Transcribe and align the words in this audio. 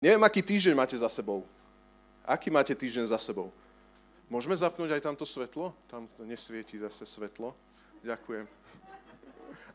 Neviem, 0.00 0.24
aký 0.24 0.40
týždeň 0.40 0.72
máte 0.72 0.96
za 0.96 1.12
sebou. 1.12 1.44
Aký 2.24 2.48
máte 2.48 2.72
týždeň 2.72 3.12
za 3.12 3.20
sebou? 3.20 3.52
Môžeme 4.32 4.56
zapnúť 4.56 4.96
aj 4.96 5.04
tamto 5.04 5.28
svetlo? 5.28 5.76
Tam 5.92 6.08
nesvieti 6.24 6.80
zase 6.80 7.04
svetlo. 7.04 7.52
Ďakujem. 8.00 8.48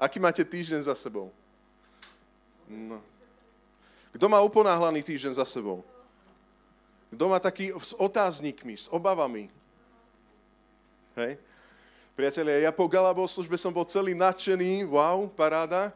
Aký 0.01 0.17
máte 0.17 0.41
týždeň 0.41 0.89
za 0.89 0.97
sebou? 0.97 1.29
No. 2.65 3.05
Kto 4.17 4.25
má 4.25 4.41
uponáhlaný 4.41 5.05
týždeň 5.05 5.37
za 5.37 5.45
sebou? 5.45 5.85
Kto 7.13 7.29
má 7.29 7.37
taký 7.37 7.69
s 7.77 7.93
otáznikmi, 7.93 8.73
s 8.73 8.89
obavami? 8.89 9.53
Hej? 11.21 11.37
Priatelia, 12.17 12.65
ja 12.65 12.71
po 12.73 12.89
Galabov 12.89 13.29
službe 13.29 13.61
som 13.61 13.69
bol 13.69 13.85
celý 13.85 14.17
nadšený, 14.17 14.89
wow, 14.89 15.29
paráda 15.29 15.93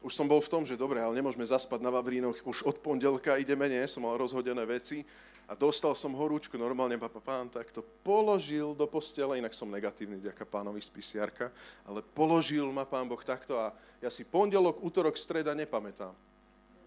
už 0.00 0.12
som 0.16 0.24
bol 0.24 0.40
v 0.40 0.48
tom, 0.48 0.62
že 0.64 0.80
dobre, 0.80 0.96
ale 0.96 1.12
nemôžeme 1.12 1.44
zaspať 1.44 1.84
na 1.84 1.92
Vavrínoch, 1.92 2.40
už 2.48 2.64
od 2.64 2.80
pondelka 2.80 3.36
ideme, 3.36 3.68
nie, 3.68 3.84
som 3.84 4.04
mal 4.04 4.16
rozhodené 4.16 4.64
veci 4.64 5.04
a 5.44 5.52
dostal 5.52 5.92
som 5.92 6.16
horúčku, 6.16 6.56
normálne 6.56 6.96
papa 6.96 7.20
pán 7.20 7.52
tak 7.52 7.68
to 7.68 7.84
položil 8.00 8.72
do 8.72 8.88
postele, 8.88 9.36
inak 9.36 9.52
som 9.52 9.68
negatívny, 9.68 10.22
ďaká 10.24 10.48
pánovi 10.48 10.80
z 10.80 10.88
pisiarka, 10.88 11.52
ale 11.84 12.00
položil 12.00 12.64
ma 12.72 12.88
pán 12.88 13.04
Boh 13.04 13.20
takto 13.20 13.60
a 13.60 13.76
ja 14.00 14.08
si 14.08 14.24
pondelok, 14.24 14.80
útorok, 14.80 15.20
streda 15.20 15.52
nepamätám. 15.52 16.16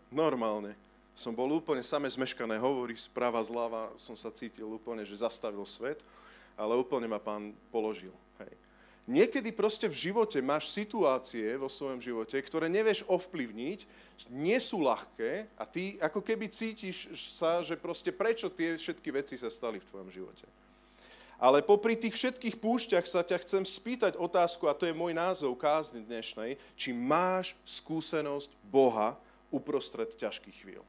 Normálne. 0.09 0.73
Som 1.13 1.37
bol 1.37 1.45
úplne 1.53 1.85
samé 1.85 2.09
zmeškané 2.09 2.57
hovory, 2.57 2.97
správa, 2.97 3.37
zľava, 3.45 3.93
som 4.01 4.17
sa 4.17 4.33
cítil 4.33 4.65
úplne, 4.65 5.05
že 5.05 5.21
zastavil 5.21 5.61
svet, 5.61 6.01
ale 6.57 6.73
úplne 6.73 7.05
ma 7.05 7.21
pán 7.21 7.53
položil. 7.69 8.13
Hej. 8.41 8.53
Niekedy 9.03 9.51
proste 9.51 9.91
v 9.91 9.99
živote 9.99 10.39
máš 10.39 10.71
situácie 10.71 11.59
vo 11.59 11.67
svojom 11.67 11.99
živote, 11.99 12.39
ktoré 12.39 12.71
nevieš 12.71 13.03
ovplyvniť, 13.11 13.83
nie 14.31 14.55
sú 14.63 14.79
ľahké 14.79 15.51
a 15.59 15.67
ty 15.67 15.99
ako 15.99 16.23
keby 16.23 16.47
cítiš 16.47 17.11
sa, 17.35 17.59
že 17.59 17.75
proste 17.75 18.15
prečo 18.15 18.47
tie 18.47 18.79
všetky 18.79 19.09
veci 19.11 19.35
sa 19.35 19.51
stali 19.51 19.83
v 19.83 19.87
tvojom 19.91 20.07
živote. 20.07 20.47
Ale 21.35 21.59
popri 21.59 21.99
tých 21.99 22.15
všetkých 22.15 22.55
púšťach 22.63 23.03
sa 23.03 23.19
ťa 23.27 23.43
chcem 23.43 23.63
spýtať 23.67 24.15
otázku, 24.15 24.71
a 24.71 24.77
to 24.77 24.87
je 24.87 24.95
môj 24.95 25.11
názov 25.11 25.59
kázne 25.59 25.99
dnešnej, 25.99 26.55
či 26.79 26.95
máš 26.95 27.59
skúsenosť 27.67 28.55
Boha 28.71 29.19
uprostred 29.51 30.15
ťažkých 30.15 30.63
chvíľ. 30.63 30.87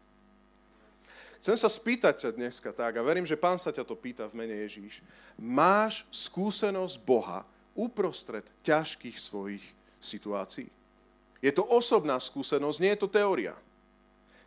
Chcem 1.43 1.59
sa 1.59 1.67
spýtať 1.67 2.15
ťa 2.23 2.31
dneska 2.39 2.71
tak, 2.71 2.95
a 2.95 3.03
verím, 3.03 3.27
že 3.27 3.35
pán 3.35 3.59
sa 3.59 3.75
ťa 3.75 3.83
to 3.83 3.99
pýta 3.99 4.31
v 4.31 4.39
mene 4.39 4.55
Ježíš. 4.63 5.03
Máš 5.35 6.07
skúsenosť 6.15 7.03
Boha 7.03 7.43
uprostred 7.75 8.47
ťažkých 8.63 9.19
svojich 9.19 9.65
situácií. 9.99 10.71
Je 11.45 11.53
to 11.53 11.67
osobná 11.67 12.17
skúsenosť, 12.17 12.81
nie 12.81 12.93
je 12.97 13.03
to 13.05 13.09
teória. 13.11 13.55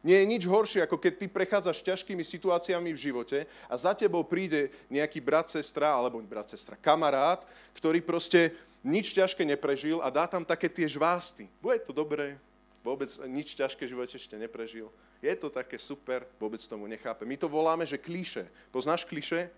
Nie 0.06 0.23
je 0.23 0.30
nič 0.30 0.44
horšie, 0.47 0.86
ako 0.86 0.97
keď 0.97 1.14
ty 1.19 1.25
prechádzaš 1.28 1.84
ťažkými 1.84 2.23
situáciami 2.23 2.95
v 2.95 3.03
živote 3.11 3.39
a 3.67 3.75
za 3.75 3.92
tebou 3.92 4.23
príde 4.23 4.72
nejaký 4.88 5.19
brat, 5.19 5.52
sestra, 5.52 5.92
alebo 5.92 6.22
brat, 6.23 6.47
sestra, 6.47 6.80
kamarát, 6.80 7.44
ktorý 7.75 8.00
proste 8.00 8.56
nič 8.86 9.11
ťažké 9.11 9.44
neprežil 9.44 10.00
a 10.00 10.14
dá 10.14 10.30
tam 10.30 10.45
také 10.47 10.69
tie 10.72 10.88
žvásty. 10.88 11.50
Bude 11.59 11.81
to 11.84 11.91
dobré, 11.91 12.39
vôbec 12.86 13.12
nič 13.28 13.58
ťažké 13.58 13.84
v 13.84 13.91
živote 13.97 14.16
ešte 14.16 14.39
neprežil. 14.39 14.88
Je 15.19 15.34
to 15.36 15.50
také 15.52 15.81
super, 15.81 16.23
vôbec 16.38 16.62
tomu 16.64 16.86
nechápe. 16.86 17.25
My 17.25 17.36
to 17.36 17.50
voláme, 17.50 17.84
že 17.84 18.00
klíše. 18.00 18.47
Poznáš 18.69 19.03
klíše? 19.03 19.52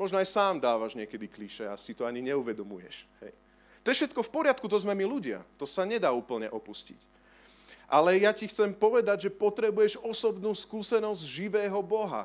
Možno 0.00 0.18
aj 0.18 0.28
sám 0.28 0.58
dávaš 0.58 0.96
niekedy 0.96 1.28
kliše 1.28 1.68
a 1.68 1.76
si 1.76 1.92
to 1.92 2.08
ani 2.08 2.24
neuvedomuješ. 2.24 3.04
Hej. 3.24 3.32
To 3.82 3.90
je 3.90 3.98
všetko 3.98 4.20
v 4.22 4.34
poriadku, 4.34 4.66
to 4.70 4.78
sme 4.78 4.94
my 4.94 5.04
ľudia. 5.04 5.42
To 5.58 5.66
sa 5.66 5.82
nedá 5.82 6.14
úplne 6.14 6.46
opustiť. 6.48 6.98
Ale 7.90 8.16
ja 8.16 8.32
ti 8.32 8.48
chcem 8.48 8.72
povedať, 8.72 9.28
že 9.28 9.36
potrebuješ 9.36 10.00
osobnú 10.00 10.54
skúsenosť 10.56 11.22
živého 11.28 11.76
Boha. 11.84 12.24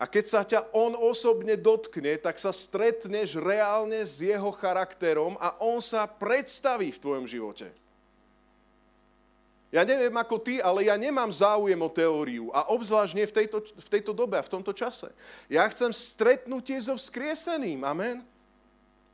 A 0.00 0.08
keď 0.08 0.24
sa 0.24 0.40
ťa 0.46 0.70
on 0.70 0.94
osobne 0.96 1.58
dotkne, 1.58 2.16
tak 2.16 2.38
sa 2.38 2.54
stretneš 2.54 3.36
reálne 3.36 4.00
s 4.00 4.22
jeho 4.22 4.48
charakterom 4.54 5.36
a 5.42 5.56
on 5.60 5.82
sa 5.82 6.08
predstaví 6.08 6.94
v 6.94 7.02
tvojom 7.02 7.26
živote. 7.26 7.68
Ja 9.70 9.86
neviem 9.86 10.10
ako 10.18 10.42
ty, 10.42 10.58
ale 10.58 10.90
ja 10.90 10.98
nemám 10.98 11.30
záujem 11.30 11.78
o 11.78 11.86
teóriu 11.86 12.50
a 12.50 12.66
obzvlášť 12.74 13.14
nie 13.14 13.26
v 13.30 13.36
tejto, 13.38 13.62
v 13.62 13.88
tejto 13.88 14.10
dobe 14.10 14.34
a 14.34 14.42
v 14.42 14.50
tomto 14.50 14.74
čase. 14.74 15.14
Ja 15.46 15.62
chcem 15.70 15.94
stretnutie 15.94 16.74
so 16.82 16.98
vzkrieseným, 16.98 17.86
amen. 17.86 18.26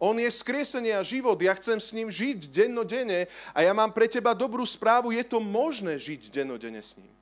On 0.00 0.16
je 0.16 0.28
vzkriesenie 0.28 0.96
a 0.96 1.04
život, 1.04 1.36
ja 1.40 1.56
chcem 1.56 1.76
s 1.76 1.92
ním 1.92 2.08
žiť 2.08 2.52
dennodenne 2.52 3.28
a 3.52 3.58
ja 3.64 3.72
mám 3.76 3.92
pre 3.92 4.08
teba 4.08 4.32
dobrú 4.32 4.64
správu, 4.64 5.12
je 5.12 5.24
to 5.24 5.40
možné 5.40 5.96
žiť 6.00 6.32
dennodenne 6.32 6.80
s 6.80 6.96
ním. 6.96 7.12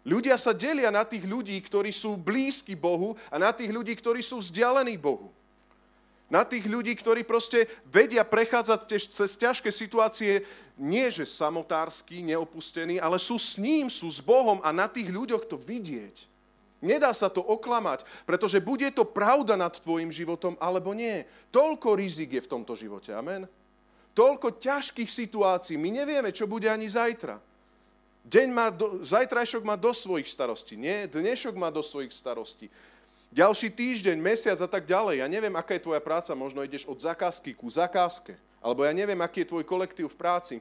Ľudia 0.00 0.36
sa 0.40 0.56
delia 0.56 0.88
na 0.88 1.04
tých 1.04 1.28
ľudí, 1.28 1.60
ktorí 1.60 1.92
sú 1.92 2.16
blízki 2.16 2.72
Bohu 2.72 3.20
a 3.28 3.36
na 3.36 3.52
tých 3.52 3.68
ľudí, 3.68 3.92
ktorí 3.92 4.24
sú 4.24 4.40
vzdialení 4.40 4.96
Bohu. 4.96 5.28
Na 6.30 6.46
tých 6.46 6.62
ľudí, 6.70 6.94
ktorí 6.94 7.26
proste 7.26 7.66
vedia 7.90 8.22
prechádzať 8.22 9.10
cez 9.10 9.34
ťažké 9.34 9.74
situácie, 9.74 10.46
nie 10.78 11.10
že 11.10 11.26
samotársky, 11.26 12.22
neopustení, 12.22 13.02
ale 13.02 13.18
sú 13.18 13.34
s 13.34 13.58
ním, 13.58 13.90
sú 13.90 14.06
s 14.06 14.22
Bohom 14.22 14.62
a 14.62 14.70
na 14.70 14.86
tých 14.86 15.10
ľuďoch 15.10 15.50
to 15.50 15.58
vidieť. 15.58 16.30
Nedá 16.80 17.12
sa 17.12 17.28
to 17.28 17.44
oklamať, 17.44 18.06
pretože 18.24 18.62
bude 18.62 18.88
to 18.94 19.04
pravda 19.04 19.58
nad 19.58 19.74
tvojim 19.74 20.08
životom, 20.08 20.56
alebo 20.56 20.96
nie. 20.96 21.28
Toľko 21.52 21.98
rizik 21.98 22.38
je 22.38 22.44
v 22.46 22.50
tomto 22.56 22.72
živote, 22.72 23.12
amen? 23.12 23.44
Toľko 24.16 24.56
ťažkých 24.56 25.10
situácií, 25.10 25.76
my 25.76 25.90
nevieme, 25.92 26.30
čo 26.32 26.48
bude 26.48 26.70
ani 26.70 26.88
zajtra. 26.88 27.36
Deň 28.24 28.48
má 28.48 28.70
do, 28.72 29.02
zajtrajšok 29.04 29.62
má 29.64 29.76
do 29.76 29.92
svojich 29.92 30.28
starostí, 30.28 30.78
nie? 30.78 31.04
Dnešok 31.04 31.52
má 31.56 31.68
do 31.68 31.84
svojich 31.84 32.12
starostí. 32.14 32.72
Ďalší 33.30 33.70
týždeň, 33.70 34.18
mesiac 34.18 34.58
a 34.58 34.66
tak 34.66 34.90
ďalej. 34.90 35.22
Ja 35.22 35.30
neviem, 35.30 35.54
aká 35.54 35.78
je 35.78 35.86
tvoja 35.86 36.02
práca, 36.02 36.34
možno 36.34 36.66
ideš 36.66 36.82
od 36.90 36.98
zakázky 36.98 37.54
ku 37.54 37.70
zakázke. 37.70 38.34
Alebo 38.58 38.82
ja 38.82 38.90
neviem, 38.90 39.22
aký 39.22 39.46
je 39.46 39.54
tvoj 39.54 39.62
kolektív 39.62 40.10
v 40.10 40.18
práci. 40.18 40.56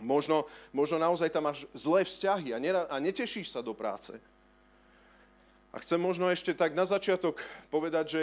Možno, 0.00 0.48
možno 0.72 0.96
naozaj 0.96 1.28
tam 1.28 1.52
máš 1.52 1.68
zlé 1.76 2.08
vzťahy 2.08 2.56
a, 2.56 2.58
nera, 2.58 2.88
a 2.88 2.96
netešíš 2.96 3.52
sa 3.52 3.60
do 3.60 3.76
práce. 3.76 4.16
A 5.68 5.76
chcem 5.84 6.00
možno 6.00 6.24
ešte 6.32 6.56
tak 6.56 6.72
na 6.72 6.88
začiatok 6.88 7.44
povedať, 7.68 8.06
že 8.08 8.22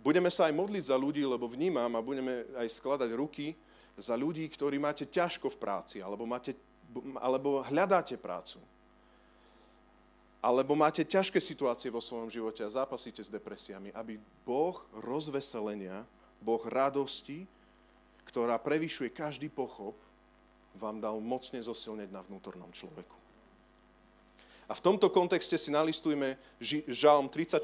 budeme 0.00 0.32
sa 0.32 0.48
aj 0.48 0.56
modliť 0.56 0.88
za 0.88 0.96
ľudí, 0.96 1.20
lebo 1.20 1.52
vnímam 1.52 1.92
a 1.92 2.00
budeme 2.00 2.48
aj 2.56 2.80
skladať 2.80 3.12
ruky 3.12 3.60
za 4.00 4.16
ľudí, 4.16 4.48
ktorí 4.48 4.80
máte 4.80 5.04
ťažko 5.04 5.52
v 5.52 5.60
práci, 5.60 5.96
alebo, 6.00 6.24
máte, 6.24 6.56
alebo 7.20 7.60
hľadáte 7.60 8.16
prácu 8.16 8.56
alebo 10.40 10.72
máte 10.72 11.04
ťažké 11.04 11.36
situácie 11.36 11.92
vo 11.92 12.00
svojom 12.00 12.32
živote 12.32 12.64
a 12.64 12.72
zápasíte 12.72 13.20
s 13.20 13.28
depresiami, 13.28 13.92
aby 13.92 14.16
Boh 14.48 14.80
rozveselenia, 14.96 16.08
Boh 16.40 16.60
radosti, 16.64 17.44
ktorá 18.24 18.56
prevyšuje 18.56 19.12
každý 19.12 19.52
pochop, 19.52 19.92
vám 20.80 20.96
dal 20.96 21.20
mocne 21.20 21.60
zosilneť 21.60 22.08
na 22.08 22.24
vnútornom 22.24 22.72
človeku. 22.72 23.16
A 24.70 24.72
v 24.72 24.84
tomto 24.86 25.10
kontexte 25.10 25.58
si 25.58 25.68
nalistujme 25.68 26.38
Žalm 26.88 27.26
34 27.26 27.60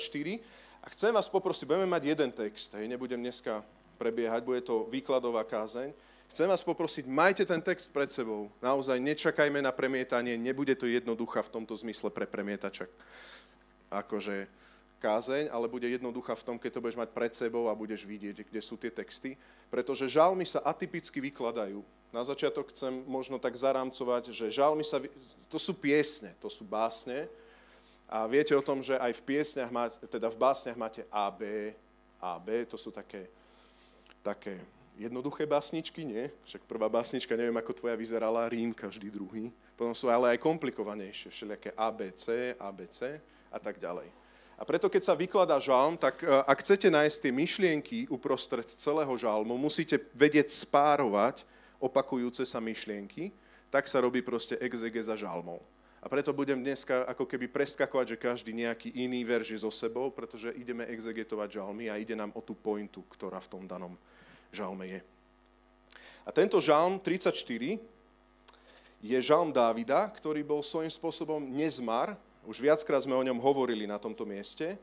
a 0.83 0.87
chcem 0.93 1.15
vás 1.15 1.31
poprosiť, 1.31 1.65
budeme 1.65 1.87
mať 1.87 2.03
jeden 2.03 2.31
text, 2.35 2.75
hej, 2.75 2.91
nebudem 2.91 3.23
dneska 3.23 3.63
prebiehať, 3.97 4.43
bude 4.43 4.61
to 4.67 4.85
výkladová 4.91 5.47
kázeň, 5.47 5.95
Chcem 6.31 6.49
vás 6.49 6.65
poprosiť, 6.65 7.05
majte 7.09 7.45
ten 7.49 7.63
text 7.63 7.89
pred 7.91 8.13
sebou. 8.13 8.53
Naozaj 8.61 9.01
nečakajme 9.01 9.63
na 9.63 9.73
premietanie, 9.73 10.37
nebude 10.37 10.75
to 10.77 10.85
jednoduchá 10.85 11.41
v 11.43 11.53
tomto 11.61 11.75
zmysle 11.77 12.13
pre 12.13 12.29
premietača 12.29 12.91
akože 13.91 14.51
kázeň, 14.99 15.53
ale 15.53 15.69
bude 15.69 15.87
jednoduchá 15.87 16.35
v 16.35 16.43
tom, 16.43 16.57
keď 16.59 16.71
to 16.73 16.83
budeš 16.83 16.99
mať 16.99 17.11
pred 17.13 17.33
sebou 17.37 17.69
a 17.69 17.79
budeš 17.79 18.09
vidieť, 18.09 18.49
kde 18.49 18.61
sú 18.65 18.81
tie 18.81 18.91
texty. 18.91 19.37
Pretože 19.69 20.11
žalmy 20.11 20.49
sa 20.49 20.65
atypicky 20.65 21.21
vykladajú. 21.21 21.85
Na 22.11 22.25
začiatok 22.25 22.73
chcem 22.73 23.05
možno 23.05 23.37
tak 23.37 23.55
zarámcovať, 23.55 24.33
že 24.33 24.47
žalmy 24.49 24.83
sa, 24.83 25.03
to 25.53 25.59
sú 25.61 25.77
piesne, 25.77 26.33
to 26.41 26.49
sú 26.49 26.65
básne. 26.65 27.29
A 28.07 28.25
viete 28.25 28.55
o 28.55 28.63
tom, 28.63 28.81
že 28.81 28.97
aj 28.97 29.19
v 29.21 29.25
piesňach, 29.27 29.71
máte, 29.75 29.99
teda 30.07 30.31
v 30.31 30.39
básniach 30.39 30.79
máte 30.79 31.03
A, 31.11 31.29
B, 31.29 31.75
A, 32.23 32.39
B, 32.39 32.65
to 32.65 32.79
sú 32.79 32.95
také, 32.95 33.27
také 34.23 34.57
jednoduché 34.97 35.45
básničky, 35.45 36.05
nie? 36.05 36.33
Však 36.49 36.65
prvá 36.65 36.89
básnička, 36.89 37.37
neviem 37.37 37.57
ako 37.57 37.77
tvoja 37.77 37.97
vyzerala, 37.97 38.49
Rím 38.49 38.73
každý 38.73 39.13
druhý. 39.13 39.53
Potom 39.77 39.93
sú 39.93 40.09
ale 40.09 40.35
aj 40.35 40.43
komplikovanejšie, 40.43 41.29
všelijaké 41.29 41.71
ABC, 41.77 42.57
ABC 42.57 43.21
a 43.53 43.59
tak 43.61 43.77
ďalej. 43.77 44.09
A 44.57 44.65
preto, 44.65 44.89
keď 44.89 45.03
sa 45.05 45.13
vykladá 45.13 45.61
žalm, 45.61 46.01
tak 46.01 46.25
e, 46.25 46.33
ak 46.33 46.65
chcete 46.65 46.89
nájsť 46.89 47.29
tie 47.29 47.33
myšlienky 47.33 47.99
uprostred 48.09 48.65
celého 48.81 49.13
žalmu, 49.21 49.53
musíte 49.61 50.01
vedieť 50.17 50.49
spárovať 50.49 51.45
opakujúce 51.77 52.41
sa 52.49 52.57
myšlienky, 52.57 53.37
tak 53.69 53.85
sa 53.85 54.01
robí 54.01 54.25
proste 54.25 54.57
exegeza 54.57 55.13
žalmov. 55.13 55.61
A 56.01 56.09
preto 56.09 56.31
budem 56.31 56.63
dneska 56.63 57.03
ako 57.05 57.27
keby 57.27 57.51
preskakovať, 57.51 58.15
že 58.15 58.23
každý 58.23 58.55
nejaký 58.55 58.95
iný 58.95 59.27
verž 59.27 59.53
je 59.53 59.61
so 59.61 59.75
sebou, 59.75 60.09
pretože 60.09 60.55
ideme 60.55 60.87
exegetovať 60.87 61.61
žalmy 61.61 61.91
a 61.91 61.99
ide 61.99 62.15
nám 62.15 62.31
o 62.33 62.41
tú 62.41 62.55
pointu, 62.55 63.03
ktorá 63.11 63.43
v 63.43 63.51
tom 63.51 63.63
danom 63.67 63.99
žalme 64.57 64.89
je. 64.89 65.01
A 66.25 66.33
tento 66.33 66.57
žalm 66.59 66.97
34 66.99 67.37
je 69.05 69.19
žalm 69.21 69.53
Dávida, 69.53 70.09
ktorý 70.11 70.41
bol 70.43 70.65
svojím 70.65 70.91
spôsobom 70.91 71.39
nezmar 71.39 72.17
Už 72.47 72.63
viackrát 72.63 73.03
sme 73.03 73.15
o 73.15 73.27
ňom 73.27 73.43
hovorili 73.43 73.91
na 73.91 73.99
tomto 73.99 74.23
mieste, 74.23 74.79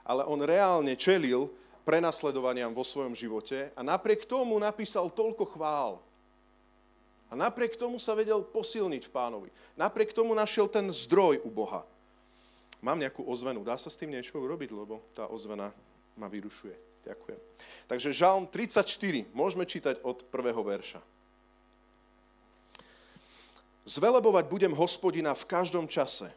ale 0.00 0.24
on 0.24 0.40
reálne 0.40 0.96
čelil 0.96 1.52
prenasledovaniam 1.84 2.72
vo 2.72 2.80
svojom 2.80 3.12
živote 3.12 3.68
a 3.76 3.80
napriek 3.84 4.24
tomu 4.24 4.56
napísal 4.56 5.12
toľko 5.12 5.44
chvál. 5.52 5.92
A 7.28 7.36
napriek 7.36 7.80
tomu 7.80 7.96
sa 7.96 8.12
vedel 8.12 8.44
posilniť 8.44 9.08
v 9.08 9.14
pánovi. 9.14 9.48
Napriek 9.76 10.12
tomu 10.12 10.36
našiel 10.36 10.68
ten 10.68 10.92
zdroj 10.92 11.40
u 11.40 11.48
Boha. 11.48 11.80
Mám 12.84 13.00
nejakú 13.00 13.24
ozvenu. 13.24 13.64
Dá 13.64 13.80
sa 13.80 13.88
s 13.88 13.96
tým 13.96 14.12
niečo 14.12 14.36
urobiť, 14.36 14.68
lebo 14.68 15.00
tá 15.16 15.24
ozvena 15.32 15.72
ma 16.12 16.28
vyrušuje. 16.28 16.91
Ďakujem. 17.02 17.40
Takže 17.90 18.14
Žalm 18.14 18.46
34. 18.46 19.26
Môžeme 19.34 19.66
čítať 19.66 20.00
od 20.06 20.22
prvého 20.30 20.62
verša. 20.62 21.02
Zvelebovať 23.82 24.44
budem 24.46 24.72
hospodina 24.78 25.34
v 25.34 25.44
každom 25.44 25.90
čase. 25.90 26.30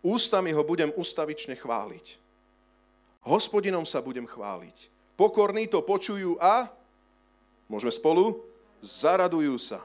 Ústami 0.00 0.54
ho 0.54 0.62
budem 0.62 0.94
ustavične 0.94 1.58
chváliť. 1.58 2.16
Hospodinom 3.26 3.84
sa 3.84 4.00
budem 4.00 4.24
chváliť. 4.24 4.88
Pokorní 5.18 5.68
to 5.68 5.84
počujú 5.84 6.40
a, 6.40 6.72
môžeme 7.68 7.92
spolu, 7.92 8.40
zaradujú 8.80 9.60
sa. 9.60 9.84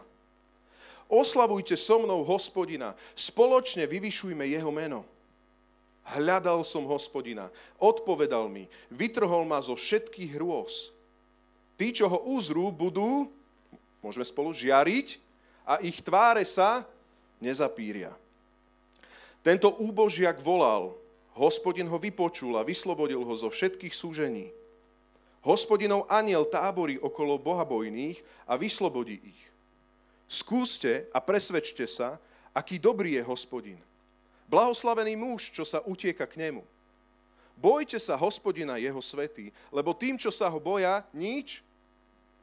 Oslavujte 1.12 1.76
so 1.76 2.00
mnou 2.00 2.24
hospodina, 2.24 2.96
spoločne 3.14 3.84
vyvyšujme 3.86 4.48
jeho 4.48 4.72
meno. 4.72 5.04
Hľadal 6.06 6.62
som 6.62 6.86
hospodina, 6.86 7.50
odpovedal 7.82 8.46
mi, 8.46 8.70
vytrhol 8.94 9.42
ma 9.50 9.58
zo 9.58 9.74
všetkých 9.74 10.38
hrôz. 10.38 10.94
Tí, 11.76 11.90
čo 11.90 12.06
ho 12.06 12.22
uzrú, 12.30 12.70
budú, 12.70 13.28
môžeme 14.06 14.22
spolu 14.22 14.54
žiariť, 14.54 15.18
a 15.66 15.82
ich 15.82 15.98
tváre 16.06 16.46
sa 16.46 16.86
nezapíria. 17.42 18.14
Tento 19.42 19.74
úbožiak 19.82 20.38
volal, 20.38 20.94
hospodin 21.34 21.90
ho 21.90 21.98
vypočul 21.98 22.54
a 22.56 22.66
vyslobodil 22.66 23.26
ho 23.26 23.34
zo 23.34 23.50
všetkých 23.50 23.94
súžení. 23.94 24.54
Hospodinov 25.42 26.10
aniel 26.10 26.46
táborí 26.46 26.98
okolo 26.98 27.38
bohabojných 27.38 28.18
a 28.50 28.58
vyslobodí 28.58 29.22
ich. 29.22 29.42
Skúste 30.26 31.06
a 31.14 31.22
presvedčte 31.22 31.86
sa, 31.86 32.18
aký 32.54 32.82
dobrý 32.82 33.22
je 33.22 33.24
hospodin. 33.26 33.78
Blahoslavený 34.46 35.18
muž, 35.18 35.50
čo 35.50 35.66
sa 35.66 35.82
utieka 35.84 36.30
k 36.30 36.38
nemu. 36.38 36.62
Bojte 37.56 37.98
sa 37.98 38.20
hospodina 38.20 38.76
jeho 38.76 39.00
svety, 39.00 39.50
lebo 39.72 39.96
tým, 39.96 40.20
čo 40.20 40.30
sa 40.30 40.52
ho 40.52 40.60
boja, 40.60 41.02
nič. 41.16 41.64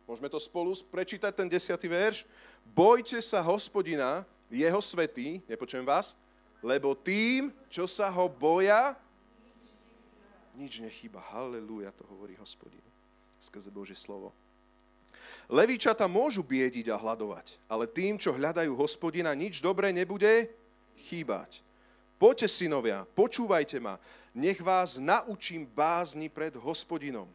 Môžeme 0.09 0.33
to 0.33 0.41
spolu 0.41 0.73
prečítať, 0.89 1.31
ten 1.31 1.47
desiatý 1.47 1.87
verš. 1.87 2.25
Bojte 2.73 3.21
sa 3.21 3.45
hospodina, 3.45 4.25
jeho 4.49 4.81
svety, 4.81 5.45
nepočujem 5.47 5.85
vás, 5.85 6.17
lebo 6.65 6.97
tým, 6.97 7.53
čo 7.69 7.85
sa 7.85 8.09
ho 8.09 8.27
boja, 8.29 8.97
nič 10.57 10.81
nechyba. 10.81 11.21
Halelúja, 11.33 11.93
to 11.97 12.05
hovorí 12.09 12.37
hospodin 12.37 12.83
skrze 13.43 13.75
Božie 13.75 13.99
slovo. 13.99 14.31
Levíčata 15.51 16.07
môžu 16.07 16.47
biediť 16.47 16.95
a 16.95 16.97
hľadovať, 16.97 17.59
ale 17.67 17.91
tým, 17.91 18.15
čo 18.15 18.31
hľadajú 18.31 18.79
hospodina, 18.79 19.35
nič 19.35 19.59
dobré 19.59 19.91
nebude 19.91 20.49
chýbať. 21.11 21.61
Poďte, 22.23 22.47
synovia, 22.47 23.03
počúvajte 23.19 23.83
ma, 23.83 23.99
nech 24.31 24.63
vás 24.63 24.95
naučím 24.95 25.67
bázni 25.67 26.31
pred 26.31 26.55
hospodinom. 26.55 27.27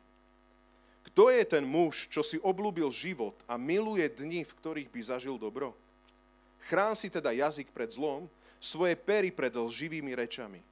Kto 1.12 1.28
je 1.28 1.44
ten 1.44 1.68
muž, 1.68 2.08
čo 2.08 2.24
si 2.24 2.40
oblúbil 2.40 2.88
život 2.88 3.36
a 3.52 3.60
miluje 3.60 4.08
dni, 4.08 4.48
v 4.48 4.56
ktorých 4.56 4.88
by 4.88 5.00
zažil 5.04 5.36
dobro? 5.36 5.76
Chrán 6.72 6.96
si 6.96 7.12
teda 7.12 7.36
jazyk 7.36 7.68
pred 7.76 7.92
zlom, 7.92 8.32
svoje 8.64 8.96
pery 8.96 9.28
pred 9.28 9.52
lživými 9.52 10.16
rečami. 10.16 10.64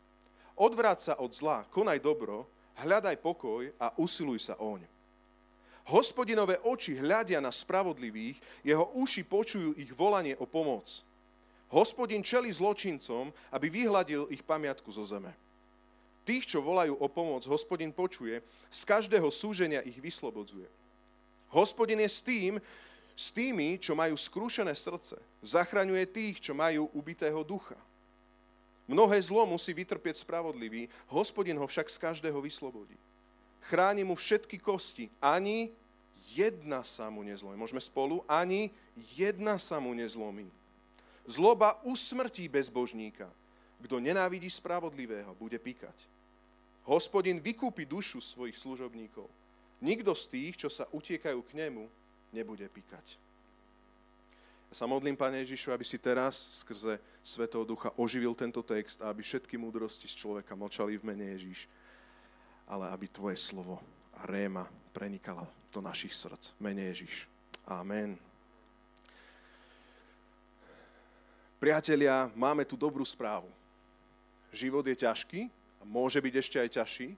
Odvráť 0.56 1.12
sa 1.12 1.14
od 1.20 1.36
zla, 1.36 1.68
konaj 1.68 2.00
dobro, 2.00 2.48
hľadaj 2.88 3.20
pokoj 3.20 3.68
a 3.76 3.92
usiluj 4.00 4.48
sa 4.48 4.56
oň. 4.56 4.88
Hospodinové 5.92 6.56
oči 6.64 6.96
hľadia 6.96 7.44
na 7.44 7.52
spravodlivých, 7.52 8.40
jeho 8.64 8.96
uši 8.96 9.28
počujú 9.28 9.76
ich 9.76 9.92
volanie 9.92 10.40
o 10.40 10.48
pomoc. 10.48 11.04
Hospodin 11.74 12.22
čeli 12.22 12.54
zločincom, 12.54 13.34
aby 13.50 13.68
vyhľadil 13.70 14.30
ich 14.30 14.46
pamiatku 14.46 14.90
zo 14.94 15.02
zeme. 15.02 15.34
Tých, 16.26 16.50
čo 16.50 16.62
volajú 16.62 16.98
o 16.98 17.08
pomoc, 17.10 17.46
hospodin 17.46 17.94
počuje, 17.94 18.42
z 18.74 18.82
každého 18.86 19.30
súženia 19.30 19.86
ich 19.86 19.98
vyslobodzuje. 20.02 20.66
Hospodin 21.54 22.02
je 22.02 22.10
s 22.10 22.22
tým, 22.26 22.58
s 23.16 23.30
tými, 23.30 23.78
čo 23.78 23.94
majú 23.94 24.18
skrúšené 24.18 24.74
srdce. 24.74 25.22
Zachraňuje 25.46 26.04
tých, 26.10 26.42
čo 26.42 26.58
majú 26.58 26.90
ubitého 26.98 27.46
ducha. 27.46 27.78
Mnohé 28.86 29.18
zlo 29.22 29.46
musí 29.50 29.74
vytrpieť 29.74 30.22
spravodlivý, 30.22 30.90
hospodin 31.10 31.58
ho 31.58 31.66
však 31.66 31.90
z 31.90 31.98
každého 31.98 32.38
vyslobodí. 32.38 32.98
Chráni 33.66 34.06
mu 34.06 34.14
všetky 34.14 34.62
kosti, 34.62 35.10
ani 35.18 35.74
jedna 36.38 36.86
sa 36.86 37.10
mu 37.10 37.26
nezlomí. 37.26 37.58
Môžeme 37.58 37.82
spolu? 37.82 38.22
Ani 38.30 38.70
jedna 39.18 39.58
sa 39.58 39.82
mu 39.82 39.90
nezlomí. 39.98 40.46
Zloba 41.26 41.82
usmrtí 41.86 42.46
bezbožníka. 42.46 43.30
Kto 43.82 44.02
nenávidí 44.02 44.50
spravodlivého, 44.50 45.38
bude 45.38 45.62
píkať. 45.62 45.94
Hospodin 46.86 47.42
vykúpi 47.42 47.86
dušu 47.86 48.22
svojich 48.22 48.58
služobníkov. 48.58 49.30
Nikto 49.82 50.14
z 50.18 50.26
tých, 50.30 50.54
čo 50.58 50.70
sa 50.70 50.90
utiekajú 50.90 51.42
k 51.46 51.52
nemu, 51.66 51.86
nebude 52.34 52.66
píkať. 52.70 53.18
Ja 54.74 54.76
sa 54.82 54.86
modlím, 54.90 55.14
Pane 55.14 55.46
Ježišu, 55.46 55.70
aby 55.74 55.86
si 55.86 56.02
teraz 56.02 56.62
skrze 56.66 56.98
Svetého 57.22 57.62
Ducha 57.66 57.94
oživil 57.98 58.34
tento 58.34 58.66
text 58.66 59.02
a 59.02 59.14
aby 59.14 59.22
všetky 59.22 59.58
múdrosti 59.58 60.10
z 60.10 60.18
človeka 60.18 60.58
močali 60.58 60.98
v 60.98 61.06
mene 61.06 61.26
Ježiš, 61.38 61.70
ale 62.66 62.90
aby 62.90 63.06
Tvoje 63.06 63.38
slovo 63.38 63.82
a 64.18 64.26
réma 64.26 64.66
prenikala 64.94 65.46
do 65.70 65.82
našich 65.82 66.14
srdc. 66.18 66.58
Mene 66.58 66.90
Ježiš. 66.90 67.30
Amen. 67.70 68.18
Priatelia, 71.56 72.28
máme 72.36 72.68
tu 72.68 72.76
dobrú 72.76 73.08
správu. 73.08 73.48
Život 74.52 74.84
je 74.92 74.96
ťažký, 75.08 75.48
môže 75.88 76.20
byť 76.20 76.34
ešte 76.36 76.58
aj 76.60 76.70
ťažší, 76.84 77.10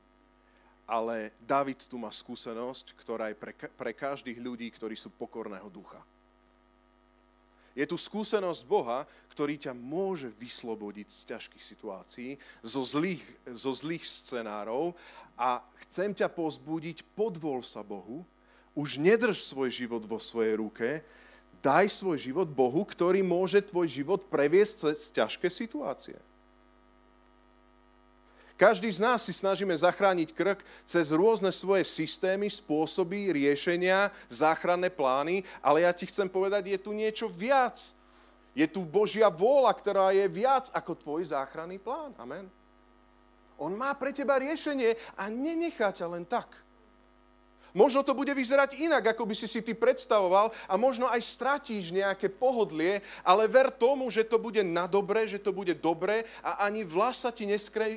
ale 0.85 1.33
David 1.41 1.89
tu 1.89 1.97
má 1.97 2.13
skúsenosť, 2.13 2.93
ktorá 3.01 3.33
je 3.33 3.37
pre, 3.37 3.53
pre 3.57 3.91
každých 3.97 4.37
ľudí, 4.37 4.69
ktorí 4.69 4.93
sú 4.93 5.09
pokorného 5.09 5.65
ducha. 5.73 5.97
Je 7.73 7.85
tu 7.85 7.97
skúsenosť 7.97 8.61
Boha, 8.65 9.09
ktorý 9.33 9.57
ťa 9.57 9.73
môže 9.73 10.29
vyslobodiť 10.33 11.07
z 11.13 11.21
ťažkých 11.33 11.61
situácií, 11.61 12.29
zo 12.61 12.81
zlých, 12.81 13.21
zo 13.53 13.73
zlých 13.73 14.05
scenárov 14.05 14.97
a 15.33 15.61
chcem 15.85 16.13
ťa 16.13 16.29
pozbudiť, 16.29 17.05
podvol 17.17 17.61
sa 17.61 17.81
Bohu, 17.81 18.21
už 18.77 19.01
nedrž 19.01 19.41
svoj 19.41 19.73
život 19.73 20.05
vo 20.05 20.21
svojej 20.21 20.57
ruke, 20.57 21.01
daj 21.61 21.89
svoj 21.91 22.17
život 22.19 22.49
Bohu, 22.49 22.85
ktorý 22.85 23.21
môže 23.25 23.63
tvoj 23.65 23.89
život 23.89 24.21
previesť 24.29 24.93
cez 24.93 25.11
ťažké 25.13 25.47
situácie. 25.49 26.17
Každý 28.57 28.89
z 28.89 28.97
nás 28.97 29.21
si 29.21 29.37
snažíme 29.37 29.77
zachrániť 29.77 30.33
krk 30.33 30.65
cez 30.81 31.13
rôzne 31.13 31.53
svoje 31.53 31.85
systémy, 31.85 32.49
spôsoby, 32.49 33.29
riešenia, 33.29 34.09
záchranné 34.33 34.89
plány, 34.89 35.45
ale 35.61 35.85
ja 35.85 35.93
ti 35.93 36.09
chcem 36.09 36.25
povedať, 36.25 36.73
je 36.73 36.79
tu 36.81 36.89
niečo 36.89 37.29
viac. 37.29 37.77
Je 38.57 38.65
tu 38.65 38.81
Božia 38.81 39.29
vôľa, 39.29 39.69
ktorá 39.77 40.09
je 40.09 40.25
viac 40.25 40.73
ako 40.73 40.97
tvoj 40.97 41.29
záchranný 41.29 41.77
plán. 41.77 42.17
Amen. 42.17 42.49
On 43.61 43.69
má 43.69 43.93
pre 43.93 44.09
teba 44.09 44.41
riešenie 44.41 44.97
a 45.13 45.29
nenechá 45.29 45.93
ťa 45.93 46.09
len 46.09 46.25
tak. 46.25 46.49
Možno 47.77 48.01
to 48.01 48.17
bude 48.17 48.33
vyzerať 48.33 48.73
inak, 48.81 49.13
ako 49.13 49.29
by 49.29 49.37
si 49.37 49.45
si 49.45 49.61
ty 49.61 49.77
predstavoval 49.77 50.49
a 50.65 50.73
možno 50.81 51.05
aj 51.13 51.21
stratíš 51.21 51.93
nejaké 51.93 52.25
pohodlie, 52.25 53.05
ale 53.21 53.45
ver 53.45 53.69
tomu, 53.69 54.09
že 54.09 54.25
to 54.25 54.41
bude 54.41 54.65
na 54.65 54.89
dobre, 54.89 55.29
že 55.29 55.37
to 55.37 55.53
bude 55.53 55.77
dobre 55.77 56.25
a 56.41 56.65
ani 56.65 56.81
vlasa 56.81 57.29
ti 57.29 57.45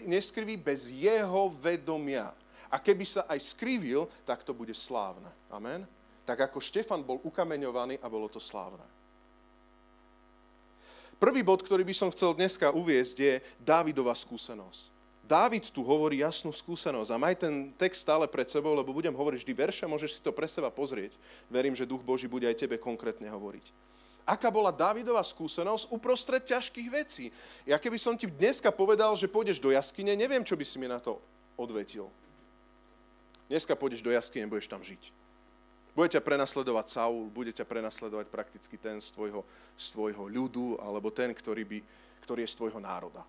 neskriví 0.05 0.61
bez 0.61 0.93
jeho 0.93 1.49
vedomia. 1.57 2.29
A 2.69 2.77
keby 2.77 3.09
sa 3.09 3.25
aj 3.25 3.41
skrivil, 3.57 4.05
tak 4.29 4.45
to 4.45 4.53
bude 4.53 4.77
slávne. 4.77 5.33
Amen? 5.49 5.89
Tak 6.29 6.53
ako 6.53 6.61
Štefan 6.61 7.01
bol 7.01 7.17
ukameňovaný 7.25 8.05
a 8.05 8.07
bolo 8.13 8.29
to 8.29 8.37
slávne. 8.37 8.85
Prvý 11.17 11.41
bod, 11.41 11.65
ktorý 11.65 11.89
by 11.89 11.97
som 11.97 12.13
chcel 12.13 12.37
dneska 12.37 12.69
uviezť, 12.69 13.17
je 13.17 13.35
Dávidova 13.65 14.13
skúsenosť. 14.13 15.00
Dávid 15.31 15.71
tu 15.71 15.87
hovorí 15.87 16.27
jasnú 16.27 16.51
skúsenosť 16.51 17.15
a 17.15 17.21
maj 17.23 17.39
ten 17.39 17.71
text 17.79 18.03
stále 18.03 18.27
pred 18.27 18.51
sebou, 18.51 18.75
lebo 18.75 18.91
budem 18.91 19.15
hovoriť 19.15 19.47
vždy 19.47 19.55
verše, 19.55 19.87
môžeš 19.87 20.19
si 20.19 20.21
to 20.27 20.35
pre 20.35 20.51
seba 20.51 20.75
pozrieť. 20.75 21.15
Verím, 21.47 21.79
že 21.79 21.87
Duch 21.87 22.03
Boží 22.03 22.27
bude 22.27 22.51
aj 22.51 22.59
tebe 22.59 22.75
konkrétne 22.83 23.31
hovoriť. 23.31 23.71
Aká 24.27 24.51
bola 24.51 24.75
Dávidová 24.75 25.23
skúsenosť 25.23 25.95
uprostred 25.95 26.43
ťažkých 26.43 26.89
vecí? 26.91 27.31
Ja 27.63 27.79
keby 27.79 27.95
som 28.03 28.19
ti 28.19 28.27
dneska 28.27 28.75
povedal, 28.75 29.15
že 29.15 29.31
pôjdeš 29.31 29.63
do 29.63 29.71
jaskyne, 29.71 30.19
neviem, 30.19 30.43
čo 30.43 30.59
by 30.59 30.67
si 30.67 30.83
mi 30.83 30.91
na 30.91 30.99
to 30.99 31.23
odvetil. 31.55 32.11
Dneska 33.47 33.79
pôjdeš 33.79 34.03
do 34.03 34.11
jaskyne, 34.11 34.51
budeš 34.51 34.67
tam 34.67 34.83
žiť. 34.83 35.15
Bude 35.95 36.11
ťa 36.11 36.27
prenasledovať 36.27 36.87
Saul, 36.91 37.31
bude 37.31 37.55
ťa 37.55 37.71
prenasledovať 37.71 38.27
prakticky 38.27 38.75
ten 38.75 38.99
z 38.99 39.15
tvojho, 39.15 39.47
z 39.79 39.87
tvojho 39.95 40.27
ľudu, 40.27 40.83
alebo 40.83 41.15
ten, 41.15 41.31
ktorý, 41.31 41.63
by, 41.63 41.79
ktorý 42.27 42.43
je 42.43 42.51
z 42.51 42.59
tvojho 42.59 42.83
národa. 42.83 43.23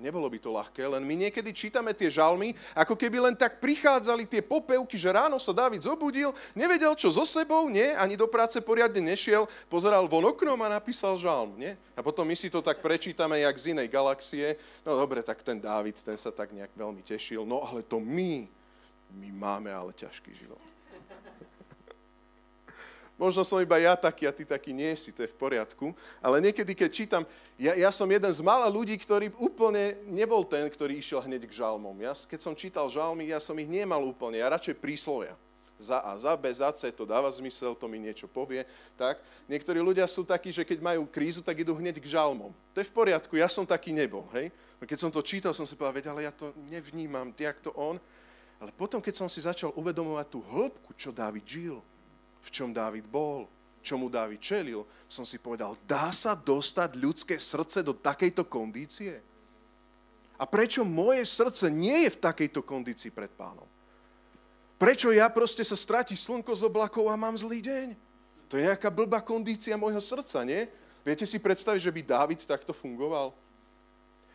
Nebolo 0.00 0.24
by 0.30 0.38
to 0.40 0.50
ľahké, 0.52 0.80
len 0.88 1.04
my 1.04 1.28
niekedy 1.28 1.52
čítame 1.52 1.92
tie 1.92 2.08
žalmy, 2.08 2.56
ako 2.72 2.96
keby 2.96 3.28
len 3.28 3.34
tak 3.36 3.60
prichádzali 3.60 4.24
tie 4.24 4.40
popevky, 4.40 4.96
že 4.96 5.12
ráno 5.12 5.36
sa 5.36 5.52
Dávid 5.52 5.84
zobudil, 5.84 6.32
nevedel 6.56 6.96
čo 6.96 7.12
so 7.12 7.28
sebou, 7.28 7.68
nie, 7.68 7.92
ani 7.96 8.16
do 8.16 8.24
práce 8.24 8.56
poriadne 8.64 9.04
nešiel, 9.04 9.44
pozeral 9.68 10.08
von 10.08 10.24
oknom 10.24 10.56
a 10.64 10.72
napísal 10.72 11.20
žalm, 11.20 11.54
nie? 11.60 11.76
A 11.92 12.00
potom 12.00 12.24
my 12.24 12.32
si 12.32 12.48
to 12.48 12.64
tak 12.64 12.80
prečítame, 12.80 13.44
jak 13.44 13.56
z 13.60 13.76
inej 13.76 13.92
galaxie. 13.92 14.56
No 14.80 14.96
dobre, 14.96 15.20
tak 15.20 15.44
ten 15.44 15.60
Dávid, 15.60 16.00
ten 16.00 16.16
sa 16.16 16.32
tak 16.32 16.56
nejak 16.56 16.72
veľmi 16.72 17.04
tešil. 17.04 17.44
No 17.44 17.60
ale 17.60 17.84
to 17.84 18.00
my, 18.00 18.48
my 19.12 19.28
máme 19.28 19.68
ale 19.68 19.92
ťažký 19.92 20.32
život. 20.32 20.71
Možno 23.22 23.46
som 23.46 23.62
iba 23.62 23.78
ja 23.78 23.94
taký 23.94 24.26
a 24.26 24.34
ty 24.34 24.42
taký 24.42 24.74
nie 24.74 24.90
si, 24.98 25.14
to 25.14 25.22
je 25.22 25.30
v 25.30 25.38
poriadku. 25.38 25.94
Ale 26.18 26.42
niekedy, 26.42 26.74
keď 26.74 26.90
čítam, 26.90 27.22
ja, 27.54 27.78
ja 27.78 27.94
som 27.94 28.10
jeden 28.10 28.34
z 28.34 28.42
mála 28.42 28.66
ľudí, 28.66 28.98
ktorý 28.98 29.30
úplne 29.38 29.94
nebol 30.10 30.42
ten, 30.42 30.66
ktorý 30.66 30.98
išiel 30.98 31.22
hneď 31.22 31.46
k 31.46 31.62
žalmom. 31.62 31.94
Ja, 32.02 32.18
keď 32.18 32.40
som 32.42 32.58
čítal 32.58 32.90
žalmy, 32.90 33.30
ja 33.30 33.38
som 33.38 33.54
ich 33.62 33.70
nemal 33.70 34.02
úplne, 34.02 34.42
ja 34.42 34.50
radšej 34.50 34.74
príslovia. 34.74 35.38
Za 35.78 36.02
A, 36.02 36.18
za 36.18 36.34
B, 36.34 36.50
za 36.50 36.74
C, 36.74 36.90
to 36.90 37.06
dáva 37.06 37.30
zmysel, 37.30 37.78
to 37.78 37.86
mi 37.86 38.02
niečo 38.02 38.26
povie. 38.26 38.66
Tak? 38.98 39.22
Niektorí 39.46 39.78
ľudia 39.78 40.10
sú 40.10 40.26
takí, 40.26 40.50
že 40.50 40.66
keď 40.66 40.82
majú 40.82 41.06
krízu, 41.06 41.46
tak 41.46 41.62
idú 41.62 41.78
hneď 41.78 42.02
k 42.02 42.10
žalmom. 42.18 42.50
To 42.74 42.78
je 42.82 42.90
v 42.90 42.94
poriadku, 42.94 43.38
ja 43.38 43.46
som 43.46 43.62
taký 43.62 43.94
nebol. 43.94 44.26
Hej? 44.34 44.50
Keď 44.82 44.98
som 44.98 45.14
to 45.14 45.22
čítal, 45.22 45.54
som 45.54 45.62
si 45.62 45.78
povedal, 45.78 46.18
ale 46.18 46.26
ja 46.26 46.34
to 46.34 46.50
nevnímam, 46.66 47.30
jak 47.38 47.62
to 47.62 47.70
on. 47.78 48.02
Ale 48.58 48.74
potom, 48.74 48.98
keď 48.98 49.14
som 49.14 49.30
si 49.30 49.42
začal 49.42 49.70
uvedomovať 49.78 50.26
tú 50.26 50.42
hĺbku, 50.42 50.90
čo 50.94 51.14
Dávid 51.14 51.46
žil, 51.46 51.82
v 52.42 52.48
čom 52.50 52.74
Dávid 52.74 53.06
bol, 53.06 53.46
čomu 53.82 54.10
Dávid 54.10 54.42
čelil, 54.42 54.82
som 55.06 55.22
si 55.22 55.38
povedal, 55.38 55.78
dá 55.86 56.10
sa 56.10 56.34
dostať 56.34 56.98
ľudské 56.98 57.38
srdce 57.38 57.82
do 57.86 57.94
takejto 57.94 58.46
kondície? 58.46 59.22
A 60.38 60.44
prečo 60.44 60.82
moje 60.82 61.22
srdce 61.22 61.70
nie 61.70 62.06
je 62.06 62.10
v 62.18 62.22
takejto 62.22 62.66
kondícii 62.66 63.14
pred 63.14 63.30
pánom? 63.30 63.66
Prečo 64.74 65.14
ja 65.14 65.30
proste 65.30 65.62
sa 65.62 65.78
stratí 65.78 66.18
slnko 66.18 66.50
z 66.58 66.66
oblakov 66.66 67.06
a 67.06 67.14
mám 67.14 67.38
zlý 67.38 67.62
deň? 67.62 67.94
To 68.50 68.58
je 68.58 68.66
nejaká 68.66 68.90
blbá 68.90 69.22
kondícia 69.22 69.78
môjho 69.78 70.02
srdca, 70.02 70.42
nie? 70.42 70.66
Viete 71.06 71.22
si 71.22 71.38
predstaviť, 71.38 71.80
že 71.86 71.94
by 71.94 72.00
Dávid 72.02 72.42
takto 72.42 72.74
fungoval? 72.74 73.30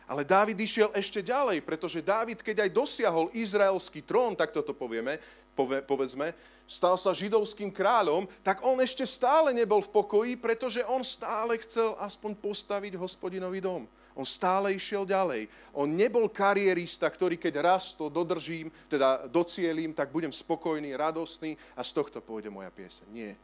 Ale 0.08 0.24
Dávid 0.24 0.56
išiel 0.56 0.88
ešte 0.96 1.20
ďalej, 1.20 1.60
pretože 1.60 2.00
Dávid, 2.00 2.40
keď 2.40 2.64
aj 2.64 2.70
dosiahol 2.72 3.28
izraelský 3.36 4.00
trón, 4.00 4.32
tak 4.32 4.56
toto 4.56 4.72
povieme, 4.72 5.20
pove, 5.52 5.84
povedzme, 5.84 6.32
stal 6.64 6.96
sa 6.96 7.12
židovským 7.12 7.68
kráľom, 7.68 8.24
tak 8.40 8.64
on 8.64 8.80
ešte 8.80 9.04
stále 9.04 9.52
nebol 9.52 9.84
v 9.84 9.92
pokoji, 9.92 10.32
pretože 10.40 10.80
on 10.88 11.04
stále 11.04 11.60
chcel 11.60 11.92
aspoň 12.00 12.40
postaviť 12.40 12.96
hospodinový 12.96 13.60
dom. 13.60 13.84
On 14.18 14.26
stále 14.26 14.74
išiel 14.74 15.06
ďalej. 15.06 15.46
On 15.70 15.86
nebol 15.86 16.26
karierista, 16.26 17.06
ktorý 17.06 17.38
keď 17.38 17.54
raz 17.62 17.94
to 17.94 18.10
dodržím, 18.10 18.66
teda 18.90 19.30
docielím, 19.30 19.94
tak 19.94 20.10
budem 20.10 20.34
spokojný, 20.34 20.90
radostný 20.98 21.54
a 21.78 21.86
z 21.86 21.94
tohto 21.94 22.18
pôjde 22.18 22.50
moja 22.50 22.72
pieseň. 22.74 23.06
Nie. 23.14 23.38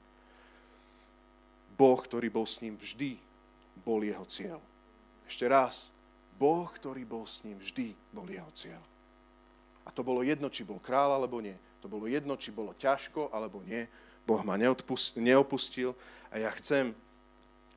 Boh, 1.79 2.01
ktorý 2.03 2.27
bol 2.27 2.43
s 2.43 2.59
ním 2.59 2.75
vždy, 2.75 3.23
bol 3.87 4.03
jeho 4.03 4.27
cieľ. 4.27 4.59
Ešte 5.31 5.47
raz, 5.47 5.94
Boh, 6.39 6.67
ktorý 6.67 7.07
bol 7.07 7.25
s 7.25 7.43
ním, 7.47 7.59
vždy 7.59 7.95
bol 8.11 8.27
jeho 8.27 8.51
cieľ. 8.55 8.83
A 9.85 9.93
to 9.93 10.01
bolo 10.01 10.25
jedno, 10.25 10.49
či 10.49 10.65
bol 10.65 10.81
král 10.81 11.13
alebo 11.13 11.39
nie. 11.39 11.55
To 11.85 11.87
bolo 11.87 12.09
jedno, 12.09 12.35
či 12.41 12.49
bolo 12.49 12.73
ťažko 12.75 13.31
alebo 13.31 13.61
nie. 13.63 13.85
Boh 14.25 14.41
ma 14.41 14.57
neopustil 14.57 15.93
a 16.33 16.41
ja 16.41 16.51
chcem 16.57 16.97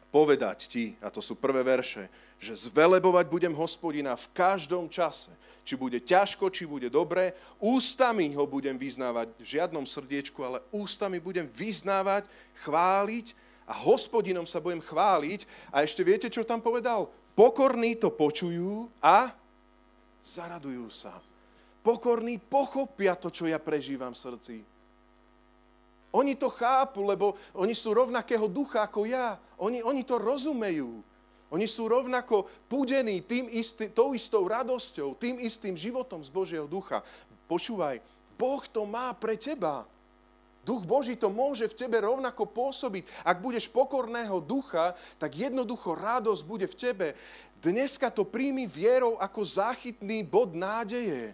povedať 0.07 0.71
ti, 0.71 0.85
a 1.03 1.11
to 1.11 1.19
sú 1.19 1.35
prvé 1.35 1.61
verše, 1.67 2.07
že 2.39 2.71
zvelebovať 2.71 3.27
budem 3.27 3.51
hospodina 3.51 4.15
v 4.15 4.31
každom 4.31 4.87
čase. 4.87 5.29
Či 5.67 5.75
bude 5.75 5.99
ťažko, 5.99 6.47
či 6.47 6.63
bude 6.63 6.87
dobré, 6.87 7.35
ústami 7.59 8.31
ho 8.31 8.47
budem 8.47 8.79
vyznávať, 8.79 9.35
v 9.35 9.43
žiadnom 9.59 9.83
srdiečku, 9.83 10.39
ale 10.39 10.63
ústami 10.71 11.19
budem 11.19 11.43
vyznávať, 11.43 12.23
chváliť 12.63 13.35
a 13.67 13.75
hospodinom 13.75 14.47
sa 14.47 14.63
budem 14.63 14.79
chváliť. 14.79 15.43
A 15.75 15.83
ešte 15.83 16.07
viete, 16.07 16.31
čo 16.31 16.47
tam 16.47 16.63
povedal? 16.63 17.11
Pokorní 17.37 18.01
to 18.01 18.09
počujú 18.09 18.89
a 18.97 19.29
zaradujú 20.25 20.89
sa. 20.89 21.21
Pokorní 21.85 22.41
pochopia 22.41 23.13
to, 23.13 23.29
čo 23.29 23.45
ja 23.45 23.61
prežívam 23.61 24.17
v 24.17 24.23
srdci. 24.25 24.55
Oni 26.17 26.33
to 26.33 26.49
chápu, 26.49 27.05
lebo 27.05 27.37
oni 27.53 27.77
sú 27.77 27.93
rovnakého 27.93 28.49
ducha 28.49 28.89
ako 28.89 29.05
ja. 29.05 29.37
Oni, 29.61 29.85
oni 29.85 30.01
to 30.01 30.17
rozumejú. 30.17 31.05
Oni 31.53 31.69
sú 31.69 31.85
rovnako 31.85 32.49
púdení 32.67 33.21
tým 33.23 33.47
istý, 33.53 33.87
tou 33.93 34.17
istou 34.17 34.43
radosťou, 34.43 35.15
tým 35.15 35.39
istým 35.39 35.77
životom 35.77 36.25
z 36.25 36.33
Božieho 36.33 36.65
ducha. 36.67 37.05
Počúvaj, 37.45 38.01
Boh 38.35 38.65
to 38.65 38.83
má 38.83 39.13
pre 39.15 39.37
teba. 39.39 39.87
Duch 40.67 40.83
Boží 40.83 41.15
to 41.15 41.31
môže 41.31 41.63
v 41.71 41.79
tebe 41.79 42.03
rovnako 42.03 42.43
pôsobiť. 42.43 43.07
Ak 43.23 43.39
budeš 43.39 43.71
pokorného 43.71 44.43
ducha, 44.43 44.99
tak 45.15 45.39
jednoducho 45.39 45.95
radosť 45.95 46.43
bude 46.43 46.67
v 46.67 46.75
tebe. 46.75 47.07
Dneska 47.63 48.11
to 48.11 48.27
príjmi 48.27 48.67
vierou 48.67 49.15
ako 49.15 49.47
záchytný 49.47 50.27
bod 50.27 50.51
nádeje. 50.51 51.31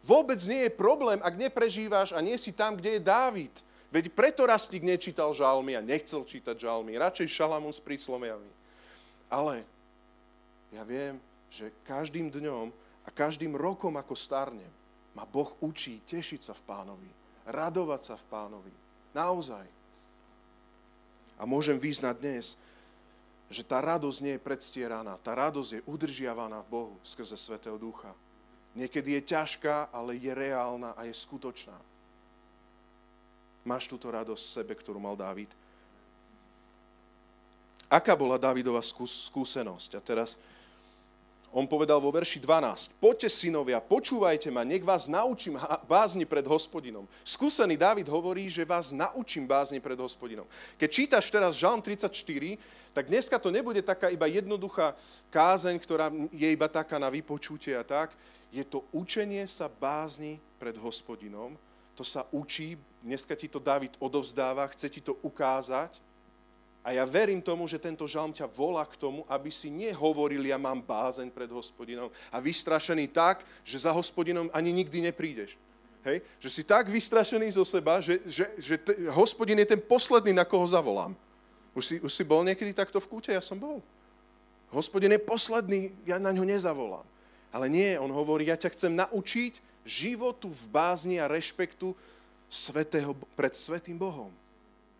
Vôbec 0.00 0.40
nie 0.48 0.64
je 0.64 0.72
problém, 0.72 1.20
ak 1.20 1.36
neprežíváš 1.36 2.16
a 2.16 2.24
nie 2.24 2.40
si 2.40 2.48
tam, 2.48 2.72
kde 2.72 2.96
je 2.96 3.04
Dávid. 3.04 3.52
Veď 3.92 4.16
preto 4.16 4.48
Rastík 4.48 4.80
nečítal 4.80 5.28
žalmy 5.36 5.76
a 5.76 5.84
nechcel 5.84 6.24
čítať 6.24 6.56
žalmy. 6.56 6.96
Radšej 6.96 7.28
Šalamún 7.28 7.76
s 7.76 7.84
príslomiami. 7.84 8.48
Ale 9.28 9.60
ja 10.72 10.88
viem, 10.88 11.20
že 11.52 11.68
každým 11.84 12.32
dňom 12.32 12.72
a 13.04 13.08
každým 13.12 13.52
rokom, 13.52 13.92
ako 14.00 14.16
starnem, 14.16 14.72
ma 15.12 15.28
Boh 15.28 15.52
učí 15.60 16.00
tešiť 16.08 16.40
sa 16.48 16.56
v 16.56 16.64
pánovi 16.64 17.17
radovať 17.48 18.12
sa 18.12 18.14
v 18.20 18.28
pánovi. 18.28 18.74
Naozaj. 19.16 19.66
A 21.40 21.42
môžem 21.48 21.80
vyznať 21.80 22.16
dnes, 22.20 22.46
že 23.48 23.64
tá 23.64 23.80
radosť 23.80 24.18
nie 24.20 24.34
je 24.36 24.44
predstieraná. 24.44 25.16
Tá 25.24 25.32
radosť 25.32 25.80
je 25.80 25.86
udržiavaná 25.88 26.60
v 26.68 26.70
Bohu 26.70 26.94
skrze 27.00 27.34
Svetého 27.40 27.80
Ducha. 27.80 28.12
Niekedy 28.76 29.16
je 29.18 29.32
ťažká, 29.32 29.88
ale 29.88 30.20
je 30.20 30.30
reálna 30.30 30.92
a 30.92 31.08
je 31.08 31.14
skutočná. 31.16 31.74
Máš 33.64 33.88
túto 33.88 34.12
radosť 34.12 34.42
v 34.44 34.54
sebe, 34.60 34.72
ktorú 34.76 35.00
mal 35.00 35.16
Dávid? 35.16 35.48
Aká 37.88 38.12
bola 38.12 38.36
Dávidová 38.36 38.84
skúsenosť? 38.84 39.96
A 39.96 40.00
teraz 40.04 40.36
on 41.52 41.64
povedal 41.64 41.96
vo 41.96 42.12
verši 42.12 42.40
12, 42.44 43.00
poďte 43.00 43.32
synovia, 43.32 43.80
počúvajte 43.80 44.52
ma, 44.52 44.68
nech 44.68 44.84
vás 44.84 45.08
naučím 45.08 45.56
bázni 45.88 46.28
pred 46.28 46.44
hospodinom. 46.44 47.08
Skúsený 47.24 47.76
David 47.80 48.08
hovorí, 48.12 48.52
že 48.52 48.68
vás 48.68 48.92
naučím 48.92 49.48
bázni 49.48 49.80
pred 49.80 49.96
hospodinom. 49.96 50.44
Keď 50.76 50.88
čítaš 50.92 51.32
teraz 51.32 51.56
Žalm 51.56 51.80
34, 51.80 52.12
tak 52.92 53.08
dneska 53.08 53.36
to 53.40 53.48
nebude 53.48 53.80
taká 53.80 54.12
iba 54.12 54.28
jednoduchá 54.28 54.92
kázeň, 55.32 55.76
ktorá 55.80 56.12
je 56.32 56.48
iba 56.50 56.68
taká 56.68 57.00
na 57.00 57.08
vypočutie 57.08 57.72
a 57.72 57.84
tak. 57.84 58.12
Je 58.52 58.64
to 58.64 58.84
učenie 58.92 59.44
sa 59.48 59.68
bázni 59.68 60.40
pred 60.60 60.76
hospodinom. 60.76 61.56
To 61.96 62.04
sa 62.04 62.24
učí, 62.30 62.78
dneska 63.02 63.34
ti 63.34 63.48
to 63.48 63.58
David 63.58 63.96
odovzdáva, 63.98 64.68
chce 64.72 64.88
ti 64.88 65.00
to 65.00 65.16
ukázať 65.20 66.07
a 66.84 66.94
ja 66.94 67.04
verím 67.04 67.42
tomu, 67.42 67.66
že 67.68 67.76
tento 67.76 68.06
žalm 68.08 68.32
ťa 68.32 68.48
volá 68.48 68.86
k 68.86 68.96
tomu, 68.96 69.26
aby 69.28 69.50
si 69.52 69.68
nehovoril, 69.68 70.40
ja 70.46 70.56
mám 70.56 70.80
bázeň 70.80 71.28
pred 71.28 71.50
hospodinom 71.50 72.08
a 72.32 72.36
vystrašený 72.40 73.12
tak, 73.12 73.44
že 73.66 73.82
za 73.82 73.92
hospodinom 73.92 74.48
ani 74.54 74.72
nikdy 74.72 75.10
neprídeš. 75.10 75.58
Hej? 76.06 76.22
Že 76.40 76.48
si 76.48 76.62
tak 76.64 76.88
vystrašený 76.88 77.52
zo 77.58 77.66
seba, 77.66 78.00
že, 78.00 78.22
že, 78.24 78.46
že 78.56 78.74
t- 78.78 78.96
hospodin 79.12 79.58
je 79.58 79.74
ten 79.74 79.80
posledný, 79.82 80.32
na 80.32 80.46
koho 80.46 80.64
zavolám. 80.64 81.12
Už 81.74 81.84
si, 81.84 81.94
už 82.00 82.12
si 82.14 82.24
bol 82.24 82.40
niekedy 82.46 82.72
takto 82.72 83.02
v 83.02 83.10
kúte? 83.10 83.30
Ja 83.34 83.42
som 83.44 83.60
bol. 83.60 83.84
Hospodin 84.72 85.12
je 85.12 85.20
posledný, 85.20 85.92
ja 86.08 86.16
na 86.16 86.32
ňo 86.32 86.44
nezavolám. 86.46 87.04
Ale 87.52 87.68
nie, 87.68 87.96
on 87.96 88.12
hovorí, 88.12 88.48
ja 88.48 88.56
ťa 88.56 88.72
chcem 88.76 88.92
naučiť 88.92 89.60
životu 89.84 90.52
v 90.52 90.64
bázni 90.68 91.16
a 91.16 91.28
rešpektu 91.28 91.96
svetého, 92.48 93.16
pred 93.36 93.56
svetým 93.56 93.96
Bohom. 93.96 94.32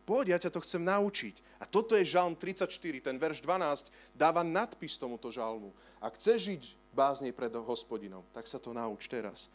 Poď, 0.08 0.32
ja 0.32 0.38
ťa 0.40 0.56
to 0.56 0.64
chcem 0.64 0.80
naučiť. 0.80 1.36
A 1.60 1.68
toto 1.68 1.92
je 1.92 2.08
žalm 2.08 2.32
34, 2.32 2.64
ten 3.04 3.20
verš 3.20 3.44
12 3.44 3.92
dáva 4.16 4.40
nadpis 4.40 4.96
tomuto 4.96 5.28
žalmu. 5.28 5.68
Ak 6.00 6.16
chceš 6.16 6.48
žiť 6.48 6.62
bázne 6.96 7.28
pred 7.28 7.52
hospodinom, 7.52 8.24
tak 8.32 8.48
sa 8.48 8.56
to 8.56 8.72
nauč 8.72 9.04
teraz. 9.04 9.52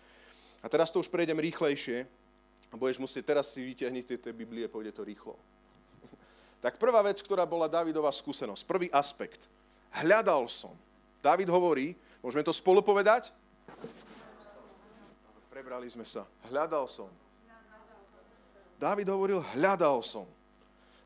A 0.62 0.70
teraz 0.70 0.94
to 0.94 1.02
už 1.02 1.10
prejdem 1.10 1.42
rýchlejšie, 1.42 2.06
a 2.70 2.78
budeš 2.78 3.02
musieť, 3.02 3.34
teraz 3.34 3.50
si 3.50 3.66
vytiahnuť 3.66 4.22
tie 4.22 4.34
Biblie, 4.34 4.70
pôjde 4.70 4.94
to 4.94 5.02
rýchlo. 5.02 5.34
tak 6.66 6.78
prvá 6.78 7.02
vec, 7.02 7.18
ktorá 7.18 7.50
bola 7.50 7.66
Davidová 7.66 8.14
skúsenosť, 8.14 8.62
prvý 8.70 8.94
aspekt. 8.94 9.50
Hľadal 9.90 10.46
som. 10.54 10.78
David 11.26 11.50
hovorí, 11.50 11.98
môžeme 12.22 12.46
to 12.46 12.54
spolu 12.54 12.86
povedať? 12.86 13.34
Prebrali 15.50 15.90
sme 15.90 16.06
sa. 16.06 16.30
Hľadal 16.46 16.86
som. 16.86 17.10
David 18.78 19.10
hovoril, 19.10 19.42
hľadal 19.58 20.02
som. 20.06 20.30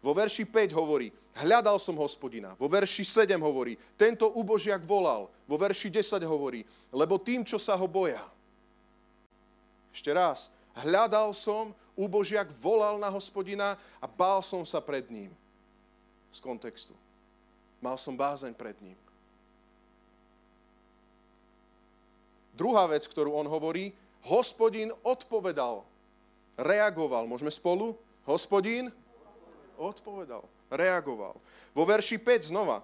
Vo 0.02 0.14
verši 0.14 0.46
5 0.46 0.78
hovorí, 0.78 1.10
hľadal 1.42 1.82
som 1.82 1.98
hospodina. 1.98 2.54
Vo 2.58 2.70
verši 2.70 3.02
7 3.02 3.38
hovorí, 3.42 3.78
tento 3.98 4.30
ubožiak 4.30 4.86
volal. 4.86 5.30
Vo 5.50 5.58
verši 5.58 5.90
10 5.90 6.22
hovorí, 6.26 6.62
lebo 6.94 7.18
tým, 7.18 7.42
čo 7.42 7.58
sa 7.58 7.74
ho 7.74 7.86
boja. 7.90 8.22
Ešte 9.94 10.14
raz, 10.14 10.54
hľadal 10.78 11.34
som, 11.34 11.74
ubožiak 11.98 12.54
volal 12.62 13.02
na 13.02 13.10
hospodina 13.10 13.74
a 13.98 14.06
bál 14.06 14.46
som 14.46 14.62
sa 14.62 14.78
pred 14.78 15.10
ním. 15.10 15.34
Z 16.30 16.38
kontextu. 16.46 16.94
Mal 17.82 17.98
som 17.98 18.14
bázeň 18.14 18.54
pred 18.54 18.78
ním. 18.82 18.98
Druhá 22.58 22.90
vec, 22.90 23.06
ktorú 23.06 23.38
on 23.38 23.46
hovorí, 23.46 23.94
hospodin 24.26 24.90
odpovedal, 25.06 25.86
reagoval. 26.58 27.30
Môžeme 27.30 27.54
spolu? 27.54 27.94
Hospodin 28.26 28.90
odpovedal, 29.78 30.44
reagoval. 30.74 31.38
Vo 31.72 31.84
verši 31.86 32.18
5 32.18 32.50
znova. 32.50 32.82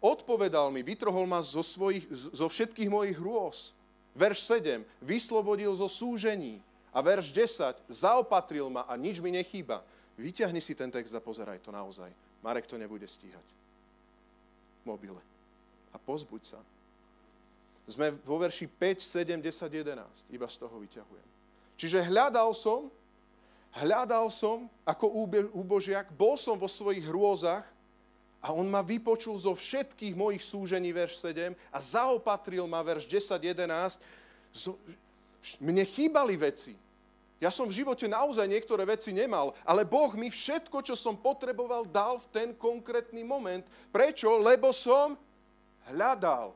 Odpovedal 0.00 0.72
mi, 0.72 0.80
vytrhol 0.80 1.28
ma 1.28 1.44
zo, 1.44 1.60
svojich, 1.60 2.08
zo 2.10 2.48
všetkých 2.48 2.88
mojich 2.88 3.20
hrôz. 3.20 3.76
Verš 4.16 4.48
7. 4.48 4.80
Vyslobodil 5.04 5.70
zo 5.76 5.86
súžení. 5.86 6.58
A 6.90 7.04
verš 7.04 7.30
10. 7.30 7.76
Zaopatril 7.86 8.66
ma 8.72 8.88
a 8.88 8.96
nič 8.96 9.20
mi 9.20 9.30
nechýba. 9.30 9.84
Vyťahni 10.18 10.58
si 10.58 10.74
ten 10.74 10.90
text 10.90 11.12
a 11.14 11.20
pozeraj 11.22 11.60
to 11.62 11.70
naozaj. 11.70 12.10
Marek 12.40 12.64
to 12.66 12.80
nebude 12.80 13.04
stíhať. 13.04 13.44
Mobile. 14.88 15.20
A 15.92 15.96
pozbuď 16.00 16.56
sa. 16.56 16.60
Sme 17.84 18.16
vo 18.24 18.40
verši 18.40 18.66
5, 18.66 19.04
7, 19.04 19.40
10, 19.42 19.68
11. 19.68 20.32
Iba 20.32 20.46
z 20.48 20.56
toho 20.56 20.76
vyťahujem. 20.80 21.28
Čiže 21.80 22.08
hľadal 22.08 22.52
som, 22.52 22.92
hľadal 23.74 24.30
som 24.32 24.66
ako 24.82 25.30
úbožiak, 25.54 26.10
bol 26.14 26.34
som 26.34 26.58
vo 26.58 26.66
svojich 26.66 27.06
hrôzach 27.06 27.66
a 28.40 28.56
on 28.56 28.64
ma 28.66 28.80
vypočul 28.80 29.36
zo 29.36 29.52
všetkých 29.52 30.16
mojich 30.16 30.40
súžení, 30.40 30.90
verš 30.90 31.20
7, 31.22 31.52
a 31.70 31.78
zaopatril 31.78 32.64
ma, 32.64 32.80
verš 32.80 33.04
10, 33.04 33.36
11. 33.36 34.00
Mne 35.60 35.84
chýbali 35.84 36.34
veci. 36.40 36.72
Ja 37.40 37.48
som 37.48 37.64
v 37.64 37.80
živote 37.80 38.04
naozaj 38.04 38.44
niektoré 38.44 38.84
veci 38.84 39.16
nemal, 39.16 39.56
ale 39.64 39.88
Boh 39.88 40.12
mi 40.12 40.28
všetko, 40.28 40.84
čo 40.84 40.92
som 40.92 41.16
potreboval, 41.16 41.88
dal 41.88 42.20
v 42.20 42.28
ten 42.28 42.48
konkrétny 42.52 43.24
moment. 43.24 43.64
Prečo? 43.88 44.28
Lebo 44.36 44.76
som 44.76 45.16
hľadal. 45.88 46.52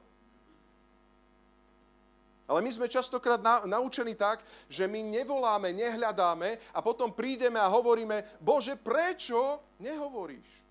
Ale 2.45 2.61
my 2.61 2.71
sme 2.73 2.93
častokrát 2.93 3.41
na, 3.41 3.65
naučení 3.65 4.13
tak, 4.13 4.45
že 4.69 4.85
my 4.85 5.01
nevoláme, 5.01 5.73
nehľadáme 5.73 6.61
a 6.77 6.79
potom 6.85 7.09
prídeme 7.09 7.57
a 7.57 7.73
hovoríme, 7.73 8.37
Bože, 8.37 8.77
prečo 8.77 9.65
nehovoríš? 9.81 10.65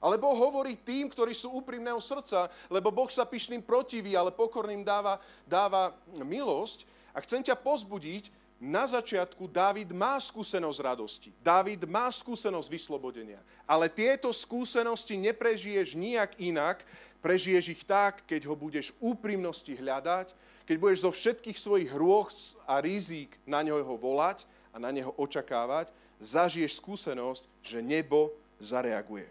Ale 0.00 0.16
Boh 0.16 0.32
hovorí 0.32 0.80
tým, 0.80 1.12
ktorí 1.12 1.36
sú 1.36 1.52
úprimného 1.60 2.00
srdca, 2.00 2.48
lebo 2.72 2.88
Boh 2.88 3.10
sa 3.12 3.28
pyšným 3.28 3.60
protiví, 3.60 4.16
ale 4.16 4.32
pokorným 4.32 4.80
dáva, 4.80 5.20
dáva 5.44 5.92
milosť. 6.08 6.88
A 7.12 7.20
chcem 7.20 7.44
ťa 7.44 7.58
pozbudiť, 7.58 8.32
na 8.60 8.84
začiatku 8.84 9.48
Dávid 9.48 9.88
má 9.88 10.20
skúsenosť 10.20 10.78
radosti. 10.84 11.32
Dávid 11.40 11.80
má 11.88 12.12
skúsenosť 12.12 12.68
vyslobodenia. 12.68 13.40
Ale 13.64 13.88
tieto 13.88 14.28
skúsenosti 14.36 15.16
neprežiješ 15.16 15.96
nijak 15.96 16.36
inak, 16.36 16.84
Prežiješ 17.20 17.64
ich 17.76 17.82
tak, 17.84 18.24
keď 18.24 18.48
ho 18.48 18.56
budeš 18.56 18.96
úprimnosti 18.96 19.76
hľadať, 19.76 20.32
keď 20.64 20.76
budeš 20.80 21.04
zo 21.04 21.12
všetkých 21.12 21.58
svojich 21.60 21.90
hrôch 21.92 22.32
a 22.64 22.80
rizík 22.80 23.36
na 23.44 23.60
neho 23.60 23.96
volať 24.00 24.48
a 24.72 24.80
na 24.80 24.88
neho 24.88 25.12
očakávať, 25.20 25.92
zažiješ 26.20 26.80
skúsenosť, 26.80 27.44
že 27.60 27.84
nebo 27.84 28.32
zareaguje. 28.56 29.28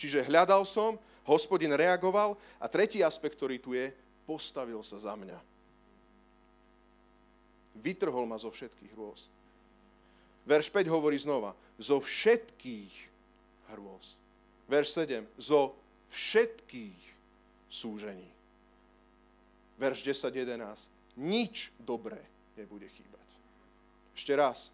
Čiže 0.00 0.24
hľadal 0.26 0.64
som, 0.64 0.96
hospodin 1.28 1.72
reagoval 1.76 2.40
a 2.56 2.66
tretí 2.66 3.04
aspekt, 3.04 3.36
ktorý 3.36 3.56
tu 3.60 3.76
je, 3.76 3.92
postavil 4.24 4.80
sa 4.80 4.96
za 4.96 5.12
mňa. 5.12 5.38
Vytrhol 7.82 8.24
ma 8.28 8.36
zo 8.40 8.52
všetkých 8.52 8.92
hrôz. 8.96 9.28
Verš 10.42 10.68
5 10.74 10.90
hovorí 10.90 11.18
znova, 11.18 11.54
zo 11.78 12.02
všetkých 12.02 12.94
hrôz. 13.74 14.18
Verš 14.66 14.88
7, 15.06 15.26
zo 15.38 15.74
všetkých 16.12 17.00
súžení. 17.72 18.28
Verš 19.80 20.04
10.11. 20.04 21.16
Nič 21.16 21.72
dobré 21.80 22.20
nebude 22.54 22.84
chýbať. 22.92 23.28
Ešte 24.12 24.32
raz. 24.36 24.68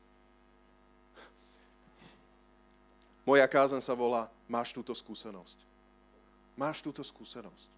Moja 3.22 3.46
kázen 3.46 3.78
sa 3.78 3.94
volá 3.94 4.26
Máš 4.48 4.72
túto 4.72 4.96
skúsenosť. 4.96 5.60
Máš 6.56 6.80
túto 6.80 7.04
skúsenosť. 7.04 7.68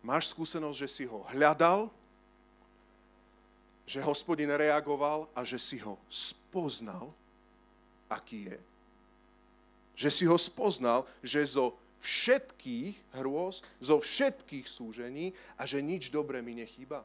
Máš 0.00 0.30
skúsenosť, 0.30 0.78
že 0.78 0.88
si 0.88 1.04
ho 1.04 1.26
hľadal, 1.34 1.90
že 3.82 3.98
hospodin 3.98 4.46
reagoval 4.54 5.26
a 5.34 5.42
že 5.42 5.58
si 5.58 5.82
ho 5.82 5.98
spoznal, 6.06 7.10
aký 8.06 8.46
je. 8.46 8.58
Že 10.06 10.08
si 10.14 10.24
ho 10.30 10.38
spoznal, 10.38 11.02
že 11.18 11.42
zo 11.42 11.74
všetkých 12.00 13.18
hrôz, 13.20 13.64
zo 13.80 13.96
všetkých 13.98 14.66
súžení 14.68 15.32
a 15.56 15.64
že 15.64 15.82
nič 15.82 16.12
dobré 16.12 16.44
mi 16.44 16.54
nechýba. 16.54 17.02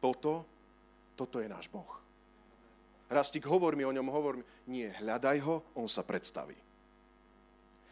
Toto, 0.00 0.44
toto 1.14 1.38
je 1.38 1.48
náš 1.48 1.68
Boh. 1.68 2.00
Rastík, 3.10 3.44
hovor 3.44 3.74
mi 3.74 3.82
o 3.84 3.92
ňom, 3.92 4.06
hovor 4.08 4.38
mi. 4.38 4.44
Nie, 4.70 4.94
hľadaj 5.02 5.38
ho, 5.42 5.66
on 5.74 5.90
sa 5.90 6.06
predstaví. 6.06 6.54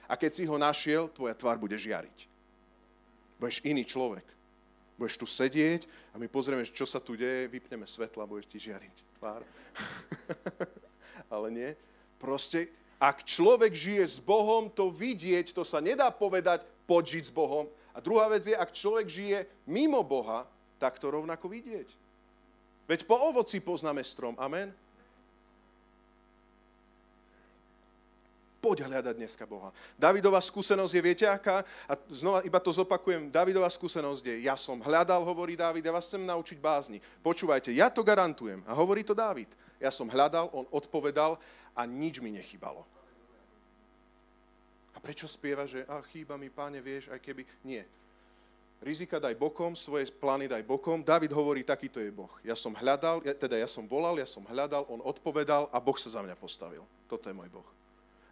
A 0.09 0.17
keď 0.17 0.31
si 0.33 0.45
ho 0.49 0.57
našiel, 0.57 1.13
tvoja 1.13 1.37
tvár 1.37 1.61
bude 1.61 1.77
žiariť. 1.77 2.19
Budeš 3.37 3.61
iný 3.67 3.85
človek. 3.85 4.25
Budeš 4.99 5.21
tu 5.21 5.27
sedieť 5.29 5.87
a 6.11 6.19
my 6.19 6.27
pozrieme, 6.27 6.67
čo 6.67 6.83
sa 6.83 6.99
tu 6.99 7.15
deje, 7.15 7.47
vypneme 7.47 7.87
svetla 7.87 8.27
budeš 8.27 8.51
ti 8.51 8.59
žiariť 8.59 8.97
tvár. 9.21 9.47
Ale 11.35 11.49
nie. 11.55 11.71
Proste 12.19 12.67
ak 12.99 13.23
človek 13.23 13.71
žije 13.71 14.05
s 14.05 14.19
Bohom, 14.19 14.67
to 14.67 14.91
vidieť, 14.91 15.55
to 15.55 15.63
sa 15.63 15.79
nedá 15.79 16.11
povedať, 16.11 16.67
poď 16.83 17.19
žiť 17.19 17.25
s 17.31 17.33
Bohom. 17.33 17.71
A 17.95 18.03
druhá 18.03 18.27
vec 18.27 18.47
je, 18.47 18.55
ak 18.55 18.75
človek 18.75 19.07
žije 19.07 19.39
mimo 19.71 20.03
Boha, 20.03 20.47
tak 20.83 20.99
to 20.99 21.11
rovnako 21.11 21.47
vidieť. 21.51 21.87
Veď 22.91 23.07
po 23.07 23.19
ovoci 23.19 23.63
poznáme 23.63 24.03
strom. 24.03 24.35
Amen. 24.39 24.75
Poď 28.59 28.91
hľadať 28.91 29.15
dneska 29.15 29.47
Boha. 29.47 29.71
Davidová 29.95 30.43
skúsenosť 30.43 30.91
je, 30.91 31.03
viete 31.03 31.27
aká? 31.31 31.63
A 31.87 31.95
znova 32.11 32.43
iba 32.43 32.59
to 32.59 32.75
zopakujem. 32.75 33.31
Davidová 33.31 33.71
skúsenosť 33.71 34.23
je, 34.35 34.37
ja 34.51 34.59
som 34.59 34.83
hľadal, 34.83 35.23
hovorí 35.23 35.55
David, 35.55 35.87
ja 35.87 35.95
vás 35.95 36.11
chcem 36.11 36.27
naučiť 36.27 36.59
bázni. 36.59 36.99
Počúvajte, 37.23 37.71
ja 37.71 37.87
to 37.87 38.03
garantujem. 38.03 38.67
A 38.67 38.75
hovorí 38.75 39.07
to 39.07 39.15
David. 39.15 39.47
Ja 39.79 39.95
som 39.95 40.11
hľadal, 40.11 40.51
on 40.51 40.67
odpovedal 40.75 41.39
a 41.79 41.87
nič 41.87 42.19
mi 42.19 42.35
nechybalo. 42.35 42.83
A 44.91 44.99
prečo 44.99 45.31
spieva, 45.31 45.63
že 45.63 45.87
a 45.87 46.03
chýba 46.11 46.35
mi, 46.35 46.51
páne, 46.51 46.83
vieš, 46.83 47.07
aj 47.15 47.23
keby... 47.23 47.47
Nie. 47.63 47.87
Rizika 48.83 49.23
daj 49.23 49.39
bokom, 49.39 49.79
svoje 49.79 50.11
plány 50.11 50.51
daj 50.51 50.67
bokom. 50.67 51.07
David 51.07 51.31
hovorí, 51.31 51.63
takýto 51.63 52.03
je 52.03 52.11
Boh. 52.11 52.31
Ja 52.43 52.59
som 52.59 52.75
hľadal, 52.75 53.23
teda 53.23 53.59
ja 53.59 53.71
som 53.71 53.87
volal, 53.87 54.19
ja 54.19 54.27
som 54.27 54.43
hľadal, 54.43 54.87
on 54.91 55.03
odpovedal 55.03 55.71
a 55.71 55.79
Boh 55.79 55.95
sa 55.99 56.11
za 56.11 56.23
mňa 56.23 56.35
postavil. 56.35 56.83
Toto 57.07 57.31
je 57.31 57.35
môj 57.35 57.51
Boh. 57.51 57.67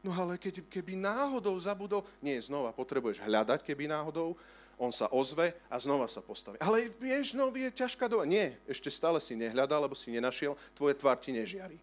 No 0.07 0.15
ale 0.15 0.39
keď, 0.39 0.63
keby 0.71 0.95
náhodou 0.95 1.55
zabudol, 1.59 2.07
nie, 2.23 2.39
znova 2.39 2.71
potrebuješ 2.71 3.23
hľadať, 3.27 3.63
keby 3.67 3.91
náhodou, 3.91 4.39
on 4.79 4.95
sa 4.95 5.11
ozve 5.11 5.51
a 5.67 5.83
znova 5.83 6.07
sa 6.07 6.23
postaví. 6.23 6.63
Ale 6.63 6.95
vieš, 6.99 7.35
no 7.35 7.51
je 7.51 7.67
ťažká 7.67 8.07
doba. 8.07 8.23
Nie, 8.23 8.55
ešte 8.71 8.87
stále 8.87 9.19
si 9.19 9.35
nehľadal, 9.35 9.83
lebo 9.83 9.99
si 9.99 10.15
nenašiel, 10.15 10.55
tvoje 10.79 10.95
tvár 10.95 11.19
ti 11.19 11.35
nežiari. 11.35 11.79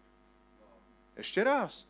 Ešte 1.14 1.40
raz. 1.46 1.86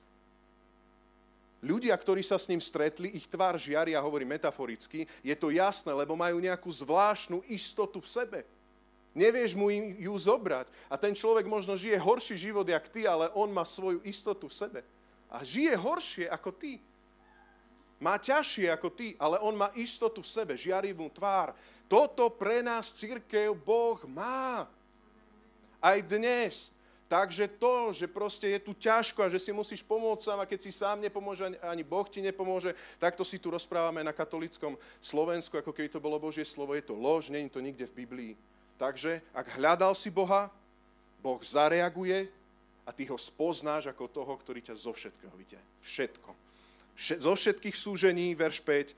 Ľudia, 1.65 1.97
ktorí 1.97 2.21
sa 2.21 2.37
s 2.37 2.45
ním 2.45 2.61
stretli, 2.61 3.09
ich 3.17 3.25
tvár 3.25 3.57
žiari, 3.57 3.97
a 3.97 4.05
hovorí 4.05 4.29
metaforicky, 4.29 5.09
je 5.25 5.33
to 5.33 5.49
jasné, 5.49 5.97
lebo 5.97 6.13
majú 6.13 6.37
nejakú 6.37 6.69
zvláštnu 6.69 7.41
istotu 7.49 8.05
v 8.05 8.11
sebe. 8.13 8.41
Nevieš 9.17 9.57
mu 9.57 9.71
ju 9.73 10.13
zobrať. 10.13 10.69
A 10.91 10.99
ten 10.99 11.15
človek 11.15 11.47
možno 11.47 11.79
žije 11.79 11.97
horší 11.97 12.37
život, 12.37 12.67
jak 12.69 12.85
ty, 12.91 13.07
ale 13.09 13.31
on 13.33 13.49
má 13.49 13.65
svoju 13.65 14.03
istotu 14.05 14.51
v 14.51 14.59
sebe. 14.59 14.81
A 15.31 15.41
žije 15.47 15.73
horšie 15.79 16.27
ako 16.29 16.51
ty. 16.53 16.83
Má 18.03 18.19
ťažšie 18.19 18.69
ako 18.75 18.91
ty, 18.91 19.15
ale 19.17 19.39
on 19.39 19.55
má 19.55 19.71
istotu 19.79 20.21
v 20.21 20.29
sebe, 20.29 20.53
žiarivú 20.59 21.07
tvár. 21.15 21.55
Toto 21.87 22.27
pre 22.27 22.59
nás 22.59 22.91
církev 22.91 23.55
Boh 23.55 24.03
má. 24.11 24.67
Aj 25.79 25.99
dnes. 26.03 26.74
Takže 27.05 27.47
to, 27.61 27.93
že 27.93 28.09
proste 28.09 28.49
je 28.49 28.61
tu 28.65 28.73
ťažko 28.73 29.21
a 29.23 29.33
že 29.33 29.37
si 29.37 29.53
musíš 29.53 29.85
pomôcť 29.85 30.25
sám 30.25 30.39
a 30.41 30.49
keď 30.49 30.61
si 30.65 30.73
sám 30.73 31.05
nepomôže, 31.05 31.53
ani 31.61 31.85
Boh 31.85 32.09
ti 32.09 32.25
nepomôže, 32.25 32.73
tak 32.97 33.13
to 33.13 33.23
si 33.23 33.37
tu 33.37 33.53
rozprávame 33.53 34.01
na 34.01 34.11
katolickom 34.11 34.81
Slovensku, 35.05 35.61
ako 35.61 35.71
keby 35.77 35.93
to 35.93 36.01
bolo 36.01 36.17
Božie 36.17 36.49
slovo. 36.49 36.73
Je 36.73 36.83
to 36.83 36.97
lož, 36.97 37.29
není 37.29 37.53
to 37.53 37.61
nikde 37.61 37.85
v 37.93 38.05
Biblii. 38.05 38.33
Takže 38.81 39.21
ak 39.37 39.61
hľadal 39.61 39.93
si 39.93 40.09
Boha, 40.09 40.49
Boh 41.21 41.41
zareaguje 41.45 42.29
a 42.85 42.91
ty 42.93 43.05
ho 43.09 43.17
spoznáš 43.21 43.89
ako 43.89 44.09
toho, 44.09 44.33
ktorý 44.37 44.61
ťa 44.65 44.75
zo 44.77 44.93
všetkého 44.93 45.33
vyťahne. 45.37 45.71
Všetko. 45.85 46.31
Vše, 46.95 47.15
zo 47.21 47.33
všetkých 47.35 47.77
súžení, 47.77 48.33
verš 48.33 48.61
5, 48.61 48.97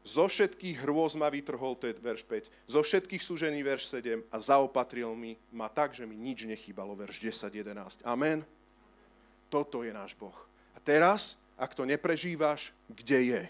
zo 0.00 0.24
všetkých 0.24 0.80
hrôz 0.80 1.12
ma 1.12 1.28
vytrhol, 1.28 1.76
to 1.76 1.84
je 1.88 1.94
verš 2.00 2.24
5, 2.24 2.48
zo 2.72 2.80
všetkých 2.80 3.20
súžení, 3.20 3.60
verš 3.60 3.92
7 4.00 4.24
a 4.32 4.36
zaopatril 4.40 5.12
mi 5.12 5.36
ma 5.52 5.68
tak, 5.68 5.92
že 5.92 6.08
mi 6.08 6.16
nič 6.16 6.48
nechýbalo, 6.48 6.96
verš 6.96 7.20
10, 7.20 7.52
11. 7.52 8.00
Amen. 8.08 8.40
Toto 9.52 9.84
je 9.84 9.92
náš 9.92 10.16
Boh. 10.16 10.36
A 10.72 10.78
teraz, 10.80 11.36
ak 11.60 11.76
to 11.76 11.84
neprežívaš, 11.84 12.72
kde 12.88 13.18
je? 13.36 13.42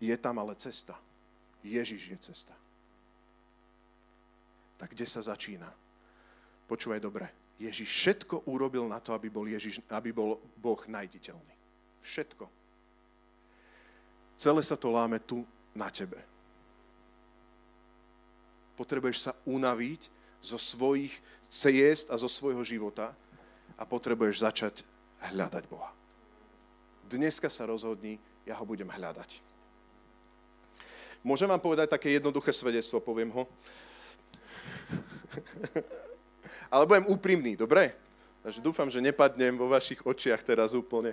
Je 0.00 0.16
tam 0.16 0.40
ale 0.40 0.56
cesta. 0.56 0.96
Ježiš 1.60 2.16
je 2.16 2.18
cesta. 2.32 2.56
Tak 4.80 4.96
kde 4.96 5.04
sa 5.04 5.20
začína? 5.20 5.68
Počúvaj 6.64 7.04
dobre. 7.04 7.28
Ježiš 7.60 7.92
všetko 7.92 8.48
urobil 8.48 8.88
na 8.88 8.96
to, 8.96 9.12
aby 9.12 9.28
bol, 9.28 9.44
Ježiš, 9.44 9.84
aby 9.92 10.08
bol 10.08 10.40
Boh 10.56 10.80
najditeľný. 10.80 11.49
Všetko. 12.04 12.44
Celé 14.40 14.64
sa 14.64 14.76
to 14.76 14.88
láme 14.88 15.20
tu 15.20 15.44
na 15.76 15.92
tebe. 15.92 16.16
Potrebuješ 18.76 19.28
sa 19.28 19.32
unaviť 19.44 20.08
zo 20.40 20.56
svojich 20.56 21.12
ciest 21.52 22.08
a 22.08 22.16
zo 22.16 22.24
svojho 22.24 22.64
života 22.64 23.12
a 23.76 23.84
potrebuješ 23.84 24.40
začať 24.40 24.74
hľadať 25.32 25.64
Boha. 25.68 25.92
Dneska 27.10 27.52
sa 27.52 27.68
rozhodni, 27.68 28.16
ja 28.48 28.56
ho 28.56 28.64
budem 28.64 28.88
hľadať. 28.88 29.44
Môžem 31.20 31.50
vám 31.50 31.60
povedať 31.60 31.92
také 31.92 32.16
jednoduché 32.16 32.48
svedectvo, 32.48 33.04
poviem 33.04 33.28
ho. 33.36 33.44
Ale 36.72 36.88
budem 36.88 37.12
úprimný, 37.12 37.60
dobre? 37.60 37.92
Takže 38.40 38.64
dúfam, 38.64 38.88
že 38.88 39.04
nepadnem 39.04 39.52
vo 39.52 39.68
vašich 39.68 40.00
očiach 40.00 40.40
teraz 40.40 40.72
úplne. 40.72 41.12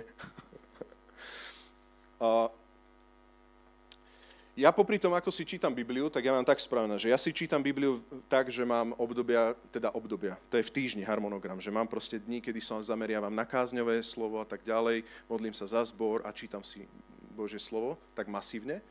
Ja 4.58 4.74
popri 4.74 4.98
tom, 4.98 5.14
ako 5.14 5.30
si 5.30 5.46
čítam 5.46 5.70
Bibliu, 5.70 6.10
tak 6.10 6.26
ja 6.26 6.34
mám 6.34 6.42
tak 6.42 6.58
správne, 6.58 6.98
že 6.98 7.14
ja 7.14 7.18
si 7.18 7.30
čítam 7.30 7.62
Bibliu 7.62 8.02
tak, 8.26 8.50
že 8.50 8.66
mám 8.66 8.90
obdobia, 8.98 9.54
teda 9.70 9.94
obdobia, 9.94 10.34
to 10.50 10.58
je 10.58 10.66
v 10.66 10.74
týždni 10.74 11.06
harmonogram, 11.06 11.62
že 11.62 11.70
mám 11.70 11.86
proste 11.86 12.18
dní, 12.18 12.42
kedy 12.42 12.58
sa 12.58 12.82
zameriavam 12.82 13.30
na 13.30 13.46
kázňové 13.46 14.02
slovo 14.02 14.42
a 14.42 14.46
tak 14.48 14.66
ďalej, 14.66 15.06
modlím 15.30 15.54
sa 15.54 15.70
za 15.70 15.78
zbor 15.86 16.26
a 16.26 16.34
čítam 16.34 16.66
si 16.66 16.90
Božie 17.38 17.62
slovo 17.62 17.94
tak 18.18 18.26
masívne. 18.26 18.82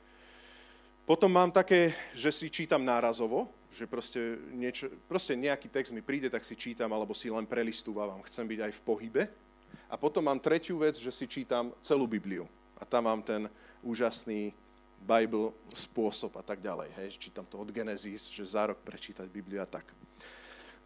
Potom 1.04 1.28
mám 1.28 1.52
také, 1.52 1.92
že 2.16 2.32
si 2.32 2.48
čítam 2.48 2.80
nárazovo, 2.80 3.52
že 3.76 3.84
proste, 3.88 4.40
niečo, 4.56 4.88
proste 5.12 5.36
nejaký 5.36 5.68
text 5.68 5.92
mi 5.92 6.00
príde, 6.00 6.32
tak 6.32 6.48
si 6.48 6.56
čítam, 6.56 6.92
alebo 6.96 7.12
si 7.12 7.28
len 7.28 7.44
prelistúvam, 7.44 8.24
chcem 8.24 8.48
byť 8.48 8.60
aj 8.64 8.72
v 8.72 8.84
pohybe. 8.88 9.24
A 9.92 10.00
potom 10.00 10.24
mám 10.24 10.40
tretiu 10.40 10.80
vec, 10.80 10.96
že 10.96 11.12
si 11.12 11.28
čítam 11.28 11.76
celú 11.84 12.08
Bibliu. 12.08 12.48
A 12.78 12.84
tam 12.86 13.10
mám 13.10 13.22
ten 13.26 13.50
úžasný 13.82 14.54
Bible 15.02 15.54
spôsob 15.74 16.38
a 16.38 16.44
tak 16.44 16.62
ďalej. 16.62 16.90
Hej. 16.98 17.10
Čítam 17.22 17.46
to 17.46 17.62
od 17.62 17.70
Genesis, 17.70 18.30
že 18.30 18.44
za 18.46 18.70
rok 18.70 18.82
prečítať 18.82 19.30
Bibliu 19.30 19.62
a 19.62 19.70
tak. 19.70 19.86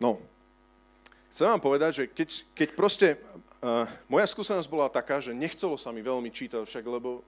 No, 0.01 0.19
chcem 1.31 1.47
vám 1.47 1.61
povedať, 1.63 1.91
že 1.93 2.03
keď, 2.11 2.29
keď 2.57 2.69
proste, 2.75 3.07
uh, 3.63 3.87
moja 4.11 4.27
skúsenosť 4.27 4.67
bola 4.67 4.91
taká, 4.91 5.21
že 5.23 5.31
nechcelo 5.31 5.79
sa 5.79 5.93
mi 5.95 6.03
veľmi 6.03 6.27
čítať 6.27 6.65
však, 6.67 6.85
lebo 6.85 7.23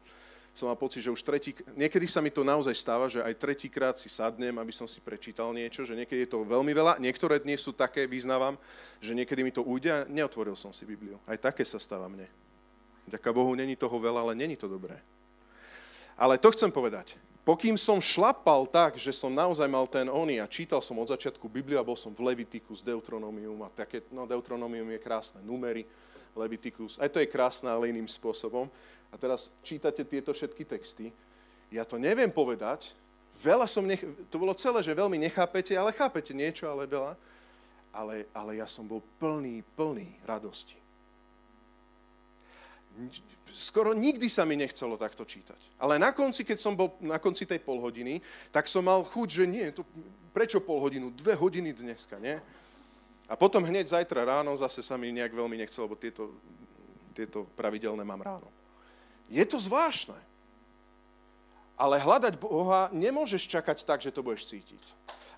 som 0.53 0.69
mal 0.69 0.77
pocit, 0.77 1.01
že 1.01 1.09
už 1.09 1.25
tretí, 1.25 1.57
niekedy 1.73 2.05
sa 2.05 2.21
mi 2.21 2.29
to 2.29 2.45
naozaj 2.45 2.77
stáva, 2.77 3.09
že 3.09 3.25
aj 3.25 3.41
tretíkrát 3.41 3.97
si 3.97 4.05
sadnem, 4.05 4.53
aby 4.61 4.69
som 4.69 4.85
si 4.85 5.01
prečítal 5.01 5.49
niečo, 5.49 5.81
že 5.81 5.97
niekedy 5.97 6.29
je 6.29 6.37
to 6.37 6.45
veľmi 6.45 6.69
veľa, 6.69 7.01
niektoré 7.01 7.41
dni 7.41 7.57
sú 7.57 7.73
také, 7.73 8.05
vyznávam, 8.05 8.53
že 9.01 9.17
niekedy 9.17 9.41
mi 9.41 9.49
to 9.49 9.65
ujde 9.65 9.89
a 9.89 10.05
neotvoril 10.05 10.53
som 10.53 10.69
si 10.69 10.85
Bibliu. 10.85 11.17
Aj 11.25 11.41
také 11.41 11.65
sa 11.65 11.81
stáva 11.81 12.05
mne. 12.05 12.29
Ďaká 13.07 13.33
Bohu, 13.35 13.51
není 13.55 13.75
toho 13.75 13.95
veľa, 13.99 14.29
ale 14.29 14.33
není 14.35 14.55
to 14.55 14.67
dobré. 14.67 14.99
Ale 16.15 16.37
to 16.37 16.53
chcem 16.53 16.71
povedať. 16.71 17.17
Pokým 17.43 17.75
som 17.75 17.99
šlapal 17.99 18.63
tak, 18.71 18.95
že 18.95 19.11
som 19.11 19.27
naozaj 19.27 19.67
mal 19.67 19.83
ten 19.83 20.07
ony 20.07 20.39
a 20.39 20.47
čítal 20.47 20.79
som 20.79 20.95
od 20.95 21.11
začiatku 21.11 21.51
Bibliu 21.51 21.75
a 21.75 21.83
bol 21.83 21.99
som 21.99 22.15
v 22.15 22.31
Levitikus, 22.31 22.79
Deuteronomium 22.79 23.67
a 23.67 23.69
také, 23.73 23.99
no 24.15 24.23
Deuteronomium 24.23 24.87
je 24.95 24.99
krásne, 25.03 25.43
numery, 25.43 25.83
Levitikus, 26.39 26.95
aj 27.03 27.11
to 27.11 27.19
je 27.19 27.27
krásne, 27.27 27.67
ale 27.67 27.91
iným 27.91 28.07
spôsobom 28.07 28.71
a 29.11 29.15
teraz 29.19 29.51
čítate 29.59 30.07
tieto 30.07 30.31
všetky 30.31 30.63
texty, 30.63 31.11
ja 31.67 31.83
to 31.83 31.99
neviem 31.99 32.31
povedať, 32.31 32.95
veľa 33.37 33.67
som, 33.67 33.83
nech... 33.83 34.01
to 34.31 34.39
bolo 34.39 34.55
celé, 34.55 34.79
že 34.79 34.95
veľmi 34.95 35.19
nechápete, 35.19 35.75
ale 35.75 35.91
chápete 35.91 36.31
niečo, 36.31 36.71
ale 36.71 36.87
veľa, 36.87 37.13
ale, 37.91 38.15
ale 38.31 38.51
ja 38.57 38.65
som 38.65 38.87
bol 38.87 39.03
plný, 39.19 39.61
plný 39.75 40.09
radosti. 40.25 40.79
Skoro 43.53 43.93
nikdy 43.93 44.25
sa 44.29 44.45
mi 44.49 44.57
nechcelo 44.57 44.97
takto 44.97 45.21
čítať. 45.25 45.77
Ale 45.77 46.01
na 46.01 46.09
konci, 46.09 46.41
keď 46.41 46.57
som 46.57 46.73
bol 46.73 46.97
na 46.97 47.21
konci 47.21 47.45
tej 47.45 47.61
polhodiny, 47.61 48.17
tak 48.49 48.65
som 48.65 48.81
mal 48.81 49.05
chuť, 49.05 49.27
že 49.29 49.45
nie, 49.45 49.65
to, 49.69 49.85
prečo 50.33 50.57
pol 50.57 50.81
hodinu? 50.81 51.13
Dve 51.13 51.37
hodiny 51.37 51.69
dneska, 51.73 52.17
nie? 52.17 52.41
A 53.29 53.37
potom 53.37 53.61
hneď 53.61 53.93
zajtra 53.93 54.25
ráno 54.25 54.53
zase 54.57 54.81
sa 54.81 54.97
mi 54.97 55.13
nejak 55.13 55.33
veľmi 55.33 55.57
nechcelo, 55.61 55.85
lebo 55.85 55.97
tieto, 55.97 56.33
tieto 57.13 57.45
pravidelné 57.53 58.01
mám 58.01 58.25
ráno. 58.25 58.49
Je 59.29 59.45
to 59.45 59.61
zvláštne. 59.61 60.17
Ale 61.77 61.97
hľadať 61.97 62.37
Boha 62.37 62.89
nemôžeš 62.93 63.49
čakať 63.49 63.85
tak, 63.85 64.01
že 64.01 64.13
to 64.13 64.21
budeš 64.21 64.49
cítiť. 64.49 64.81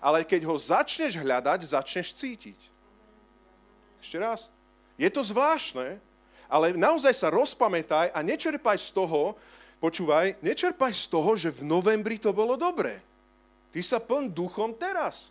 Ale 0.00 0.24
keď 0.24 0.44
ho 0.44 0.56
začneš 0.56 1.16
hľadať, 1.16 1.60
začneš 1.64 2.12
cítiť. 2.12 2.60
Ešte 4.00 4.16
raz. 4.20 4.52
Je 5.00 5.08
to 5.08 5.24
zvláštne, 5.24 6.00
ale 6.46 6.74
naozaj 6.74 7.14
sa 7.14 7.28
rozpamätaj 7.30 8.14
a 8.14 8.18
nečerpaj 8.22 8.78
z 8.78 8.90
toho, 8.94 9.34
počúvaj, 9.82 10.40
nečerpaj 10.40 10.92
z 10.94 11.04
toho, 11.10 11.36
že 11.36 11.52
v 11.52 11.66
novembri 11.66 12.16
to 12.16 12.32
bolo 12.32 12.56
dobré. 12.58 13.02
Ty 13.70 13.80
sa 13.84 13.98
pln 14.00 14.32
duchom 14.32 14.72
teraz. 14.72 15.28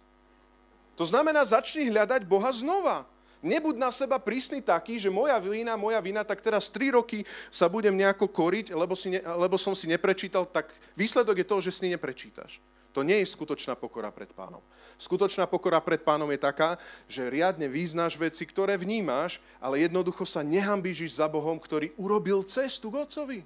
To 0.95 1.03
znamená, 1.03 1.43
začni 1.43 1.91
hľadať 1.91 2.23
Boha 2.23 2.53
znova. 2.55 3.03
Nebuď 3.45 3.77
na 3.77 3.93
seba 3.93 4.17
prísny 4.17 4.63
taký, 4.63 4.97
že 4.97 5.13
moja 5.13 5.37
vina, 5.37 5.77
moja 5.77 6.01
vina, 6.01 6.25
tak 6.25 6.41
teraz 6.41 6.65
3 6.71 6.97
roky 6.97 7.21
sa 7.53 7.69
budem 7.69 7.93
nejako 7.93 8.25
koriť, 8.25 8.73
lebo, 8.73 8.97
si 8.97 9.13
ne, 9.13 9.21
lebo 9.21 9.53
som 9.59 9.77
si 9.77 9.85
neprečítal, 9.85 10.49
tak 10.49 10.71
výsledok 10.97 11.43
je 11.43 11.45
toho, 11.45 11.61
že 11.61 11.69
si 11.69 11.85
neprečítaš. 11.85 12.57
To 12.95 13.03
nie 13.03 13.19
je 13.19 13.27
skutočná 13.27 13.75
pokora 13.75 14.07
pred 14.07 14.31
pánom. 14.31 14.63
Skutočná 14.95 15.43
pokora 15.43 15.83
pred 15.83 15.99
pánom 15.99 16.31
je 16.31 16.39
taká, 16.39 16.79
že 17.11 17.27
riadne 17.27 17.67
význáš 17.67 18.15
veci, 18.15 18.47
ktoré 18.47 18.79
vnímáš, 18.79 19.43
ale 19.59 19.83
jednoducho 19.83 20.23
sa 20.23 20.39
nehambíš 20.39 21.19
za 21.19 21.27
Bohom, 21.27 21.59
ktorý 21.59 21.91
urobil 21.99 22.47
cestu 22.47 22.87
k 22.87 23.03
Otcovi. 23.03 23.39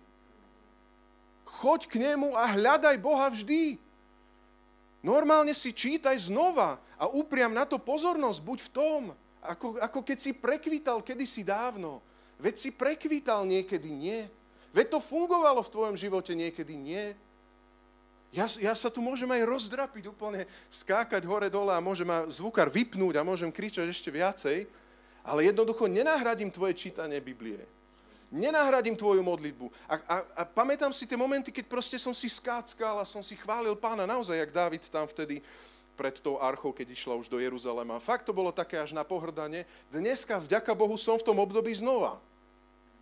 Choď 1.50 1.90
k 1.90 1.96
nemu 1.98 2.38
a 2.38 2.46
hľadaj 2.46 3.02
Boha 3.02 3.26
vždy. 3.34 3.82
Normálne 5.02 5.58
si 5.58 5.74
čítaj 5.74 6.30
znova 6.30 6.78
a 7.02 7.10
upriam 7.10 7.50
na 7.50 7.66
to 7.66 7.82
pozornosť, 7.82 8.40
buď 8.46 8.60
v 8.70 8.70
tom. 8.70 9.02
Ako, 9.42 9.82
ako 9.82 10.06
keď 10.06 10.18
si 10.22 10.32
prekvítal 10.38 11.02
kedysi 11.02 11.42
dávno. 11.42 12.06
Veď 12.38 12.56
si 12.62 12.70
prekvítal 12.70 13.50
niekedy 13.50 13.90
nie. 13.90 14.30
Veď 14.78 14.94
to 14.94 15.00
fungovalo 15.02 15.66
v 15.66 15.74
tvojom 15.74 15.96
živote 15.98 16.38
niekedy 16.38 16.78
nie. 16.78 17.18
Ja, 18.30 18.46
ja 18.62 18.74
sa 18.78 18.94
tu 18.94 19.02
môžem 19.02 19.30
aj 19.34 19.42
rozdrapiť 19.42 20.14
úplne, 20.14 20.46
skákať 20.70 21.26
hore-dole 21.26 21.74
a 21.74 21.82
môžem 21.82 22.06
ma 22.06 22.30
zvukár 22.30 22.70
vypnúť 22.70 23.18
a 23.18 23.26
môžem 23.26 23.50
kričať 23.50 23.90
ešte 23.90 24.14
viacej, 24.14 24.70
ale 25.26 25.50
jednoducho 25.50 25.90
nenahradím 25.90 26.54
tvoje 26.54 26.78
čítanie 26.78 27.18
Biblie. 27.18 27.66
Nenahradím 28.30 28.94
tvoju 28.94 29.26
modlitbu. 29.26 29.74
A, 29.90 29.94
a, 30.06 30.16
a 30.22 30.42
pamätám 30.46 30.94
si 30.94 31.10
tie 31.10 31.18
momenty, 31.18 31.50
keď 31.50 31.66
proste 31.66 31.98
som 31.98 32.14
si 32.14 32.30
skáckal 32.30 33.02
a 33.02 33.06
som 33.10 33.26
si 33.26 33.34
chválil 33.34 33.74
pána 33.74 34.06
naozaj, 34.06 34.38
jak 34.38 34.54
Dávid 34.54 34.86
tam 34.86 35.10
vtedy 35.10 35.42
pred 35.98 36.22
tou 36.22 36.38
archou, 36.38 36.70
keď 36.70 36.94
išla 36.94 37.18
už 37.18 37.26
do 37.28 37.42
Jeruzalema. 37.42 37.98
Fakt 37.98 38.30
to 38.30 38.32
bolo 38.32 38.54
také 38.54 38.78
až 38.78 38.94
na 38.94 39.02
pohrdanie. 39.02 39.66
Dneska, 39.90 40.38
vďaka 40.38 40.78
Bohu, 40.78 40.94
som 40.96 41.18
v 41.18 41.26
tom 41.26 41.42
období 41.42 41.74
znova. 41.74 42.22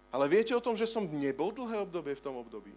Ale 0.10 0.32
viete 0.32 0.56
o 0.56 0.64
tom, 0.64 0.80
že 0.80 0.88
som 0.88 1.04
nebol 1.04 1.52
dlhé 1.52 1.84
obdobie 1.84 2.16
v 2.16 2.24
tom 2.24 2.40
období? 2.40 2.72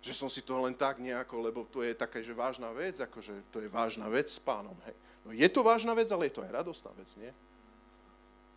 Že 0.00 0.12
som 0.16 0.28
si 0.32 0.40
to 0.40 0.56
len 0.56 0.72
tak 0.72 0.96
nejako, 0.96 1.44
lebo 1.44 1.68
to 1.68 1.84
je 1.84 1.92
také, 1.92 2.24
že 2.24 2.32
vážna 2.32 2.72
vec, 2.72 2.96
akože 2.96 3.36
to 3.52 3.60
je 3.60 3.68
vážna 3.68 4.08
vec 4.08 4.32
s 4.32 4.40
pánom. 4.40 4.76
Hej. 4.88 4.96
No 5.24 5.30
je 5.36 5.48
to 5.52 5.60
vážna 5.60 5.92
vec, 5.92 6.08
ale 6.08 6.32
je 6.32 6.40
to 6.40 6.44
aj 6.44 6.56
radostná 6.64 6.90
vec, 6.96 7.12
nie? 7.20 7.28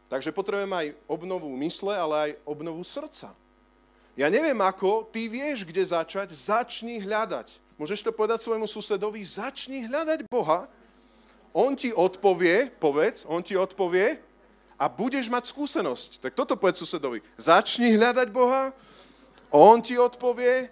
Takže 0.08 0.32
potrebujem 0.32 0.72
aj 0.72 0.88
obnovu 1.10 1.52
mysle, 1.60 1.92
ale 1.92 2.16
aj 2.16 2.32
obnovu 2.48 2.80
srdca. 2.86 3.36
Ja 4.14 4.30
neviem 4.30 4.62
ako, 4.62 5.10
ty 5.10 5.26
vieš, 5.26 5.66
kde 5.66 5.82
začať, 5.82 6.32
začni 6.38 7.02
hľadať. 7.02 7.50
Môžeš 7.82 8.06
to 8.06 8.14
povedať 8.14 8.46
svojmu 8.46 8.70
susedovi, 8.70 9.26
začni 9.26 9.90
hľadať 9.90 10.30
Boha, 10.30 10.70
on 11.54 11.74
ti 11.74 11.94
odpovie, 11.94 12.70
povedz, 12.78 13.26
on 13.26 13.42
ti 13.42 13.58
odpovie 13.58 14.22
a 14.78 14.86
budeš 14.90 15.30
mať 15.30 15.50
skúsenosť. 15.50 16.22
Tak 16.22 16.34
toto 16.38 16.54
povedz 16.58 16.82
susedovi, 16.82 17.26
začni 17.38 17.94
hľadať 17.98 18.30
Boha, 18.30 18.74
on 19.50 19.82
ti 19.82 19.98
odpovie 19.98 20.70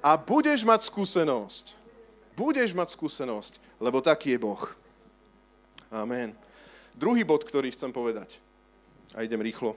a 0.00 0.16
budeš 0.16 0.64
mať 0.64 0.88
skúsenosť. 0.88 1.76
Budeš 2.36 2.72
mať 2.72 2.96
skúsenosť, 2.96 3.60
lebo 3.76 4.00
taký 4.00 4.36
je 4.36 4.38
Boh. 4.40 4.62
Amen. 5.92 6.32
Druhý 6.96 7.24
bod, 7.24 7.44
ktorý 7.44 7.72
chcem 7.72 7.92
povedať, 7.92 8.40
a 9.12 9.24
idem 9.24 9.40
rýchlo. 9.40 9.76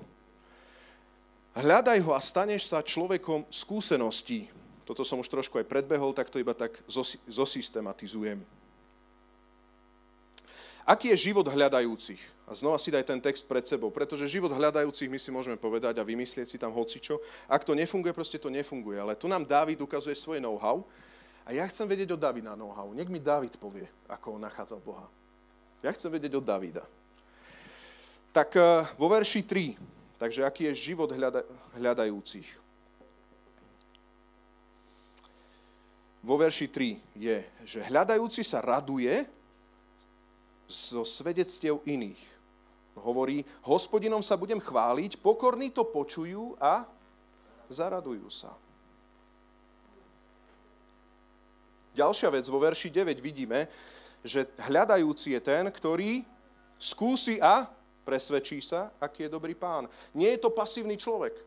Hľadaj 1.54 2.00
ho 2.02 2.18
a 2.18 2.22
staneš 2.24 2.74
sa 2.74 2.82
človekom 2.82 3.46
skúseností. 3.54 4.50
Toto 4.84 5.06
som 5.06 5.22
už 5.22 5.30
trošku 5.30 5.62
aj 5.62 5.70
predbehol, 5.70 6.12
tak 6.12 6.34
to 6.34 6.42
iba 6.42 6.52
tak 6.58 6.74
zosystematizujem. 7.30 8.42
Aký 10.84 11.14
je 11.14 11.32
život 11.32 11.48
hľadajúcich? 11.48 12.20
A 12.44 12.52
znova 12.52 12.76
si 12.76 12.92
daj 12.92 13.08
ten 13.08 13.24
text 13.24 13.48
pred 13.48 13.64
sebou, 13.64 13.88
pretože 13.88 14.28
život 14.28 14.52
hľadajúcich 14.52 15.08
my 15.08 15.16
si 15.16 15.32
môžeme 15.32 15.56
povedať 15.56 15.96
a 15.96 16.04
vymyslieť 16.04 16.48
si 16.52 16.58
tam 16.60 16.76
hocičo. 16.76 17.24
Ak 17.48 17.64
to 17.64 17.72
nefunguje, 17.72 18.12
proste 18.12 18.36
to 18.36 18.52
nefunguje. 18.52 19.00
Ale 19.00 19.16
tu 19.16 19.32
nám 19.32 19.48
Dávid 19.48 19.80
ukazuje 19.80 20.12
svoje 20.12 20.44
know-how 20.44 20.84
a 21.48 21.56
ja 21.56 21.64
chcem 21.72 21.88
vedieť 21.88 22.16
od 22.16 22.20
Davida 22.20 22.52
know-how. 22.60 22.92
Nech 22.92 23.08
mi 23.08 23.24
David 23.24 23.56
povie, 23.56 23.88
ako 24.12 24.36
on 24.36 24.44
nachádzal 24.44 24.84
Boha. 24.84 25.08
Ja 25.80 25.96
chcem 25.96 26.12
vedieť 26.12 26.36
od 26.36 26.44
Davida. 26.44 26.84
Tak 28.36 28.50
eh, 28.60 28.84
vo 29.00 29.08
verši 29.08 29.40
3, 29.48 30.20
takže 30.20 30.44
aký 30.44 30.68
je 30.68 30.92
život 30.92 31.08
hľada, 31.16 31.48
hľadajúcich. 31.80 32.60
Vo 36.24 36.36
verši 36.40 36.68
3 36.68 37.20
je, 37.20 37.38
že 37.64 37.80
hľadajúci 37.88 38.44
sa 38.44 38.60
raduje, 38.64 39.28
zo 40.74 41.06
svedectiev 41.06 41.86
iných. 41.86 42.33
Hovorí, 42.94 43.42
hospodinom 43.66 44.22
sa 44.22 44.38
budem 44.38 44.62
chváliť, 44.62 45.18
pokorní 45.18 45.74
to 45.74 45.82
počujú 45.82 46.54
a 46.62 46.86
zaradujú 47.70 48.30
sa. 48.30 48.54
Ďalšia 51.94 52.30
vec, 52.34 52.46
vo 52.50 52.58
verši 52.58 52.90
9 52.90 53.22
vidíme, 53.22 53.70
že 54.26 54.50
hľadajúci 54.66 55.38
je 55.38 55.42
ten, 55.42 55.66
ktorý 55.70 56.26
skúsi 56.82 57.38
a 57.38 57.70
presvedčí 58.02 58.60
sa, 58.60 58.90
aký 58.98 59.26
je 59.28 59.34
dobrý 59.34 59.54
pán. 59.54 59.86
Nie 60.12 60.36
je 60.36 60.44
to 60.44 60.50
pasívny 60.50 60.98
človek. 60.98 61.38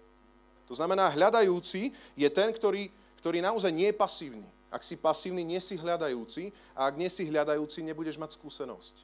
To 0.66 0.74
znamená, 0.74 1.10
hľadajúci 1.14 1.94
je 2.18 2.28
ten, 2.30 2.50
ktorý, 2.50 2.90
ktorý 3.22 3.38
naozaj 3.42 3.70
nie 3.70 3.90
je 3.90 3.96
pasívny. 3.96 4.48
Ak 4.70 4.82
si 4.82 4.98
pasívny, 4.98 5.46
nie 5.46 5.62
si 5.62 5.78
hľadajúci 5.78 6.50
a 6.74 6.90
ak 6.90 6.98
nie 6.98 7.06
si 7.06 7.22
hľadajúci, 7.26 7.86
nebudeš 7.86 8.18
mať 8.18 8.34
skúsenosť. 8.34 8.94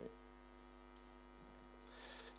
Hej. 0.00 0.10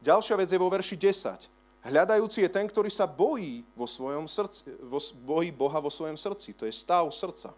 Ďalšia 0.02 0.36
vec 0.38 0.50
je 0.50 0.62
vo 0.62 0.70
verši 0.70 0.96
10. 0.96 1.50
Hľadajúci 1.88 2.44
je 2.44 2.50
ten, 2.52 2.68
ktorý 2.68 2.92
sa 2.92 3.08
bojí, 3.08 3.64
vo 3.72 3.88
svojom 3.88 4.28
srdci, 4.28 4.68
vo, 4.84 5.00
bojí 5.24 5.50
Boha 5.56 5.80
vo 5.80 5.88
svojom 5.88 6.20
srdci. 6.20 6.52
To 6.58 6.68
je 6.68 6.74
stav 6.74 7.08
srdca. 7.14 7.56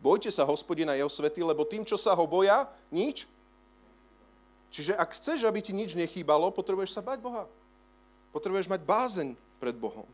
Bojte 0.00 0.28
sa 0.32 0.44
hospodina 0.44 0.96
jeho 0.96 1.08
svety, 1.08 1.44
lebo 1.44 1.64
tým, 1.64 1.84
čo 1.84 1.96
sa 1.96 2.12
ho 2.16 2.24
boja, 2.24 2.68
nič. 2.92 3.28
Čiže 4.70 4.96
ak 4.96 5.16
chceš, 5.16 5.44
aby 5.44 5.60
ti 5.60 5.72
nič 5.72 5.96
nechýbalo, 5.96 6.52
potrebuješ 6.52 6.94
sa 6.94 7.02
bať 7.02 7.18
Boha. 7.20 7.44
Potrebuješ 8.30 8.70
mať 8.70 8.80
bázeň 8.86 9.28
pred 9.58 9.74
Bohom. 9.74 10.06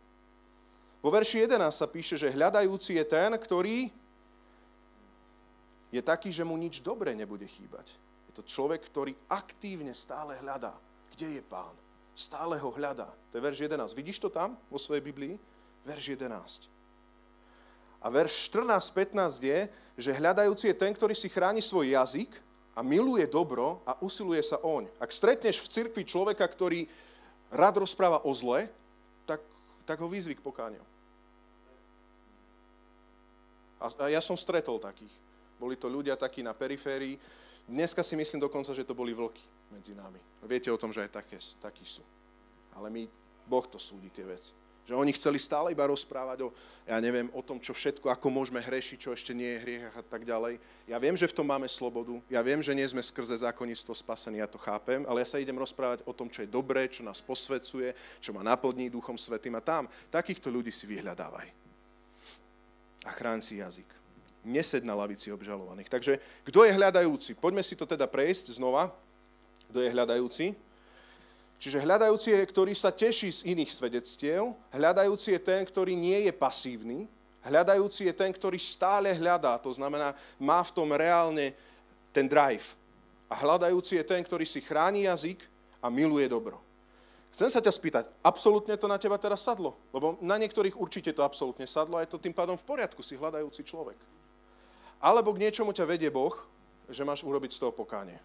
Vo 1.05 1.11
verši 1.13 1.45
11 1.45 1.71
sa 1.71 1.87
píše, 1.87 2.19
že 2.19 2.33
hľadajúci 2.33 2.99
je 2.99 3.05
ten, 3.05 3.31
ktorý 3.37 3.93
je 5.95 6.03
taký, 6.03 6.35
že 6.35 6.43
mu 6.43 6.59
nič 6.59 6.83
dobré 6.83 7.15
nebude 7.15 7.47
chýbať. 7.47 7.95
Je 8.27 8.33
to 8.35 8.43
človek, 8.43 8.83
ktorý 8.83 9.15
aktívne 9.31 9.95
stále 9.95 10.35
hľadá. 10.43 10.75
Kde 11.17 11.41
je 11.41 11.43
pán? 11.49 11.73
Stále 12.13 12.61
ho 12.61 12.69
hľadá. 12.77 13.09
To 13.33 13.41
je 13.41 13.43
verš 13.45 13.65
11. 13.65 13.97
Vidíš 13.97 14.21
to 14.21 14.29
tam 14.29 14.61
vo 14.69 14.77
svojej 14.77 15.01
Biblii? 15.01 15.41
Verš 15.89 16.13
11. 16.13 16.69
A 18.05 18.07
verš 18.13 18.53
14-15 18.53 19.41
je, 19.41 19.59
že 19.97 20.13
hľadajúci 20.13 20.69
je 20.69 20.77
ten, 20.77 20.93
ktorý 20.93 21.17
si 21.17 21.33
chráni 21.33 21.65
svoj 21.65 21.97
jazyk 21.97 22.29
a 22.77 22.85
miluje 22.85 23.25
dobro 23.25 23.81
a 23.89 23.97
usiluje 24.05 24.45
sa 24.45 24.61
oň. 24.61 24.93
Ak 25.01 25.09
stretneš 25.09 25.65
v 25.65 25.73
cirkvi 25.73 26.05
človeka, 26.05 26.45
ktorý 26.45 26.85
rád 27.49 27.81
rozpráva 27.81 28.21
o 28.21 28.33
zle, 28.37 28.69
tak, 29.25 29.41
tak 29.89 29.97
ho 29.97 30.13
vyzvi 30.13 30.37
k 30.37 30.45
pokániu. 30.45 30.85
A, 33.81 34.13
ja 34.13 34.21
som 34.21 34.37
stretol 34.37 34.77
takých. 34.77 35.13
Boli 35.57 35.81
to 35.81 35.89
ľudia 35.89 36.13
takí 36.21 36.45
na 36.45 36.53
periférii. 36.53 37.17
Dneska 37.65 38.05
si 38.05 38.13
myslím 38.21 38.45
dokonca, 38.45 38.77
že 38.77 38.85
to 38.85 38.93
boli 38.93 39.17
vlky 39.17 39.56
medzi 39.73 39.95
nami. 39.95 40.19
Viete 40.47 40.71
o 40.71 40.79
tom, 40.79 40.95
že 40.95 41.07
aj 41.07 41.11
také, 41.11 41.39
takí 41.59 41.83
sú. 41.83 42.05
Ale 42.77 42.91
my, 42.93 43.09
Boh 43.49 43.67
to 43.67 43.81
súdi 43.81 44.11
tie 44.15 44.23
veci. 44.23 44.55
Že 44.87 45.03
oni 45.03 45.11
chceli 45.19 45.43
stále 45.43 45.75
iba 45.75 45.83
rozprávať 45.83 46.47
o, 46.47 46.55
ja 46.87 47.03
neviem, 47.03 47.27
o 47.35 47.43
tom, 47.43 47.59
čo 47.59 47.75
všetko, 47.75 48.07
ako 48.07 48.31
môžeme 48.31 48.63
hrešiť, 48.63 48.99
čo 49.03 49.11
ešte 49.11 49.35
nie 49.35 49.59
je 49.59 49.63
hriech 49.67 49.85
a 49.91 50.03
tak 50.07 50.23
ďalej. 50.23 50.63
Ja 50.87 51.03
viem, 51.03 51.19
že 51.19 51.27
v 51.27 51.43
tom 51.43 51.51
máme 51.51 51.67
slobodu. 51.67 52.23
Ja 52.31 52.39
viem, 52.39 52.63
že 52.63 52.71
nie 52.71 52.87
sme 52.87 53.03
skrze 53.03 53.43
zákonnictvo 53.43 53.91
spasení, 53.99 54.39
ja 54.39 54.47
to 54.47 54.63
chápem, 54.63 55.03
ale 55.11 55.27
ja 55.27 55.29
sa 55.35 55.43
idem 55.43 55.59
rozprávať 55.59 56.07
o 56.07 56.15
tom, 56.15 56.31
čo 56.31 56.47
je 56.47 56.53
dobré, 56.55 56.87
čo 56.87 57.03
nás 57.03 57.19
posvecuje, 57.19 57.99
čo 58.23 58.31
ma 58.31 58.47
naplní 58.47 58.87
Duchom 58.87 59.19
Svetým 59.19 59.59
a 59.59 59.63
tam. 59.65 59.91
Takýchto 60.15 60.55
ľudí 60.55 60.71
si 60.71 60.87
vyhľadávaj 60.87 61.67
a 63.07 63.11
chráň 63.15 63.43
si 63.43 63.63
jazyk. 63.63 63.87
Nesed 64.47 64.87
na 64.87 64.95
lavici 64.95 65.31
obžalovaných. 65.35 65.91
Takže 65.91 66.23
kto 66.47 66.63
je 66.63 66.79
hľadajúci? 66.79 67.35
Poďme 67.35 67.67
si 67.67 67.75
to 67.75 67.87
teda 67.87 68.07
prejsť 68.07 68.55
znova. 68.55 68.95
Kto 69.71 69.79
je 69.83 69.93
hľadajúci? 69.93 70.47
Čiže 71.57 71.83
hľadajúci 71.83 72.37
je, 72.37 72.43
ktorý 72.45 72.73
sa 72.77 72.93
teší 72.93 73.33
z 73.33 73.41
iných 73.49 73.73
svedectiev. 73.73 74.53
Hľadajúci 74.71 75.33
je 75.33 75.41
ten, 75.41 75.65
ktorý 75.65 75.97
nie 75.97 76.29
je 76.29 76.33
pasívny. 76.33 77.09
Hľadajúci 77.41 78.11
je 78.11 78.15
ten, 78.15 78.29
ktorý 78.29 78.61
stále 78.61 79.15
hľadá. 79.17 79.57
To 79.65 79.73
znamená, 79.73 80.13
má 80.37 80.61
v 80.61 80.75
tom 80.75 80.93
reálne 80.93 81.57
ten 82.13 82.29
drive. 82.29 82.77
A 83.27 83.35
hľadajúci 83.41 83.97
je 83.97 84.05
ten, 84.05 84.21
ktorý 84.21 84.45
si 84.45 84.61
chráni 84.61 85.09
jazyk 85.09 85.41
a 85.81 85.89
miluje 85.89 86.29
dobro. 86.29 86.61
Chcem 87.37 87.53
sa 87.53 87.61
ťa 87.61 87.69
spýtať, 87.69 88.05
absolútne 88.25 88.81
to 88.81 88.89
na 88.89 88.97
teba 88.97 89.21
teraz 89.21 89.45
sadlo? 89.45 89.77
Lebo 89.93 90.17
na 90.25 90.41
niektorých 90.41 90.73
určite 90.73 91.13
to 91.13 91.21
absolútne 91.21 91.69
sadlo 91.69 92.01
a 92.01 92.05
je 92.05 92.09
to 92.09 92.23
tým 92.23 92.33
pádom 92.33 92.57
v 92.57 92.65
poriadku, 92.65 93.05
si 93.05 93.13
hľadajúci 93.13 93.61
človek. 93.61 94.01
Alebo 94.97 95.37
k 95.37 95.45
niečomu 95.45 95.77
ťa 95.77 95.85
vedie 95.85 96.09
Boh, 96.09 96.33
že 96.89 97.05
máš 97.05 97.21
urobiť 97.21 97.53
z 97.53 97.61
toho 97.61 97.77
pokánie. 97.77 98.17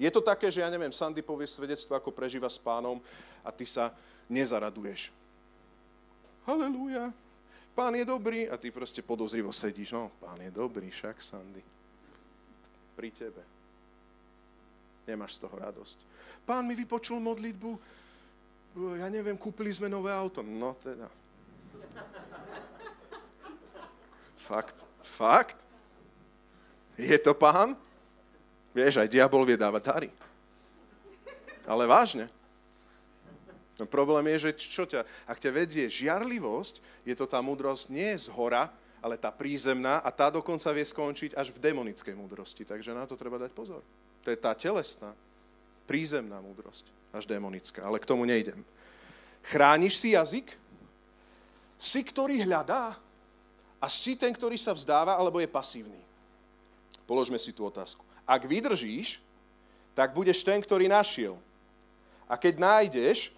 Je 0.00 0.10
to 0.10 0.24
také, 0.24 0.48
že 0.48 0.64
ja 0.64 0.70
neviem, 0.72 0.90
Sandy 0.90 1.20
povie 1.20 1.46
svedectvo, 1.46 1.94
ako 1.94 2.10
prežíva 2.10 2.48
s 2.48 2.58
pánom 2.58 2.98
a 3.44 3.50
ty 3.52 3.68
sa 3.68 3.92
nezaraduješ. 4.26 5.12
Halelúja, 6.48 7.14
pán 7.76 7.94
je 7.94 8.02
dobrý 8.02 8.50
a 8.50 8.58
ty 8.58 8.74
proste 8.74 9.04
podozrivo 9.04 9.54
sedíš. 9.54 9.94
No, 9.94 10.10
pán 10.18 10.40
je 10.42 10.50
dobrý, 10.50 10.90
však 10.90 11.22
Sandy. 11.22 11.62
Pri 12.98 13.08
tebe. 13.14 13.42
Nemáš 15.06 15.38
z 15.38 15.46
toho 15.46 15.54
radosť 15.54 16.12
pán 16.42 16.66
mi 16.66 16.74
vypočul 16.74 17.22
modlitbu, 17.22 17.70
ja 18.98 19.06
neviem, 19.12 19.36
kúpili 19.36 19.70
sme 19.70 19.86
nové 19.86 20.10
auto. 20.10 20.40
No 20.40 20.74
teda. 20.80 21.06
Fakt, 24.42 24.74
fakt? 25.04 25.58
Je 26.98 27.14
to 27.20 27.36
pán? 27.36 27.78
Vieš, 28.72 29.04
aj 29.04 29.12
diabol 29.12 29.44
vie 29.44 29.60
dávať 29.60 29.82
dary. 29.84 30.10
Ale 31.68 31.84
vážne. 31.84 32.26
No, 33.80 33.88
problém 33.88 34.32
je, 34.36 34.48
že 34.48 34.50
čo 34.56 34.84
ťa, 34.84 35.04
ak 35.24 35.38
ťa 35.40 35.50
vedie 35.52 35.84
žiarlivosť, 35.88 37.04
je 37.08 37.14
to 37.16 37.24
tá 37.24 37.40
múdrosť 37.40 37.88
nie 37.88 38.12
z 38.16 38.28
hora, 38.32 38.68
ale 39.02 39.18
tá 39.18 39.32
prízemná 39.34 39.98
a 40.00 40.08
tá 40.14 40.30
dokonca 40.30 40.70
vie 40.70 40.86
skončiť 40.86 41.34
až 41.34 41.50
v 41.50 41.58
demonickej 41.58 42.14
múdrosti. 42.14 42.62
Takže 42.62 42.94
na 42.94 43.08
to 43.08 43.18
treba 43.18 43.40
dať 43.40 43.50
pozor. 43.50 43.82
To 44.22 44.28
je 44.30 44.38
tá 44.38 44.54
telesná 44.54 45.10
prízemná 45.90 46.38
múdrosť, 46.38 46.86
až 47.10 47.26
démonická, 47.26 47.82
ale 47.82 47.98
k 47.98 48.06
tomu 48.06 48.22
nejdem. 48.22 48.62
Chrániš 49.42 49.98
si 49.98 50.14
jazyk? 50.14 50.54
Si, 51.74 52.00
ktorý 52.06 52.46
hľadá? 52.46 52.94
A 53.82 53.86
si 53.90 54.14
ten, 54.14 54.30
ktorý 54.30 54.54
sa 54.54 54.70
vzdáva, 54.70 55.18
alebo 55.18 55.42
je 55.42 55.50
pasívny? 55.50 55.98
Položme 57.02 57.34
si 57.42 57.50
tú 57.50 57.66
otázku. 57.66 58.06
Ak 58.32 58.48
vydržíš, 58.48 59.20
tak 59.92 60.16
budeš 60.16 60.40
ten, 60.40 60.56
ktorý 60.56 60.88
našiel. 60.88 61.36
A 62.24 62.40
keď 62.40 62.56
nájdeš, 62.56 63.28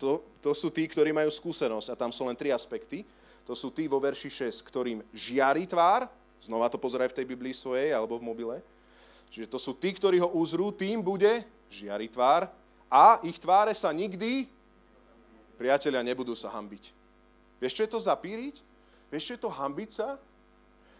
to, 0.00 0.24
to 0.40 0.56
sú 0.56 0.72
tí, 0.72 0.88
ktorí 0.88 1.12
majú 1.12 1.28
skúsenosť, 1.28 1.92
a 1.92 2.00
tam 2.00 2.08
sú 2.08 2.24
len 2.24 2.32
tri 2.32 2.48
aspekty, 2.48 3.04
to 3.44 3.52
sú 3.52 3.68
tí 3.68 3.84
vo 3.84 4.00
verši 4.00 4.48
6, 4.48 4.64
ktorým 4.64 5.04
žiari 5.12 5.68
tvár, 5.68 6.08
znova 6.40 6.72
to 6.72 6.80
pozeraj 6.80 7.12
v 7.12 7.20
tej 7.20 7.26
Biblii 7.28 7.52
svojej 7.52 7.92
alebo 7.92 8.16
v 8.16 8.24
mobile, 8.24 8.56
Čiže 9.30 9.46
to 9.46 9.58
sú 9.62 9.72
tí, 9.78 9.94
ktorí 9.94 10.18
ho 10.18 10.28
uzrú, 10.34 10.74
tým 10.74 10.98
bude 10.98 11.46
žiari 11.70 12.10
tvár 12.10 12.50
a 12.90 13.22
ich 13.22 13.38
tváre 13.38 13.70
sa 13.78 13.94
nikdy, 13.94 14.50
priatelia, 15.54 16.02
nebudú 16.02 16.34
sa 16.34 16.50
hambiť. 16.50 16.90
Vieš, 17.62 17.74
čo 17.78 17.84
je 17.86 17.90
to 17.94 18.00
zapíriť? 18.02 18.58
Vieš, 19.14 19.24
čo 19.30 19.34
je 19.38 19.42
to 19.46 19.50
hambiť 19.54 19.90
sa? 19.94 20.18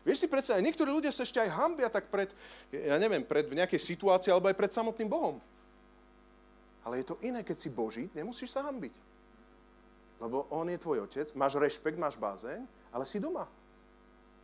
Vieš 0.00 0.24
si 0.24 0.28
predsa, 0.28 0.56
aj 0.56 0.64
niektorí 0.64 0.88
ľudia 0.88 1.12
sa 1.12 1.28
ešte 1.28 1.36
aj 1.36 1.52
hambia 1.52 1.92
tak 1.92 2.08
pred, 2.08 2.32
ja 2.72 2.96
neviem, 2.96 3.20
pred 3.20 3.44
v 3.44 3.60
nejakej 3.60 3.80
situácii 3.80 4.32
alebo 4.32 4.48
aj 4.48 4.56
pred 4.56 4.72
samotným 4.72 5.08
Bohom. 5.08 5.36
Ale 6.80 7.04
je 7.04 7.12
to 7.12 7.20
iné, 7.20 7.44
keď 7.44 7.56
si 7.60 7.68
Boží, 7.68 8.08
nemusíš 8.16 8.56
sa 8.56 8.64
hambiť. 8.64 8.92
Lebo 10.20 10.48
On 10.48 10.64
je 10.64 10.80
tvoj 10.80 11.04
otec, 11.04 11.28
máš 11.36 11.60
rešpekt, 11.60 12.00
máš 12.00 12.16
bázeň, 12.16 12.64
ale 12.92 13.04
si 13.04 13.20
doma. 13.20 13.44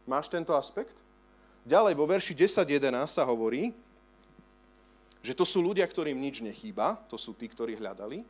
Máš 0.05 0.29
tento 0.29 0.53
aspekt? 0.53 0.97
Ďalej 1.65 1.99
vo 1.99 2.07
verši 2.07 2.37
10.11 2.37 2.93
sa 3.11 3.25
hovorí, 3.25 3.73
že 5.25 5.35
to 5.35 5.43
sú 5.43 5.59
ľudia, 5.59 5.83
ktorým 5.83 6.15
nič 6.15 6.39
nechýba, 6.39 6.95
to 7.11 7.19
sú 7.19 7.35
tí, 7.35 7.51
ktorí 7.51 7.75
hľadali. 7.75 8.23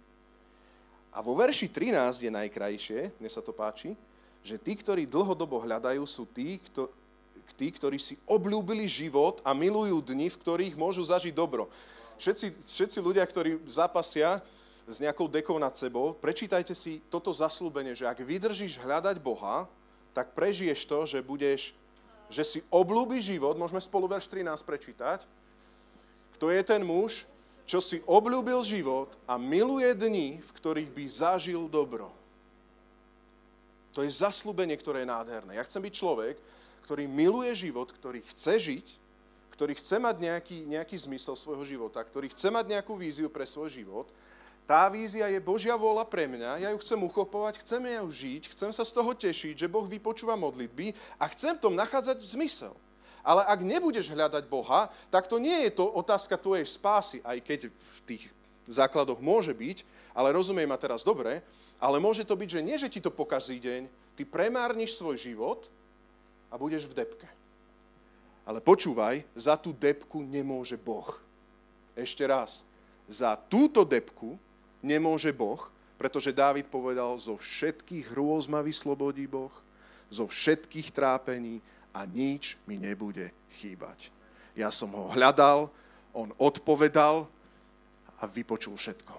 A 1.13 1.21
vo 1.21 1.37
verši 1.37 1.69
13 1.69 2.25
je 2.25 2.31
najkrajšie, 2.33 3.01
mne 3.21 3.31
sa 3.31 3.45
to 3.45 3.53
páči, 3.53 3.93
že 4.41 4.57
tí, 4.57 4.73
ktorí 4.73 5.05
dlhodobo 5.05 5.61
hľadajú, 5.61 6.01
sú 6.09 6.25
tí, 6.25 6.57
kto, 6.71 6.89
tí, 7.55 7.71
ktorí 7.71 8.01
si 8.01 8.19
obľúbili 8.27 8.89
život 8.91 9.39
a 9.47 9.55
milujú 9.55 10.03
dni, 10.03 10.33
v 10.33 10.41
ktorých 10.41 10.75
môžu 10.75 11.07
zažiť 11.07 11.31
dobro. 11.31 11.71
Všetci, 12.17 12.65
všetci 12.65 12.99
ľudia, 13.05 13.23
ktorí 13.23 13.61
zapasia 13.69 14.41
s 14.89 14.97
nejakou 15.03 15.29
dekou 15.29 15.59
nad 15.61 15.75
sebou, 15.77 16.17
prečítajte 16.17 16.73
si 16.73 17.03
toto 17.13 17.31
zaslúbenie, 17.31 17.93
že 17.93 18.09
ak 18.09 18.23
vydržíš 18.23 18.81
hľadať 18.81 19.21
Boha, 19.21 19.69
tak 20.17 20.33
prežiješ 20.33 20.89
to, 20.89 21.05
že 21.05 21.19
budeš, 21.21 21.77
že 22.33 22.43
si 22.43 22.59
oblúbi 22.73 23.21
život, 23.21 23.59
môžeme 23.61 23.83
spolu 23.83 24.09
verš 24.09 24.31
13 24.33 24.65
prečítať, 24.65 25.21
kto 26.39 26.49
je 26.49 26.63
ten 26.65 26.81
muž, 26.81 27.29
čo 27.67 27.83
si 27.83 28.01
obľúbil 28.07 28.63
život 28.63 29.11
a 29.27 29.35
miluje 29.37 29.91
dni, 29.93 30.39
v 30.39 30.51
ktorých 30.55 30.91
by 30.95 31.05
zažil 31.11 31.67
dobro. 31.67 32.15
To 33.99 34.05
je 34.05 34.13
zaslúbenie, 34.13 34.77
ktoré 34.79 35.03
je 35.03 35.11
nádherné. 35.11 35.57
Ja 35.59 35.67
chcem 35.67 35.83
byť 35.83 35.95
človek, 35.97 36.37
ktorý 36.87 37.11
miluje 37.11 37.51
život, 37.67 37.91
ktorý 37.91 38.23
chce 38.31 38.63
žiť, 38.63 38.87
ktorý 39.59 39.75
chce 39.75 39.99
mať 39.99 40.17
nejaký, 40.23 40.59
nejaký 40.71 40.95
zmysel 40.95 41.35
svojho 41.35 41.67
života, 41.67 41.99
ktorý 41.99 42.31
chce 42.31 42.47
mať 42.47 42.79
nejakú 42.79 42.95
víziu 42.95 43.27
pre 43.27 43.43
svoj 43.43 43.75
život. 43.75 44.07
Tá 44.71 44.87
vízia 44.87 45.27
je 45.27 45.43
Božia 45.43 45.75
vôľa 45.75 46.07
pre 46.07 46.31
mňa, 46.31 46.63
ja 46.63 46.69
ju 46.71 46.79
chcem 46.83 46.99
uchopovať, 46.99 47.63
chcem 47.63 47.83
ju 47.87 48.07
žiť, 48.07 48.43
chcem 48.55 48.71
sa 48.71 48.83
z 48.87 48.95
toho 48.95 49.11
tešiť, 49.15 49.67
že 49.67 49.71
Boh 49.71 49.87
vypočúva 49.87 50.39
modlitby 50.39 50.95
a 51.19 51.27
chcem 51.31 51.59
v 51.59 51.63
tom 51.63 51.75
nachádzať 51.75 52.23
zmysel. 52.23 52.75
Ale 53.27 53.43
ak 53.43 53.67
nebudeš 53.67 54.07
hľadať 54.07 54.47
Boha, 54.47 54.91
tak 55.11 55.27
to 55.27 55.43
nie 55.43 55.67
je 55.67 55.75
to 55.75 55.87
otázka 55.91 56.39
tvojej 56.39 56.67
spásy, 56.67 57.19
aj 57.27 57.39
keď 57.43 57.61
v 57.71 57.99
tých 58.07 58.25
základoch 58.71 59.19
môže 59.19 59.51
byť, 59.55 59.83
ale 60.15 60.35
rozumiem 60.35 60.71
ma 60.71 60.79
teraz 60.79 61.03
dobre, 61.03 61.43
ale 61.83 61.99
môže 61.99 62.23
to 62.27 62.39
byť, 62.39 62.49
že 62.59 62.65
nie, 62.67 62.77
že 62.79 62.91
ti 62.91 63.03
to 63.03 63.11
pokazí 63.11 63.59
deň, 63.59 63.91
ty 64.19 64.23
premárniš 64.23 64.99
svoj 64.99 65.19
život 65.19 65.67
a 66.51 66.55
budeš 66.59 66.87
v 66.87 66.97
depke. 67.03 67.29
Ale 68.47 68.63
počúvaj, 68.63 69.27
za 69.35 69.59
tú 69.59 69.75
depku 69.75 70.23
nemôže 70.23 70.79
Boh. 70.79 71.19
Ešte 71.99 72.23
raz, 72.23 72.63
za 73.11 73.35
túto 73.35 73.83
depku 73.83 74.39
nemôže 74.79 75.35
Boh, 75.35 75.59
pretože 75.99 76.31
Dávid 76.31 76.69
povedal, 76.71 77.17
zo 77.19 77.35
všetkých 77.35 78.15
hrôz 78.15 78.47
ma 78.47 78.63
vyslobodí 78.63 79.27
Boh, 79.27 79.51
zo 80.13 80.29
všetkých 80.31 80.95
trápení 80.95 81.59
a 81.91 82.07
nič 82.07 82.55
mi 82.69 82.79
nebude 82.79 83.33
chýbať. 83.59 84.15
Ja 84.55 84.71
som 84.71 84.93
ho 84.95 85.11
hľadal, 85.11 85.73
on 86.15 86.31
odpovedal 86.39 87.27
a 88.21 88.23
vypočul 88.25 88.79
všetko. 88.79 89.17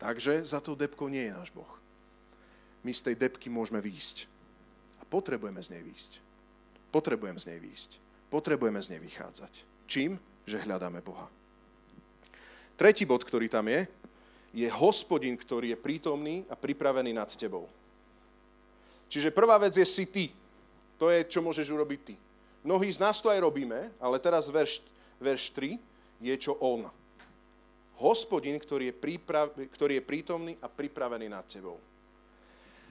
Takže 0.00 0.48
za 0.48 0.64
tou 0.64 0.72
depkou 0.72 1.12
nie 1.12 1.28
je 1.28 1.36
náš 1.36 1.52
Boh. 1.52 1.68
My 2.80 2.96
z 2.96 3.12
tej 3.12 3.14
depky 3.20 3.52
môžeme 3.52 3.84
výjsť. 3.84 4.39
Potrebujeme 5.10 5.58
z 5.58 5.74
nej 5.74 5.82
výjsť. 5.82 6.12
Potrebujem 6.94 7.36
z 7.38 7.50
nej 7.50 7.58
výjsť. 7.58 7.90
Potrebujeme 8.30 8.78
z 8.78 8.94
nej 8.94 9.00
vychádzať. 9.02 9.52
Čím? 9.90 10.16
Že 10.46 10.62
hľadáme 10.64 11.02
Boha. 11.02 11.26
Tretí 12.78 13.04
bod, 13.04 13.26
ktorý 13.26 13.50
tam 13.50 13.68
je, 13.68 13.84
je 14.54 14.68
hospodin, 14.70 15.36
ktorý 15.36 15.74
je 15.74 15.78
prítomný 15.78 16.46
a 16.48 16.54
pripravený 16.54 17.12
nad 17.12 17.28
tebou. 17.34 17.66
Čiže 19.10 19.34
prvá 19.34 19.58
vec 19.58 19.74
je 19.74 19.86
si 19.86 20.06
ty. 20.06 20.30
To 20.96 21.10
je, 21.10 21.26
čo 21.26 21.42
môžeš 21.42 21.66
urobiť 21.74 22.00
ty. 22.06 22.14
Mnohí 22.62 22.86
z 22.92 23.02
nás 23.02 23.18
to 23.18 23.32
aj 23.32 23.42
robíme, 23.42 23.90
ale 23.98 24.16
teraz 24.22 24.46
verš, 24.46 24.84
verš 25.18 25.50
3 25.52 25.80
je, 26.22 26.34
čo 26.38 26.54
on. 26.60 26.86
Hospodin, 27.98 28.56
ktorý 28.56 28.92
je, 28.92 28.94
príprav, 28.94 29.50
ktorý 29.52 29.98
je 30.00 30.04
prítomný 30.04 30.52
a 30.60 30.68
pripravený 30.68 31.26
nad 31.28 31.44
tebou. 31.48 31.80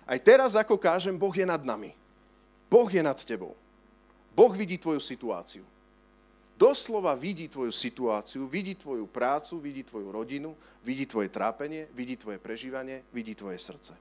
Aj 0.10 0.18
teraz, 0.18 0.58
ako 0.58 0.78
kážem, 0.78 1.14
Boh 1.14 1.34
je 1.34 1.46
nad 1.46 1.62
nami. 1.62 1.94
Boh 2.70 2.88
je 2.94 3.02
nad 3.04 3.18
tebou. 3.26 3.58
Boh 4.38 4.54
vidí 4.54 4.78
tvoju 4.78 5.02
situáciu. 5.02 5.66
Doslova 6.60 7.16
vidí 7.16 7.48
tvoju 7.48 7.72
situáciu, 7.72 8.44
vidí 8.46 8.76
tvoju 8.76 9.08
prácu, 9.08 9.58
vidí 9.64 9.84
tvoju 9.84 10.12
rodinu, 10.12 10.56
vidí 10.84 11.08
tvoje 11.08 11.32
trápenie, 11.32 11.88
vidí 11.96 12.20
tvoje 12.20 12.36
prežívanie, 12.36 13.04
vidí 13.16 13.32
tvoje 13.32 13.60
srdce. 13.60 13.96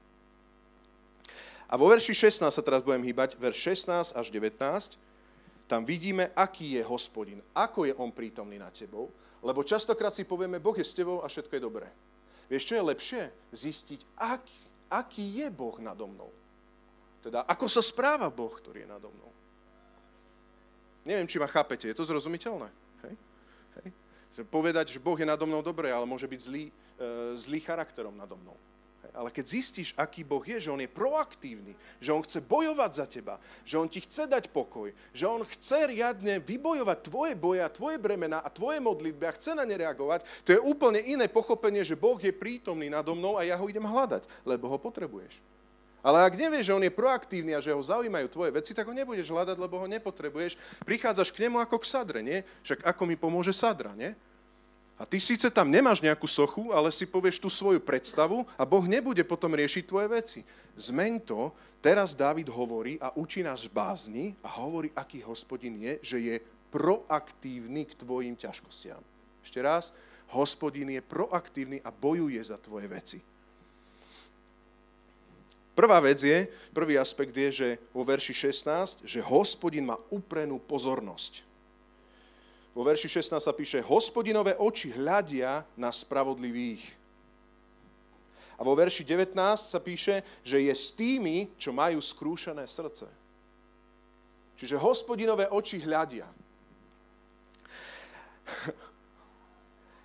A 1.69 1.73
vo 1.77 1.87
verši 1.87 2.11
16 2.11 2.51
sa 2.51 2.61
teraz 2.65 2.83
budem 2.83 3.05
hýbať, 3.05 3.39
verš 3.39 3.87
16 3.87 4.11
až 4.11 4.27
19, 4.27 4.99
tam 5.69 5.85
vidíme, 5.85 6.33
aký 6.35 6.81
je 6.81 6.83
hospodin, 6.83 7.39
ako 7.53 7.85
je 7.85 7.93
on 7.93 8.09
prítomný 8.11 8.57
nad 8.57 8.73
tebou, 8.73 9.13
lebo 9.39 9.63
častokrát 9.63 10.11
si 10.11 10.27
povieme, 10.27 10.59
Boh 10.59 10.75
je 10.75 10.83
s 10.83 10.97
tebou 10.97 11.23
a 11.23 11.29
všetko 11.31 11.55
je 11.55 11.61
dobré. 11.63 11.87
Vieš, 12.49 12.65
čo 12.65 12.75
je 12.75 12.87
lepšie? 12.89 13.21
Zistiť, 13.53 14.01
aký, 14.17 14.59
aký 14.89 15.25
je 15.39 15.47
Boh 15.53 15.77
nado 15.79 16.09
mnou. 16.09 16.33
Teda, 17.19 17.43
ako 17.43 17.67
sa 17.67 17.83
správa 17.83 18.31
Boh, 18.31 18.51
ktorý 18.51 18.87
je 18.87 18.89
nado 18.89 19.11
mnou. 19.11 19.31
Neviem, 21.03 21.27
či 21.27 21.39
ma 21.39 21.47
chápete, 21.47 21.87
je 21.87 21.97
to 21.97 22.07
zrozumiteľné? 22.07 22.69
Hej? 23.07 23.15
Hej? 23.81 23.89
Povedať, 24.47 24.95
že 24.95 25.03
Boh 25.03 25.19
je 25.19 25.27
nado 25.27 25.43
mnou 25.43 25.59
dobré, 25.59 25.91
ale 25.91 26.07
môže 26.07 26.27
byť 26.27 26.39
zlý, 26.39 26.71
e, 26.71 26.73
zlý 27.35 27.59
charakterom 27.59 28.15
nado 28.15 28.39
mnou. 28.39 28.55
Ale 29.09 29.33
keď 29.33 29.45
zistíš, 29.47 29.89
aký 29.97 30.21
Boh 30.21 30.43
je, 30.43 30.61
že 30.61 30.69
On 30.69 30.77
je 30.77 30.85
proaktívny, 30.85 31.73
že 31.97 32.13
On 32.13 32.21
chce 32.21 32.45
bojovať 32.45 32.91
za 32.93 33.05
teba, 33.09 33.35
že 33.65 33.79
On 33.79 33.89
ti 33.89 34.05
chce 34.05 34.29
dať 34.29 34.53
pokoj, 34.53 34.93
že 35.11 35.25
On 35.25 35.41
chce 35.41 35.89
riadne 35.89 36.37
vybojovať 36.39 36.97
tvoje 37.09 37.33
boja, 37.33 37.65
tvoje 37.73 37.97
bremena 37.97 38.39
a 38.43 38.53
tvoje 38.53 38.77
modlitby 38.77 39.23
a 39.25 39.35
chce 39.35 39.57
na 39.57 39.65
ne 39.65 39.75
reagovať, 39.75 40.23
to 40.45 40.53
je 40.53 40.61
úplne 40.61 41.01
iné 41.01 41.25
pochopenie, 41.25 41.81
že 41.81 41.97
Boh 41.97 42.21
je 42.21 42.29
prítomný 42.29 42.87
nado 42.91 43.17
mnou 43.17 43.39
a 43.39 43.47
ja 43.47 43.57
ho 43.57 43.65
idem 43.65 43.83
hľadať, 43.83 44.23
lebo 44.45 44.69
ho 44.69 44.77
potrebuješ. 44.77 45.41
Ale 45.99 46.23
ak 46.23 46.39
nevieš, 46.39 46.71
že 46.71 46.75
on 46.75 46.85
je 46.85 46.93
proaktívny 46.93 47.51
a 47.51 47.63
že 47.63 47.75
ho 47.75 47.81
zaujímajú 47.83 48.27
tvoje 48.31 48.51
veci, 48.55 48.71
tak 48.71 48.87
ho 48.87 48.95
nebudeš 48.95 49.27
hľadať, 49.27 49.57
lebo 49.59 49.75
ho 49.83 49.87
nepotrebuješ. 49.87 50.55
Prichádzaš 50.87 51.35
k 51.35 51.47
nemu 51.47 51.59
ako 51.59 51.75
k 51.83 51.89
sadre, 51.91 52.19
nie? 52.23 52.47
Však 52.63 52.87
ako 52.87 53.03
mi 53.03 53.19
pomôže 53.19 53.51
sadra, 53.51 53.91
nie? 53.91 54.15
A 54.99 55.07
ty 55.07 55.15
síce 55.23 55.47
tam 55.47 55.71
nemáš 55.71 56.03
nejakú 56.03 56.27
sochu, 56.27 56.75
ale 56.75 56.91
si 56.91 57.07
povieš 57.07 57.39
tú 57.39 57.47
svoju 57.47 57.79
predstavu 57.79 58.43
a 58.59 58.67
Boh 58.67 58.83
nebude 58.83 59.23
potom 59.23 59.55
riešiť 59.55 59.87
tvoje 59.87 60.07
veci. 60.11 60.39
Zmeň 60.75 61.23
to, 61.23 61.55
teraz 61.79 62.11
Dávid 62.11 62.51
hovorí 62.51 62.99
a 62.99 63.15
učí 63.15 63.39
nás 63.39 63.63
bázni 63.71 64.35
a 64.43 64.51
hovorí, 64.59 64.91
aký 64.91 65.23
hospodin 65.23 65.79
je, 65.79 65.93
že 66.03 66.17
je 66.19 66.35
proaktívny 66.67 67.87
k 67.87 67.95
tvojim 67.95 68.35
ťažkostiam. 68.35 68.99
Ešte 69.39 69.63
raz, 69.63 69.95
hospodin 70.35 70.91
je 70.91 70.99
proaktívny 70.99 71.79
a 71.79 71.95
bojuje 71.95 72.43
za 72.43 72.59
tvoje 72.59 72.91
veci. 72.91 73.23
Prvá 75.79 75.95
vec 76.03 76.19
je, 76.19 76.43
prvý 76.75 76.99
aspekt 76.99 77.31
je, 77.31 77.49
že 77.55 77.67
vo 77.95 78.03
verši 78.03 78.51
16, 78.51 78.99
že 79.07 79.23
hospodin 79.23 79.87
má 79.87 79.95
uprenú 80.11 80.59
pozornosť. 80.59 81.47
Vo 82.75 82.83
verši 82.83 83.07
16 83.07 83.39
sa 83.39 83.55
píše, 83.55 83.79
hospodinové 83.87 84.59
oči 84.59 84.91
hľadia 84.91 85.63
na 85.79 85.87
spravodlivých. 85.87 86.83
A 88.59 88.67
vo 88.67 88.75
verši 88.75 89.07
19 89.07 89.31
sa 89.71 89.79
píše, 89.79 90.19
že 90.43 90.59
je 90.59 90.75
s 90.75 90.91
tými, 90.91 91.47
čo 91.55 91.71
majú 91.71 92.03
skrúšené 92.03 92.67
srdce. 92.67 93.07
Čiže 94.59 94.75
hospodinové 94.75 95.47
oči 95.47 95.79
hľadia. 95.79 96.27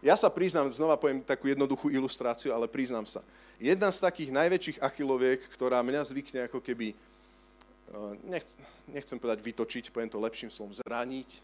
Ja 0.04 0.20
sa 0.20 0.28
priznám, 0.28 0.68
znova 0.68 1.00
poviem 1.00 1.24
takú 1.24 1.48
jednoduchú 1.48 1.88
ilustráciu, 1.88 2.52
ale 2.52 2.68
priznám 2.68 3.08
sa. 3.08 3.24
Jedna 3.56 3.88
z 3.88 4.04
takých 4.04 4.36
najväčších 4.36 4.78
achiloviek, 4.84 5.40
ktorá 5.48 5.80
mňa 5.80 6.04
zvykne 6.04 6.40
ako 6.44 6.60
keby, 6.60 6.92
eh, 6.92 8.12
nechcem, 8.28 8.60
nechcem 8.92 9.16
povedať 9.16 9.40
vytočiť, 9.40 9.88
poviem 9.88 10.12
to 10.12 10.20
lepším 10.20 10.52
slovom, 10.52 10.76
zraniť, 10.76 11.40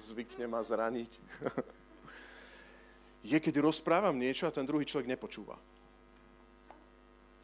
zvykne 0.00 0.48
ma 0.48 0.64
zraniť, 0.64 1.12
je, 3.30 3.36
keď 3.36 3.60
rozprávam 3.60 4.16
niečo 4.16 4.48
a 4.48 4.54
ten 4.56 4.64
druhý 4.64 4.88
človek 4.88 5.04
nepočúva. 5.04 5.60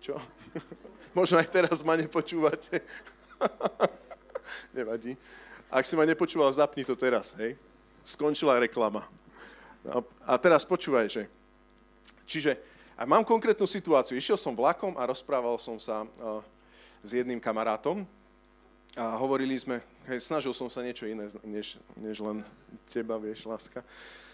Čo? 0.01 0.16
Možno 1.18 1.37
aj 1.37 1.53
teraz 1.53 1.85
ma 1.85 2.01
nepočúvate. 2.01 2.81
Nevadí. 4.76 5.20
Ak 5.68 5.85
si 5.85 5.93
ma 6.01 6.09
nepočúval, 6.09 6.49
zapni 6.57 6.81
to 6.81 6.97
teraz, 6.97 7.37
hej. 7.37 7.61
Skončila 8.09 8.57
reklama. 8.57 9.05
No, 9.87 10.03
a 10.26 10.34
teraz 10.34 10.66
počúvaj, 10.66 11.07
že... 11.07 11.22
Čiže 12.26 12.59
a 12.97 13.05
mám 13.05 13.22
konkrétnu 13.22 13.68
situáciu. 13.68 14.16
Išiel 14.16 14.41
som 14.41 14.57
vlakom 14.57 14.97
a 14.99 15.07
rozprával 15.07 15.61
som 15.61 15.76
sa 15.76 16.09
s 17.05 17.11
jedným 17.12 17.39
kamarátom 17.39 18.09
a 18.97 19.20
hovorili 19.20 19.53
sme, 19.61 19.84
hej, 20.09 20.24
snažil 20.24 20.57
som 20.57 20.72
sa 20.72 20.80
niečo 20.80 21.05
iné, 21.05 21.28
než, 21.45 21.76
než 21.93 22.24
len 22.24 22.41
teba, 22.89 23.20
vieš, 23.20 23.45
láska. 23.45 23.84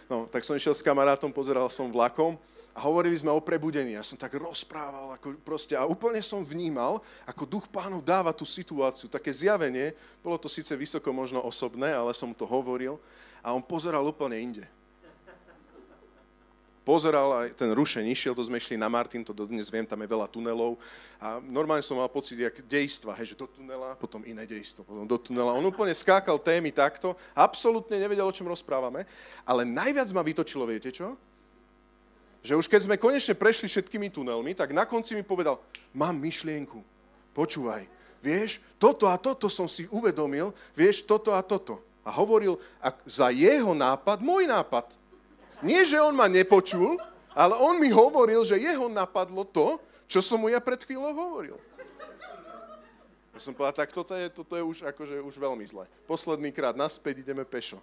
No, 0.07 0.31
tak 0.31 0.47
som 0.47 0.55
išiel 0.55 0.73
s 0.73 0.87
kamarátom, 0.87 1.35
pozeral 1.35 1.67
som 1.75 1.91
vlakom 1.91 2.39
a 2.71 2.81
hovorili 2.87 3.19
sme 3.19 3.35
o 3.35 3.43
prebudení. 3.43 3.99
Ja 3.99 4.07
som 4.07 4.15
tak 4.15 4.39
rozprával 4.39 5.19
ako 5.19 5.43
proste, 5.43 5.75
a 5.75 5.83
úplne 5.83 6.23
som 6.23 6.47
vnímal, 6.47 7.03
ako 7.27 7.45
duch 7.45 7.67
pánov 7.67 8.07
dáva 8.07 8.31
tú 8.31 8.47
situáciu, 8.47 9.11
také 9.11 9.35
zjavenie. 9.35 9.93
Bolo 10.23 10.39
to 10.39 10.47
síce 10.47 10.71
vysoko 10.79 11.11
možno 11.11 11.43
osobné, 11.43 11.91
ale 11.91 12.15
som 12.15 12.31
to 12.31 12.47
hovoril 12.47 13.03
a 13.43 13.51
on 13.51 13.61
pozeral 13.61 14.07
úplne 14.07 14.39
inde. 14.39 14.65
Pozeral 16.83 17.47
aj 17.47 17.49
ten 17.55 17.71
rušeň 17.71 18.11
išiel, 18.11 18.35
to 18.35 18.43
sme 18.43 18.59
išli 18.59 18.75
na 18.75 18.91
Martin, 18.91 19.23
to 19.23 19.31
dodnes 19.31 19.71
viem, 19.71 19.87
tam 19.87 20.03
je 20.03 20.11
veľa 20.11 20.27
tunelov 20.27 20.79
a 21.23 21.39
normálne 21.39 21.83
som 21.83 21.99
mal 21.99 22.11
pocit, 22.11 22.39
jak 22.39 22.59
dejstva, 22.67 23.15
hej, 23.19 23.35
že 23.35 23.39
do 23.39 23.47
tunela, 23.47 23.95
potom 23.95 24.23
iné 24.27 24.43
dejstvo, 24.43 24.83
potom 24.83 25.07
do 25.07 25.19
tunela. 25.19 25.55
On 25.55 25.63
úplne 25.63 25.95
skákal 25.95 26.43
témy 26.43 26.75
takto, 26.75 27.15
absolútne 27.33 27.95
nevedel, 27.99 28.27
o 28.27 28.35
čom 28.35 28.51
rozprávame, 28.51 29.07
ale 29.47 29.63
najviac 29.63 30.11
ma 30.11 30.27
vytočilo, 30.27 30.67
viete 30.67 30.91
čo? 30.91 31.15
Že 32.43 32.59
už 32.59 32.67
keď 32.67 32.81
sme 32.91 32.99
konečne 32.99 33.39
prešli 33.39 33.71
všetkými 33.71 34.11
tunelmi, 34.11 34.51
tak 34.59 34.75
na 34.75 34.83
konci 34.83 35.15
mi 35.15 35.23
povedal, 35.23 35.63
mám 35.95 36.19
myšlienku, 36.19 36.83
počúvaj, 37.31 37.87
vieš, 38.19 38.59
toto 38.83 39.07
a 39.07 39.15
toto 39.15 39.47
som 39.47 39.71
si 39.71 39.87
uvedomil, 39.87 40.51
vieš, 40.75 41.07
toto 41.07 41.31
a 41.31 41.43
toto. 41.43 41.79
A 42.03 42.11
hovoril 42.11 42.59
a 42.83 42.91
za 43.07 43.31
jeho 43.31 43.71
nápad, 43.79 44.19
môj 44.19 44.51
nápad. 44.51 45.02
Nie, 45.63 45.87
že 45.87 46.03
on 46.03 46.19
ma 46.19 46.27
nepočul, 46.27 46.99
ale 47.33 47.55
on 47.57 47.79
mi 47.79 47.89
hovoril, 47.89 48.43
že 48.43 48.59
jeho 48.59 48.91
napadlo 48.91 49.47
to, 49.47 49.79
čo 50.11 50.19
som 50.21 50.43
mu 50.43 50.51
ja 50.51 50.59
pred 50.59 50.83
chvíľou 50.83 51.15
hovoril. 51.15 51.57
Ja 53.33 53.41
som 53.41 53.57
povedal, 53.57 53.87
tak 53.87 53.95
toto 53.97 54.13
je, 54.13 54.29
toto 54.29 54.53
je 54.59 54.65
už, 54.67 54.79
akože, 54.93 55.17
už 55.25 55.41
veľmi 55.41 55.65
zle. 55.65 55.89
Posledný 56.05 56.53
krát, 56.53 56.77
naspäť 56.77 57.25
ideme 57.25 57.49
pešo. 57.49 57.81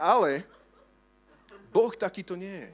Ale 0.00 0.42
Boh 1.70 1.94
takýto 1.94 2.34
nie 2.34 2.66
je. 2.66 2.72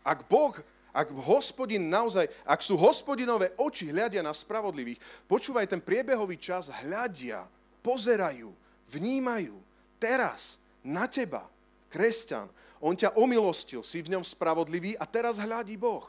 Ak 0.00 0.24
Boh, 0.24 0.56
ak 0.96 1.12
hospodin 1.28 1.92
naozaj, 1.92 2.30
ak 2.48 2.64
sú 2.64 2.80
hospodinové 2.80 3.52
oči 3.60 3.92
hľadia 3.92 4.24
na 4.24 4.32
spravodlivých, 4.32 4.96
počúvaj, 5.28 5.68
ten 5.68 5.82
priebehový 5.84 6.40
čas 6.40 6.72
hľadia, 6.72 7.44
pozerajú, 7.84 8.48
vnímajú 8.88 9.60
teraz 10.00 10.56
na 10.80 11.04
teba, 11.04 11.44
kresťan, 11.92 12.48
on 12.80 12.96
ťa 12.96 13.16
omilostil, 13.16 13.80
si 13.80 14.04
v 14.04 14.16
ňom 14.16 14.24
spravodlivý 14.24 14.96
a 14.96 15.04
teraz 15.08 15.40
hľadí 15.40 15.76
Boh. 15.80 16.06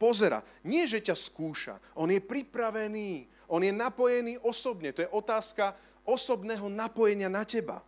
Pozera, 0.00 0.40
nie 0.64 0.88
že 0.88 1.02
ťa 1.04 1.12
skúša, 1.12 1.76
on 1.92 2.08
je 2.08 2.20
pripravený, 2.24 3.28
on 3.50 3.60
je 3.60 3.72
napojený 3.74 4.38
osobne. 4.40 4.94
To 4.94 5.02
je 5.04 5.10
otázka 5.10 5.74
osobného 6.06 6.70
napojenia 6.70 7.28
na 7.28 7.42
teba. 7.42 7.82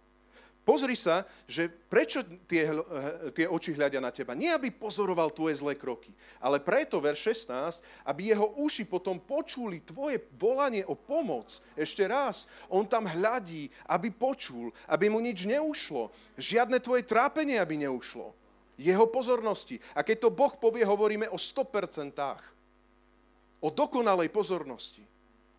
Pozri 0.62 0.94
sa, 0.94 1.26
že 1.50 1.66
prečo 1.66 2.22
tie, 2.46 2.70
eh, 2.70 3.34
tie 3.34 3.50
oči 3.50 3.74
hľadia 3.74 3.98
na 3.98 4.14
teba. 4.14 4.30
Nie, 4.30 4.54
aby 4.54 4.70
pozoroval 4.70 5.34
tvoje 5.34 5.58
zlé 5.58 5.74
kroky, 5.74 6.14
ale 6.38 6.62
preto, 6.62 7.02
ver 7.02 7.18
16, 7.18 7.82
aby 8.06 8.30
jeho 8.30 8.46
uši 8.62 8.86
potom 8.86 9.18
počuli 9.18 9.82
tvoje 9.82 10.22
volanie 10.38 10.86
o 10.86 10.94
pomoc. 10.94 11.58
Ešte 11.74 12.06
raz, 12.06 12.46
on 12.70 12.86
tam 12.86 13.10
hľadí, 13.10 13.66
aby 13.90 14.14
počul, 14.14 14.70
aby 14.86 15.10
mu 15.10 15.18
nič 15.18 15.50
neušlo. 15.50 16.14
Žiadne 16.38 16.78
tvoje 16.78 17.02
trápenie, 17.10 17.58
aby 17.58 17.82
neušlo. 17.82 18.30
Jeho 18.78 19.10
pozornosti. 19.10 19.82
A 19.98 20.06
keď 20.06 20.26
to 20.26 20.30
Boh 20.30 20.54
povie, 20.54 20.86
hovoríme 20.86 21.26
o 21.34 21.38
100%. 21.38 22.14
O 23.62 23.68
dokonalej 23.70 24.30
pozornosti. 24.30 25.11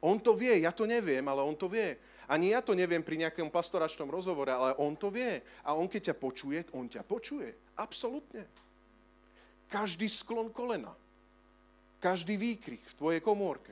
On 0.04 0.20
to 0.20 0.36
vie, 0.36 0.68
ja 0.68 0.76
to 0.76 0.84
neviem, 0.84 1.24
ale 1.24 1.39
on 1.39 1.56
to 1.56 1.72
vie. 1.72 1.95
Ani 2.28 2.51
ja 2.51 2.60
to 2.60 2.76
neviem 2.76 2.99
pri 2.99 3.20
nejakom 3.24 3.47
pastoračnom 3.47 4.12
rozhovore, 4.12 4.51
ale 4.51 4.76
on 4.76 4.99
to 4.99 5.08
vie. 5.08 5.39
A 5.64 5.76
on 5.76 5.88
keď 5.88 6.12
ťa 6.12 6.16
počuje, 6.20 6.60
on 6.76 6.91
ťa 6.91 7.08
počuje. 7.08 7.56
Absolutne. 7.80 8.43
Každý 9.72 10.12
sklon 10.12 10.51
kolena, 10.51 10.91
každý 12.04 12.36
výkrik 12.36 12.84
v 12.84 12.97
tvojej 12.99 13.22
komórke, 13.24 13.72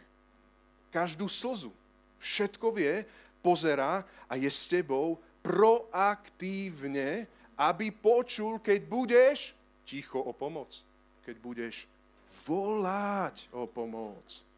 každú 0.87 1.27
slzu, 1.27 1.75
všetko 2.23 2.67
vie, 2.73 3.03
pozerá 3.43 4.07
a 4.31 4.33
je 4.39 4.47
s 4.47 4.71
tebou 4.71 5.19
proaktívne, 5.43 7.27
aby 7.59 7.91
počul, 7.91 8.57
keď 8.63 8.79
budeš 8.87 9.53
ticho 9.83 10.23
o 10.23 10.31
pomoc, 10.31 10.71
keď 11.27 11.35
budeš 11.43 11.75
volať 12.47 13.51
o 13.51 13.67
pomoc. 13.67 14.50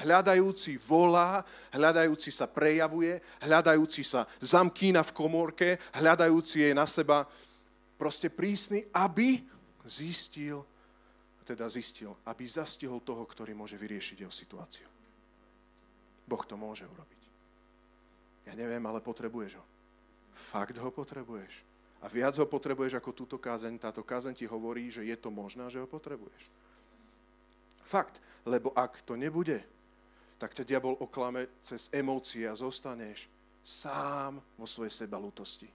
Hľadajúci 0.00 0.80
volá, 0.80 1.44
hľadajúci 1.76 2.32
sa 2.32 2.48
prejavuje, 2.48 3.20
hľadajúci 3.44 4.00
sa 4.00 4.24
zamkína 4.40 5.04
v 5.04 5.12
komórke, 5.12 5.68
hľadajúci 5.92 6.64
je 6.64 6.72
na 6.72 6.88
seba 6.88 7.28
proste 8.00 8.32
prísny, 8.32 8.88
aby 8.96 9.44
zistil, 9.84 10.64
teda 11.44 11.68
zistil, 11.68 12.16
aby 12.24 12.48
zastihol 12.48 13.04
toho, 13.04 13.28
ktorý 13.28 13.52
môže 13.52 13.76
vyriešiť 13.76 14.24
jeho 14.24 14.32
situáciu. 14.32 14.88
Boh 16.24 16.44
to 16.46 16.56
môže 16.56 16.86
urobiť. 16.86 17.22
Ja 18.48 18.56
neviem, 18.56 18.80
ale 18.86 19.04
potrebuješ 19.04 19.60
ho. 19.60 19.64
Fakt 20.32 20.78
ho 20.80 20.88
potrebuješ. 20.88 21.66
A 22.00 22.08
viac 22.08 22.32
ho 22.40 22.46
potrebuješ 22.48 22.96
ako 22.96 23.12
túto 23.12 23.36
kázeň. 23.36 23.76
Táto 23.76 24.00
kázeň 24.00 24.32
ti 24.32 24.48
hovorí, 24.48 24.88
že 24.88 25.04
je 25.04 25.16
to 25.18 25.28
možné, 25.28 25.68
že 25.68 25.82
ho 25.82 25.84
potrebuješ. 25.84 26.48
Fakt. 27.84 28.16
Lebo 28.48 28.72
ak 28.72 29.04
to 29.04 29.20
nebude, 29.20 29.60
tak 30.40 30.56
ťa 30.56 30.64
diabol 30.64 30.96
oklame 30.96 31.60
cez 31.60 31.92
emócie 31.92 32.48
a 32.48 32.56
zostaneš 32.56 33.28
sám 33.60 34.40
vo 34.56 34.64
svojej 34.64 35.04
sebalutosti. 35.04 35.68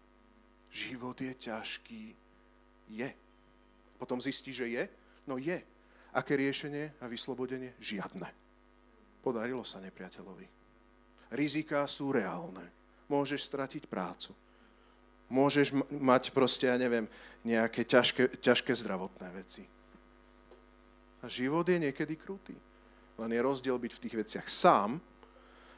Život 0.73 1.21
je 1.21 1.33
ťažký. 1.37 2.03
Je. 2.89 3.09
Potom 4.01 4.17
zistí, 4.17 4.49
že 4.49 4.65
je? 4.65 4.83
No 5.29 5.37
je. 5.37 5.61
Aké 6.17 6.33
riešenie 6.33 6.97
a 6.97 7.05
vyslobodenie? 7.05 7.77
Žiadne. 7.77 8.25
Podarilo 9.21 9.61
sa 9.61 9.77
nepriateľovi. 9.85 10.47
Riziká 11.37 11.85
sú 11.85 12.09
reálne. 12.09 12.65
Môžeš 13.05 13.45
stratiť 13.45 13.85
prácu. 13.85 14.33
Môžeš 15.29 15.77
mať 15.93 16.33
proste, 16.33 16.69
ja 16.69 16.77
neviem, 16.77 17.05
nejaké 17.45 17.85
ťažké, 17.85 18.41
ťažké 18.41 18.73
zdravotné 18.73 19.29
veci. 19.33 19.63
A 21.21 21.29
život 21.29 21.65
je 21.65 21.81
niekedy 21.81 22.17
krutý. 22.17 22.53
Len 23.15 23.31
je 23.31 23.41
rozdiel 23.41 23.77
byť 23.79 23.91
v 23.95 24.01
tých 24.03 24.15
veciach 24.15 24.47
sám 24.51 24.99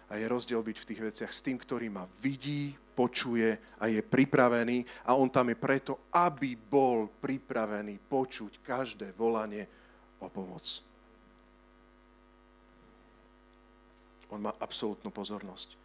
a 0.09 0.13
je 0.17 0.25
rozdiel 0.25 0.63
byť 0.63 0.77
v 0.81 0.87
tých 0.87 1.01
veciach 1.01 1.31
s 1.33 1.43
tým, 1.45 1.57
ktorý 1.61 1.91
ma 1.91 2.07
vidí, 2.23 2.73
počuje 2.97 3.77
a 3.77 3.85
je 3.85 4.01
pripravený 4.01 5.05
a 5.05 5.13
on 5.13 5.29
tam 5.29 5.53
je 5.53 5.57
preto, 5.59 6.09
aby 6.17 6.57
bol 6.57 7.05
pripravený 7.21 8.01
počuť 8.09 8.65
každé 8.65 9.13
volanie 9.13 9.69
o 10.17 10.27
pomoc. 10.33 10.65
On 14.33 14.41
má 14.41 14.51
absolútnu 14.57 15.13
pozornosť. 15.13 15.77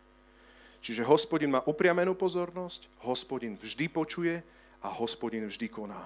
Čiže 0.83 1.07
hospodin 1.07 1.53
má 1.53 1.63
upriamenú 1.63 2.17
pozornosť, 2.17 2.91
hospodin 3.07 3.55
vždy 3.55 3.87
počuje 3.87 4.35
a 4.83 4.89
hospodin 4.91 5.47
vždy 5.47 5.69
koná 5.71 6.03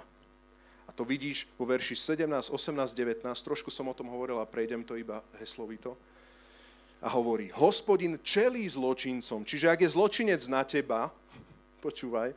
to 0.96 1.04
vidíš 1.04 1.44
vo 1.60 1.68
verši 1.68 1.92
17, 1.92 2.48
18, 2.48 2.96
19, 2.96 3.44
trošku 3.44 3.68
som 3.68 3.84
o 3.92 3.94
tom 3.94 4.08
hovoril 4.08 4.40
a 4.40 4.48
prejdem 4.48 4.80
to 4.80 4.96
iba 4.96 5.20
heslovito. 5.36 5.92
A 7.04 7.12
hovorí, 7.12 7.52
hospodin 7.52 8.16
čelí 8.24 8.64
zločincom, 8.64 9.44
čiže 9.44 9.68
ak 9.68 9.84
je 9.84 9.92
zločinec 9.92 10.40
na 10.48 10.64
teba, 10.64 11.12
počúvaj, 11.84 12.32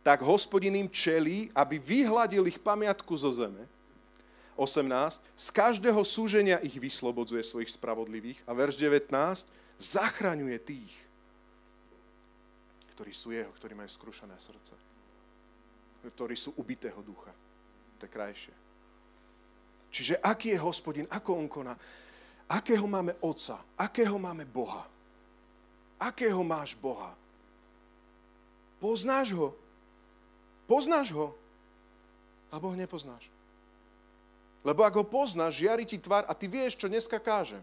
tak 0.00 0.24
hospodin 0.24 0.72
im 0.80 0.88
čelí, 0.88 1.52
aby 1.52 1.76
vyhladil 1.76 2.48
ich 2.48 2.56
pamiatku 2.56 3.12
zo 3.20 3.36
zeme. 3.36 3.68
18. 4.56 5.20
Z 5.36 5.48
každého 5.52 6.00
súženia 6.04 6.60
ich 6.60 6.76
vyslobodzuje 6.76 7.44
svojich 7.44 7.72
spravodlivých. 7.72 8.40
A 8.44 8.52
verš 8.52 8.76
19. 8.80 9.08
Zachraňuje 9.80 10.56
tých, 10.60 10.92
ktorí 12.96 13.12
sú 13.16 13.32
jeho, 13.32 13.48
ktorí 13.56 13.72
majú 13.72 13.88
skrušené 13.88 14.36
srdce. 14.36 14.76
Ktorí 16.04 16.36
sú 16.36 16.52
ubitého 16.60 17.00
ducha. 17.00 17.32
To 18.00 18.08
je 18.08 18.16
krajšie. 18.16 18.54
Čiže 19.90 20.14
aký 20.24 20.56
je 20.56 20.64
hospodin, 20.64 21.06
ako 21.10 21.30
on 21.36 21.46
koná, 21.50 21.74
akého 22.48 22.86
máme 22.88 23.12
otca, 23.20 23.60
akého 23.76 24.16
máme 24.16 24.48
Boha. 24.48 24.86
Akého 26.00 26.40
máš 26.40 26.72
Boha? 26.78 27.12
Poznáš 28.80 29.36
ho? 29.36 29.52
Poznáš 30.64 31.12
ho? 31.12 31.36
Alebo 32.48 32.72
ho 32.72 32.76
nepoznáš? 32.78 33.28
Lebo 34.64 34.80
ak 34.80 34.96
ho 34.96 35.04
poznáš, 35.04 35.60
žiari 35.60 35.84
ti 35.84 36.00
tvár 36.00 36.24
a 36.24 36.32
ty 36.32 36.48
vieš, 36.48 36.80
čo 36.80 36.88
dneska 36.88 37.20
kážem. 37.20 37.60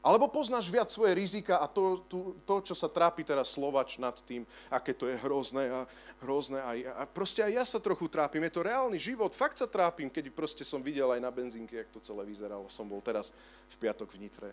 Alebo 0.00 0.32
poznáš 0.32 0.72
viac 0.72 0.88
svoje 0.88 1.12
rizika 1.12 1.60
a 1.60 1.68
to, 1.68 2.00
to, 2.08 2.32
to, 2.48 2.72
čo 2.72 2.74
sa 2.74 2.88
trápi 2.88 3.20
teraz 3.20 3.52
Slovač 3.52 4.00
nad 4.00 4.16
tým, 4.24 4.48
aké 4.72 4.96
to 4.96 5.04
je 5.04 5.20
hrozné 5.20 5.68
a 5.68 5.84
hrozné. 6.24 6.56
A, 6.56 6.72
a 6.96 7.02
proste 7.04 7.44
aj 7.44 7.52
ja 7.52 7.64
sa 7.68 7.76
trochu 7.84 8.08
trápim. 8.08 8.40
Je 8.48 8.56
to 8.56 8.64
reálny 8.64 8.96
život. 8.96 9.36
Fakt 9.36 9.60
sa 9.60 9.68
trápim, 9.68 10.08
keď 10.08 10.32
proste 10.32 10.64
som 10.64 10.80
videl 10.80 11.12
aj 11.12 11.20
na 11.20 11.28
benzínke, 11.28 11.76
jak 11.76 11.92
to 11.92 12.00
celé 12.00 12.24
vyzeralo. 12.24 12.64
Som 12.72 12.88
bol 12.88 13.04
teraz 13.04 13.28
v 13.68 13.76
piatok 13.76 14.08
v 14.16 14.24
Nitre. 14.24 14.50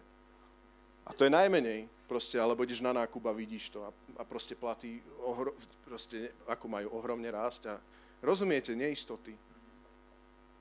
A 1.07 1.15
to 1.15 1.23
je 1.23 1.31
najmenej. 1.31 1.87
Proste, 2.11 2.35
alebo 2.35 2.67
ideš 2.67 2.83
na 2.83 2.91
nákup 2.91 3.23
a 3.27 3.31
vidíš 3.31 3.71
to. 3.71 3.87
A, 3.87 3.91
a 4.19 4.23
proste 4.27 4.51
platí, 4.51 4.99
ohro, 5.23 5.55
proste, 5.87 6.35
ako 6.43 6.67
majú 6.67 6.91
ohromne 6.91 7.31
rásť. 7.31 7.71
A 7.71 7.79
rozumiete, 8.19 8.75
neistoty. 8.75 9.31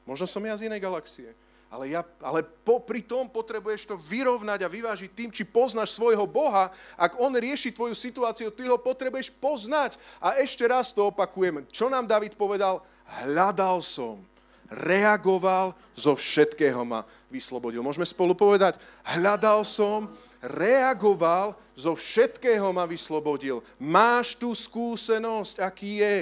Možno 0.06 0.30
som 0.30 0.46
ja 0.46 0.54
z 0.54 0.70
inej 0.70 0.78
galaxie. 0.78 1.34
Ale, 1.66 1.90
ja, 1.90 2.06
ale 2.22 2.46
popri 2.46 3.02
tom 3.02 3.26
potrebuješ 3.26 3.90
to 3.90 3.98
vyrovnať 3.98 4.62
a 4.62 4.70
vyvážiť 4.70 5.10
tým, 5.10 5.30
či 5.34 5.42
poznáš 5.42 5.98
svojho 5.98 6.22
Boha. 6.24 6.70
Ak 6.94 7.18
On 7.18 7.34
rieši 7.34 7.74
tvoju 7.74 7.92
situáciu, 7.92 8.54
ty 8.54 8.70
ho 8.70 8.78
potrebuješ 8.78 9.34
poznať. 9.34 9.98
A 10.22 10.38
ešte 10.38 10.62
raz 10.62 10.94
to 10.94 11.10
opakujem. 11.10 11.66
Čo 11.68 11.90
nám 11.90 12.06
David 12.06 12.38
povedal? 12.38 12.80
hľadal 13.06 13.78
som, 13.82 14.18
reagoval, 14.66 15.74
zo 15.94 16.18
všetkého 16.18 16.82
ma 16.82 17.06
vyslobodil. 17.30 17.82
Môžeme 17.86 18.06
spolu 18.06 18.34
povedať, 18.34 18.78
hľadal 19.06 19.62
som, 19.62 20.10
reagoval, 20.42 21.54
zo 21.78 21.94
všetkého 21.94 22.66
ma 22.74 22.82
vyslobodil. 22.84 23.62
Máš 23.78 24.34
tú 24.34 24.50
skúsenosť, 24.50 25.62
aký 25.62 26.02
je. 26.02 26.18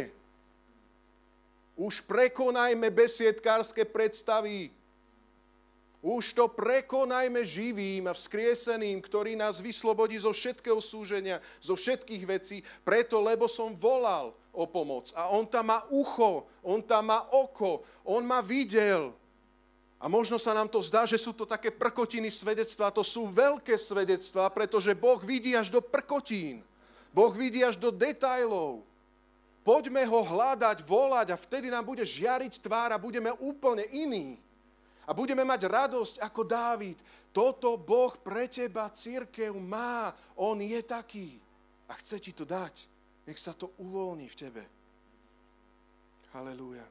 Už 1.74 2.04
prekonajme 2.06 2.86
besiedkárske 2.92 3.82
predstavy. 3.82 4.70
Už 6.04 6.36
to 6.36 6.52
prekonajme 6.52 7.40
živým 7.48 8.04
a 8.04 8.12
vzkrieseným, 8.12 9.00
ktorý 9.00 9.40
nás 9.40 9.56
vyslobodí 9.56 10.20
zo 10.20 10.36
všetkého 10.36 10.76
súženia, 10.76 11.40
zo 11.64 11.72
všetkých 11.80 12.24
vecí, 12.28 12.60
preto, 12.84 13.24
lebo 13.24 13.48
som 13.48 13.72
volal 13.72 14.36
o 14.52 14.68
pomoc. 14.68 15.16
A 15.16 15.32
on 15.32 15.48
tam 15.48 15.72
má 15.72 15.80
ucho, 15.88 16.44
on 16.60 16.84
tam 16.84 17.08
má 17.08 17.24
oko, 17.32 17.88
on 18.04 18.20
ma 18.20 18.44
videl. 18.44 19.16
A 19.96 20.04
možno 20.04 20.36
sa 20.36 20.52
nám 20.52 20.68
to 20.68 20.84
zdá, 20.84 21.08
že 21.08 21.16
sú 21.16 21.32
to 21.32 21.48
také 21.48 21.72
prkotiny 21.72 22.28
svedectva. 22.28 22.92
To 22.92 23.00
sú 23.00 23.24
veľké 23.32 23.72
svedectvá, 23.80 24.52
pretože 24.52 24.92
Boh 24.92 25.16
vidí 25.24 25.56
až 25.56 25.72
do 25.72 25.80
prkotín. 25.80 26.60
Boh 27.16 27.32
vidí 27.32 27.64
až 27.64 27.80
do 27.80 27.88
detajlov. 27.88 28.84
Poďme 29.64 30.04
ho 30.04 30.20
hľadať, 30.20 30.84
volať 30.84 31.32
a 31.32 31.40
vtedy 31.40 31.72
nám 31.72 31.88
bude 31.88 32.04
žiariť 32.04 32.60
tvár 32.60 32.92
a 32.92 33.00
budeme 33.00 33.32
úplne 33.40 33.88
iní. 33.88 34.36
A 35.04 35.12
budeme 35.12 35.44
mať 35.44 35.68
radosť 35.68 36.14
ako 36.24 36.42
Dávid. 36.48 36.98
Toto 37.34 37.76
Boh 37.76 38.14
pre 38.16 38.48
teba, 38.48 38.88
církev, 38.88 39.52
má. 39.58 40.14
On 40.38 40.56
je 40.56 40.80
taký. 40.80 41.36
A 41.90 41.98
chce 42.00 42.16
ti 42.22 42.32
to 42.32 42.48
dať. 42.48 42.88
Nech 43.28 43.40
sa 43.40 43.52
to 43.52 43.72
uvoľní 43.80 44.28
v 44.28 44.38
tebe. 44.38 44.62
Halelúja. 46.32 46.84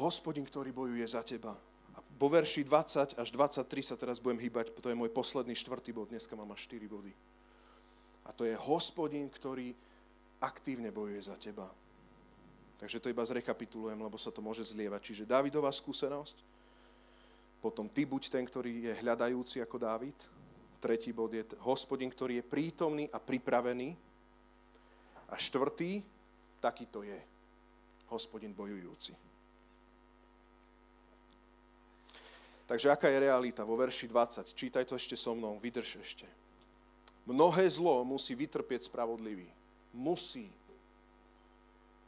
Hospodin, 0.00 0.46
ktorý 0.46 0.72
bojuje 0.72 1.04
za 1.04 1.20
teba. 1.20 1.52
A 1.94 1.98
vo 2.00 2.28
verši 2.30 2.64
20 2.64 3.18
až 3.18 3.28
23 3.34 3.66
sa 3.82 3.96
teraz 3.98 4.22
budem 4.22 4.40
hýbať, 4.40 4.70
to 4.78 4.88
je 4.88 4.96
môj 4.96 5.10
posledný 5.10 5.52
štvrtý 5.52 5.90
bod, 5.92 6.08
dneska 6.08 6.32
mám 6.38 6.54
až 6.54 6.70
4 6.70 6.86
body. 6.86 7.12
A 8.26 8.30
to 8.30 8.46
je 8.46 8.54
hospodin, 8.54 9.26
ktorý 9.26 9.74
aktívne 10.38 10.94
bojuje 10.94 11.20
za 11.26 11.34
teba. 11.36 11.66
Takže 12.80 12.96
to 12.96 13.12
iba 13.12 13.20
zrekapitulujem, 13.20 14.00
lebo 14.00 14.16
sa 14.16 14.32
to 14.32 14.40
môže 14.40 14.72
zlievať. 14.72 15.12
Čiže 15.12 15.28
Dávidová 15.28 15.68
skúsenosť, 15.68 16.40
potom 17.60 17.92
ty 17.92 18.08
buď 18.08 18.32
ten, 18.32 18.44
ktorý 18.48 18.88
je 18.88 18.92
hľadajúci 19.04 19.60
ako 19.60 19.76
Dávid. 19.76 20.16
Tretí 20.80 21.12
bod 21.12 21.36
je 21.36 21.44
hospodin, 21.60 22.08
ktorý 22.08 22.40
je 22.40 22.48
prítomný 22.48 23.04
a 23.12 23.20
pripravený. 23.20 23.92
A 25.28 25.36
štvrtý, 25.36 26.00
taký 26.64 26.88
to 26.88 27.04
je. 27.04 27.20
Hospodin 28.08 28.56
bojujúci. 28.56 29.12
Takže 32.64 32.88
aká 32.88 33.12
je 33.12 33.28
realita 33.28 33.60
vo 33.66 33.76
verši 33.76 34.08
20? 34.08 34.56
Čítaj 34.56 34.88
to 34.88 34.96
ešte 34.96 35.18
so 35.18 35.36
mnou, 35.36 35.60
vydrž 35.60 36.00
ešte. 36.00 36.24
Mnohé 37.28 37.66
zlo 37.68 38.06
musí 38.06 38.32
vytrpieť 38.32 38.88
spravodlivý. 38.88 39.50
Musí. 39.92 40.48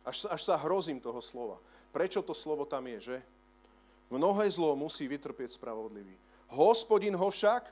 Až, 0.03 0.27
až 0.27 0.43
sa 0.43 0.59
hrozím 0.59 0.99
toho 0.99 1.23
slova. 1.23 1.63
Prečo 1.95 2.23
to 2.23 2.35
slovo 2.35 2.67
tam 2.67 2.83
je, 2.91 3.15
že? 3.15 3.19
Mnohé 4.11 4.51
zlo 4.51 4.75
musí 4.75 5.07
vytrpieť 5.07 5.57
spravodlivý. 5.57 6.13
Hospodin 6.53 7.15
ho 7.17 7.29
však 7.31 7.71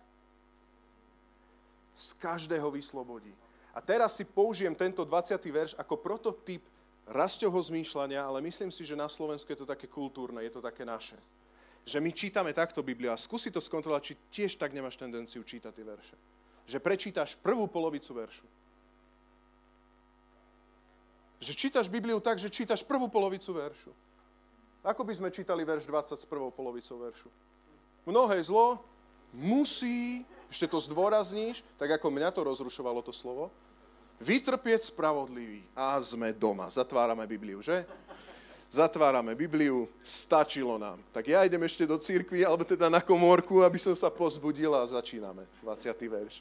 z 1.93 2.09
každého 2.16 2.70
vyslobodí. 2.72 3.35
A 3.76 3.83
teraz 3.83 4.16
si 4.16 4.24
použijem 4.24 4.72
tento 4.72 5.05
20. 5.05 5.37
verš 5.37 5.72
ako 5.76 6.01
prototyp 6.01 6.64
rasťoho 7.11 7.59
zmýšľania, 7.59 8.22
ale 8.22 8.41
myslím 8.41 8.70
si, 8.70 8.87
že 8.87 8.99
na 8.99 9.11
Slovensku 9.11 9.51
je 9.51 9.61
to 9.61 9.68
také 9.68 9.91
kultúrne, 9.91 10.41
je 10.47 10.55
to 10.55 10.62
také 10.62 10.87
naše. 10.87 11.18
Že 11.85 11.99
my 11.99 12.11
čítame 12.14 12.51
takto 12.55 12.81
Bibliu 12.81 13.11
a 13.11 13.20
skúsi 13.20 13.51
to 13.51 13.59
skontrolovať, 13.59 14.03
či 14.03 14.14
tiež 14.31 14.57
tak 14.57 14.70
nemáš 14.70 14.97
tendenciu 14.97 15.43
čítať 15.43 15.72
tie 15.74 15.85
verše. 15.85 16.16
Že 16.70 16.78
prečítaš 16.78 17.35
prvú 17.37 17.66
polovicu 17.66 18.14
veršu 18.14 18.47
že 21.41 21.57
čítaš 21.57 21.88
Bibliu 21.88 22.20
tak, 22.20 22.36
že 22.36 22.53
čítaš 22.53 22.84
prvú 22.84 23.09
polovicu 23.09 23.57
veršu. 23.57 23.91
Ako 24.84 25.05
by 25.05 25.12
sme 25.16 25.28
čítali 25.32 25.64
verš 25.64 25.88
20 25.88 26.20
s 26.20 26.28
prvou 26.28 26.53
polovicou 26.53 27.01
veršu? 27.01 27.28
Mnohé 28.05 28.41
zlo 28.45 28.80
musí, 29.32 30.24
ešte 30.49 30.68
to 30.68 30.80
zdôrazníš, 30.80 31.64
tak 31.76 31.97
ako 31.97 32.12
mňa 32.12 32.28
to 32.32 32.41
rozrušovalo 32.45 33.05
to 33.05 33.12
slovo, 33.12 33.53
vytrpieť 34.20 34.88
spravodlivý. 34.88 35.64
A 35.76 36.01
sme 36.01 36.32
doma. 36.32 36.68
Zatvárame 36.72 37.24
Bibliu, 37.28 37.61
že? 37.61 37.84
Zatvárame 38.72 39.36
Bibliu, 39.36 39.88
stačilo 40.01 40.80
nám. 40.80 41.01
Tak 41.12 41.28
ja 41.28 41.45
idem 41.45 41.61
ešte 41.64 41.84
do 41.84 42.01
církvy, 42.01 42.45
alebo 42.45 42.64
teda 42.64 42.88
na 42.88 43.05
komórku, 43.05 43.61
aby 43.61 43.76
som 43.76 43.93
sa 43.93 44.09
pozbudil 44.09 44.72
a 44.72 44.88
začíname. 44.88 45.45
20. 45.61 45.93
verš. 46.09 46.41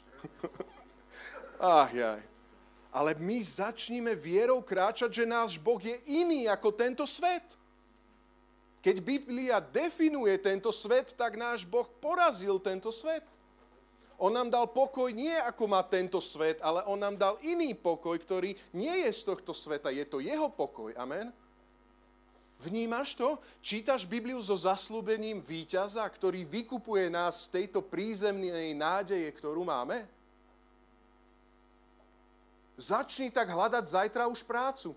Ach 1.60 1.92
jaj 1.92 2.24
ale 2.90 3.14
my 3.14 3.38
začníme 3.42 4.18
vierou 4.18 4.58
kráčať, 4.62 5.22
že 5.22 5.24
náš 5.26 5.56
Boh 5.56 5.78
je 5.78 5.94
iný 6.10 6.50
ako 6.50 6.74
tento 6.74 7.06
svet. 7.06 7.46
Keď 8.80 8.96
Biblia 8.98 9.60
definuje 9.60 10.34
tento 10.40 10.74
svet, 10.74 11.14
tak 11.14 11.38
náš 11.38 11.62
Boh 11.62 11.86
porazil 12.00 12.58
tento 12.58 12.90
svet. 12.90 13.22
On 14.20 14.28
nám 14.28 14.52
dal 14.52 14.68
pokoj 14.68 15.08
nie 15.08 15.32
ako 15.32 15.64
má 15.64 15.80
tento 15.80 16.20
svet, 16.20 16.60
ale 16.60 16.84
on 16.84 17.00
nám 17.00 17.16
dal 17.16 17.34
iný 17.40 17.72
pokoj, 17.72 18.20
ktorý 18.20 18.52
nie 18.76 19.08
je 19.08 19.10
z 19.16 19.22
tohto 19.24 19.56
sveta. 19.56 19.88
Je 19.88 20.04
to 20.04 20.20
jeho 20.20 20.52
pokoj. 20.52 20.92
Amen? 20.98 21.32
Vnímaš 22.60 23.16
to? 23.16 23.40
Čítaš 23.64 24.04
Bibliu 24.04 24.36
so 24.44 24.52
zaslúbením 24.52 25.40
víťaza, 25.40 26.04
ktorý 26.04 26.44
vykupuje 26.44 27.08
nás 27.08 27.48
z 27.48 27.64
tejto 27.64 27.80
prízemnej 27.80 28.76
nádeje, 28.76 29.24
ktorú 29.32 29.64
máme? 29.64 30.04
Začni 32.80 33.28
tak 33.28 33.52
hľadať 33.52 33.84
zajtra 33.84 34.24
už 34.32 34.40
prácu. 34.48 34.96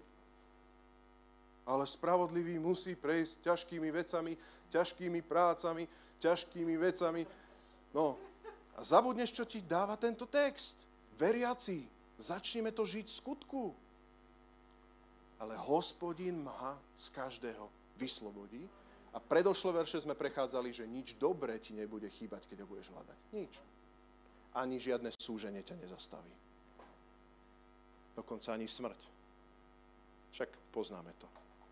Ale 1.67 1.83
spravodlivý 1.83 2.55
musí 2.55 2.95
prejsť 2.95 3.43
ťažkými 3.43 3.91
vecami, 3.91 4.39
ťažkými 4.71 5.19
prácami, 5.19 5.83
ťažkými 6.23 6.75
vecami. 6.79 7.27
No, 7.91 8.15
a 8.79 8.87
zabudneš, 8.87 9.35
čo 9.35 9.43
ti 9.43 9.59
dáva 9.59 9.99
tento 9.99 10.23
text. 10.23 10.79
Veriaci, 11.19 11.83
začneme 12.23 12.71
to 12.71 12.87
žiť 12.87 13.05
v 13.11 13.17
skutku. 13.19 13.63
Ale 15.43 15.59
hospodin 15.59 16.39
ma 16.39 16.79
z 16.95 17.11
každého 17.11 17.67
vyslobodí. 17.99 18.63
A 19.11 19.19
predošlé 19.19 19.83
verše 19.83 19.99
sme 19.99 20.15
prechádzali, 20.15 20.71
že 20.71 20.87
nič 20.87 21.19
dobré 21.19 21.59
ti 21.59 21.75
nebude 21.75 22.07
chýbať, 22.07 22.47
keď 22.47 22.63
ho 22.63 22.67
budeš 22.71 22.89
hľadať. 22.95 23.17
Nič. 23.35 23.53
Ani 24.55 24.79
žiadne 24.79 25.11
súženie 25.11 25.61
ťa 25.67 25.83
nezastaví 25.83 26.31
dokonca 28.17 28.53
ani 28.53 28.69
smrť. 28.69 28.99
Však 30.33 30.49
poznáme 30.73 31.13
to. 31.21 31.27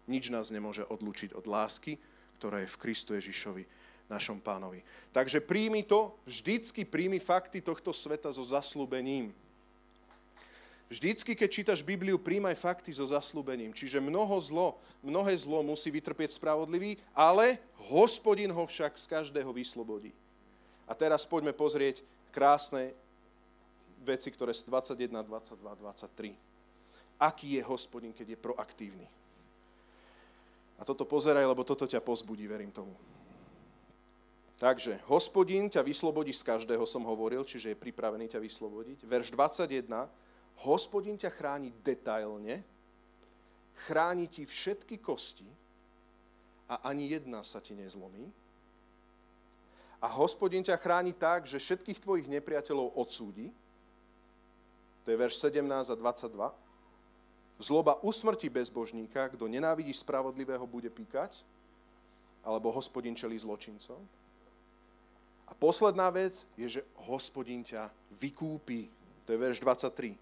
Nič 0.10 0.30
nás 0.30 0.54
nemôže 0.54 0.86
odlučiť 0.86 1.34
od 1.34 1.46
lásky, 1.46 1.98
ktorá 2.42 2.62
je 2.66 2.70
v 2.74 2.80
Kristu 2.82 3.14
Ježišovi, 3.14 3.64
našom 4.12 4.44
pánovi. 4.44 4.84
Takže 5.16 5.40
príjmi 5.40 5.88
to, 5.88 6.12
vždycky 6.28 6.84
príjmi 6.84 7.22
fakty 7.22 7.64
tohto 7.64 7.96
sveta 7.96 8.28
so 8.34 8.44
zaslúbením. 8.44 9.32
Vždycky, 10.92 11.40
keď 11.40 11.50
čítaš 11.50 11.80
Bibliu, 11.80 12.20
príjmaj 12.20 12.60
fakty 12.60 12.92
so 12.92 13.08
zaslúbením. 13.08 13.72
Čiže 13.72 14.04
mnoho 14.04 14.36
zlo, 14.44 14.76
mnohé 15.00 15.32
zlo 15.40 15.64
musí 15.64 15.88
vytrpieť 15.88 16.36
spravodlivý, 16.36 17.00
ale 17.16 17.64
hospodin 17.88 18.52
ho 18.52 18.68
však 18.68 19.00
z 19.00 19.06
každého 19.08 19.56
vyslobodí. 19.56 20.12
A 20.84 20.92
teraz 20.92 21.24
poďme 21.24 21.56
pozrieť 21.56 22.04
krásne 22.36 22.92
veci, 24.02 24.34
ktoré 24.34 24.52
sú 24.52 24.68
21, 24.68 25.22
22, 25.24 25.58
23. 25.62 26.36
Aký 27.22 27.58
je 27.58 27.64
hospodin, 27.64 28.12
keď 28.12 28.34
je 28.34 28.38
proaktívny? 28.38 29.08
A 30.76 30.86
toto 30.86 31.06
pozeraj, 31.06 31.46
lebo 31.46 31.62
toto 31.62 31.86
ťa 31.86 32.02
pozbudí, 32.02 32.50
verím 32.50 32.74
tomu. 32.74 32.98
Takže, 34.58 35.02
hospodin 35.10 35.70
ťa 35.70 35.82
vyslobodí 35.86 36.34
z 36.34 36.46
každého, 36.46 36.86
som 36.86 37.06
hovoril, 37.06 37.46
čiže 37.46 37.74
je 37.74 37.82
pripravený 37.82 38.30
ťa 38.30 38.42
vyslobodiť. 38.42 39.06
Verš 39.06 39.34
21, 39.34 39.86
hospodin 40.66 41.18
ťa 41.18 41.30
chráni 41.34 41.74
detailne, 41.82 42.62
chráni 43.86 44.30
ti 44.30 44.46
všetky 44.46 45.02
kosti 45.02 45.46
a 46.70 46.90
ani 46.90 47.10
jedna 47.10 47.42
sa 47.42 47.58
ti 47.58 47.74
nezlomí. 47.74 48.30
A 50.02 50.08
hospodin 50.10 50.66
ťa 50.66 50.82
chráni 50.82 51.14
tak, 51.14 51.46
že 51.46 51.62
všetkých 51.62 52.02
tvojich 52.02 52.28
nepriateľov 52.30 52.98
odsúdi 52.98 53.54
to 55.06 55.12
je 55.12 55.18
verš 55.18 55.42
17 55.42 55.66
a 55.90 55.96
22. 55.96 56.52
Zloba 57.62 57.94
usmrti 58.02 58.50
bezbožníka, 58.50 59.30
kto 59.30 59.46
nenávidí 59.46 59.94
spravodlivého, 59.94 60.66
bude 60.66 60.90
píkať, 60.90 61.46
alebo 62.42 62.74
hospodin 62.74 63.14
čelí 63.14 63.38
zločincom. 63.38 64.02
A 65.46 65.54
posledná 65.54 66.10
vec 66.10 66.50
je, 66.58 66.80
že 66.80 66.82
hospodin 67.06 67.62
ťa 67.62 67.94
vykúpi. 68.18 68.90
To 69.26 69.34
je 69.34 69.38
verš 69.38 69.62
23. 69.62 70.18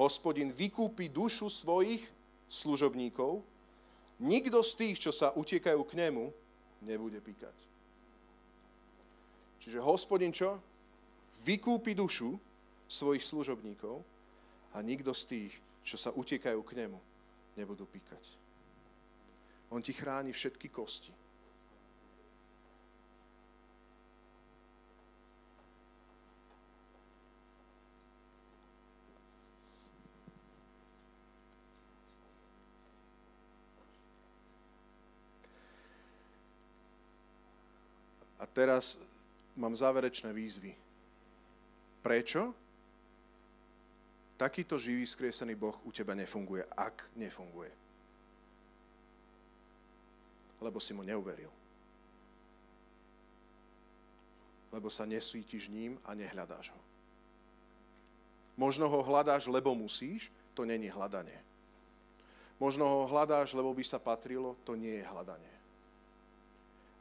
Hospodin 0.00 0.48
vykúpi 0.48 1.12
dušu 1.12 1.52
svojich 1.52 2.00
služobníkov, 2.48 3.44
nikto 4.16 4.64
z 4.64 4.72
tých, 4.76 4.96
čo 5.08 5.12
sa 5.12 5.32
utiekajú 5.36 5.80
k 5.84 6.08
nemu, 6.08 6.32
nebude 6.84 7.20
píkať. 7.20 7.56
Čiže 9.60 9.78
hospodin 9.84 10.32
čo? 10.32 10.56
Vykúpi 11.44 11.92
dušu 11.92 12.38
svojich 12.92 13.24
služobníkov 13.24 14.04
a 14.76 14.84
nikto 14.84 15.16
z 15.16 15.22
tých, 15.24 15.52
čo 15.80 15.96
sa 15.96 16.12
utiekajú 16.12 16.60
k 16.60 16.84
nemu, 16.84 17.00
nebudú 17.56 17.88
píkať. 17.88 18.20
On 19.72 19.80
ti 19.80 19.96
chráni 19.96 20.36
všetky 20.36 20.68
kosti. 20.68 21.16
A 38.36 38.44
teraz 38.44 39.00
mám 39.56 39.72
záverečné 39.72 40.28
výzvy. 40.36 40.76
Prečo? 42.04 42.61
Takýto 44.36 44.78
živý, 44.78 45.06
skriesený 45.06 45.54
Boh 45.54 45.76
u 45.86 45.90
teba 45.92 46.16
nefunguje, 46.16 46.66
ak 46.74 47.14
nefunguje. 47.14 47.70
Lebo 50.62 50.78
si 50.80 50.94
mu 50.94 51.02
neuveril. 51.02 51.50
Lebo 54.72 54.88
sa 54.88 55.04
nesvítiš 55.04 55.68
ním 55.68 56.00
a 56.06 56.16
nehľadáš 56.16 56.72
ho. 56.72 56.80
Možno 58.56 58.88
ho 58.88 59.00
hľadáš, 59.04 59.48
lebo 59.48 59.74
musíš, 59.74 60.32
to 60.52 60.64
není 60.64 60.88
hľadanie. 60.88 61.38
Možno 62.60 62.86
ho 62.86 63.00
hľadáš, 63.10 63.56
lebo 63.58 63.74
by 63.74 63.82
sa 63.82 63.98
patrilo, 63.98 64.54
to 64.62 64.78
nie 64.78 65.02
je 65.02 65.08
hľadanie. 65.08 65.56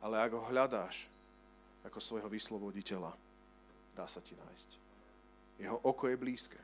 Ale 0.02 0.18
ak 0.18 0.32
ho 0.34 0.44
hľadáš, 0.50 1.06
ako 1.86 2.02
svojho 2.02 2.30
vysloboditeľa, 2.30 3.14
dá 3.94 4.06
sa 4.10 4.22
ti 4.22 4.34
nájsť. 4.34 4.70
Jeho 5.62 5.78
oko 5.86 6.10
je 6.10 6.18
blízke. 6.18 6.58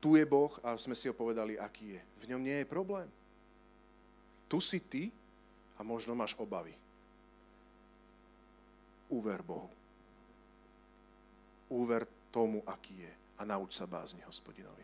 Tu 0.00 0.16
je 0.16 0.24
Boh 0.24 0.52
a 0.64 0.80
sme 0.80 0.96
si 0.96 1.12
ho 1.12 1.14
povedali, 1.14 1.60
aký 1.60 1.94
je. 1.96 2.02
V 2.24 2.28
ňom 2.32 2.40
nie 2.40 2.64
je 2.64 2.72
problém. 2.72 3.08
Tu 4.48 4.58
si 4.58 4.80
ty 4.80 5.12
a 5.76 5.84
možno 5.84 6.16
máš 6.16 6.32
obavy. 6.40 6.72
Úver 9.12 9.44
Bohu. 9.44 9.68
Úver 11.68 12.08
tomu, 12.32 12.64
aký 12.66 12.96
je 12.96 13.12
a 13.38 13.44
nauč 13.44 13.76
sa 13.76 13.86
bázni 13.86 14.24
hospodinovi. 14.24 14.82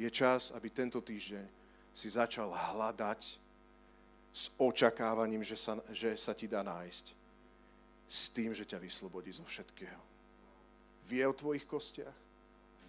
Je 0.00 0.10
čas, 0.10 0.50
aby 0.50 0.68
tento 0.70 0.98
týždeň 0.98 1.46
si 1.94 2.08
začal 2.10 2.50
hľadať 2.50 3.20
s 4.30 4.44
očakávaním, 4.56 5.42
že 5.42 5.58
sa, 5.58 5.76
že 5.90 6.14
sa 6.16 6.32
ti 6.32 6.46
dá 6.46 6.62
nájsť. 6.62 7.06
S 8.10 8.30
tým, 8.30 8.50
že 8.54 8.66
ťa 8.66 8.82
vyslobodí 8.82 9.30
zo 9.30 9.46
všetkého. 9.46 10.02
Vie 11.06 11.22
o 11.26 11.34
tvojich 11.34 11.66
kostiach, 11.66 12.29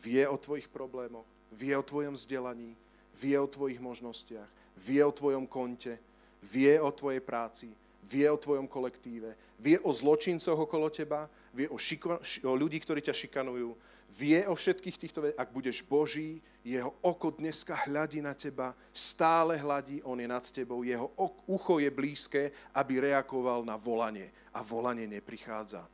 vie 0.02 0.26
o 0.28 0.38
tvojich 0.38 0.68
problémoch, 0.68 1.26
vie 1.54 1.78
o 1.78 1.86
tvojom 1.86 2.18
vzdelaní, 2.18 2.74
vie 3.22 3.38
o 3.40 3.48
tvojich 3.48 3.80
možnostiach, 3.80 4.50
vie 4.78 5.06
o 5.06 5.12
tvojom 5.14 5.46
konte, 5.46 6.00
vie 6.42 6.82
o 6.82 6.90
tvojej 6.92 7.22
práci, 7.22 7.70
vie 8.02 8.26
o 8.26 8.38
tvojom 8.38 8.66
kolektíve, 8.66 9.38
vie 9.62 9.78
o 9.86 9.94
zločincoch 9.94 10.58
okolo 10.58 10.90
teba, 10.90 11.30
vie 11.54 11.70
o, 11.70 11.78
šiko, 11.78 12.18
o 12.50 12.54
ľudí, 12.58 12.82
ktorí 12.82 13.06
ťa 13.06 13.14
šikanujú, 13.14 13.78
vie 14.18 14.42
o 14.50 14.58
všetkých 14.58 14.98
týchto 14.98 15.20
veciach. 15.22 15.40
Ak 15.40 15.54
budeš 15.54 15.86
Boží, 15.86 16.42
jeho 16.66 16.98
oko 17.06 17.30
dneska 17.30 17.78
hľadí 17.86 18.26
na 18.26 18.34
teba, 18.34 18.74
stále 18.90 19.62
hľadí, 19.62 20.02
on 20.02 20.18
je 20.18 20.28
nad 20.28 20.46
tebou, 20.50 20.82
jeho 20.82 21.14
ucho 21.46 21.78
je 21.78 21.90
blízke, 21.94 22.50
aby 22.74 23.06
reagoval 23.06 23.62
na 23.62 23.78
volanie. 23.78 24.34
A 24.58 24.66
volanie 24.66 25.06
neprichádza. 25.06 25.86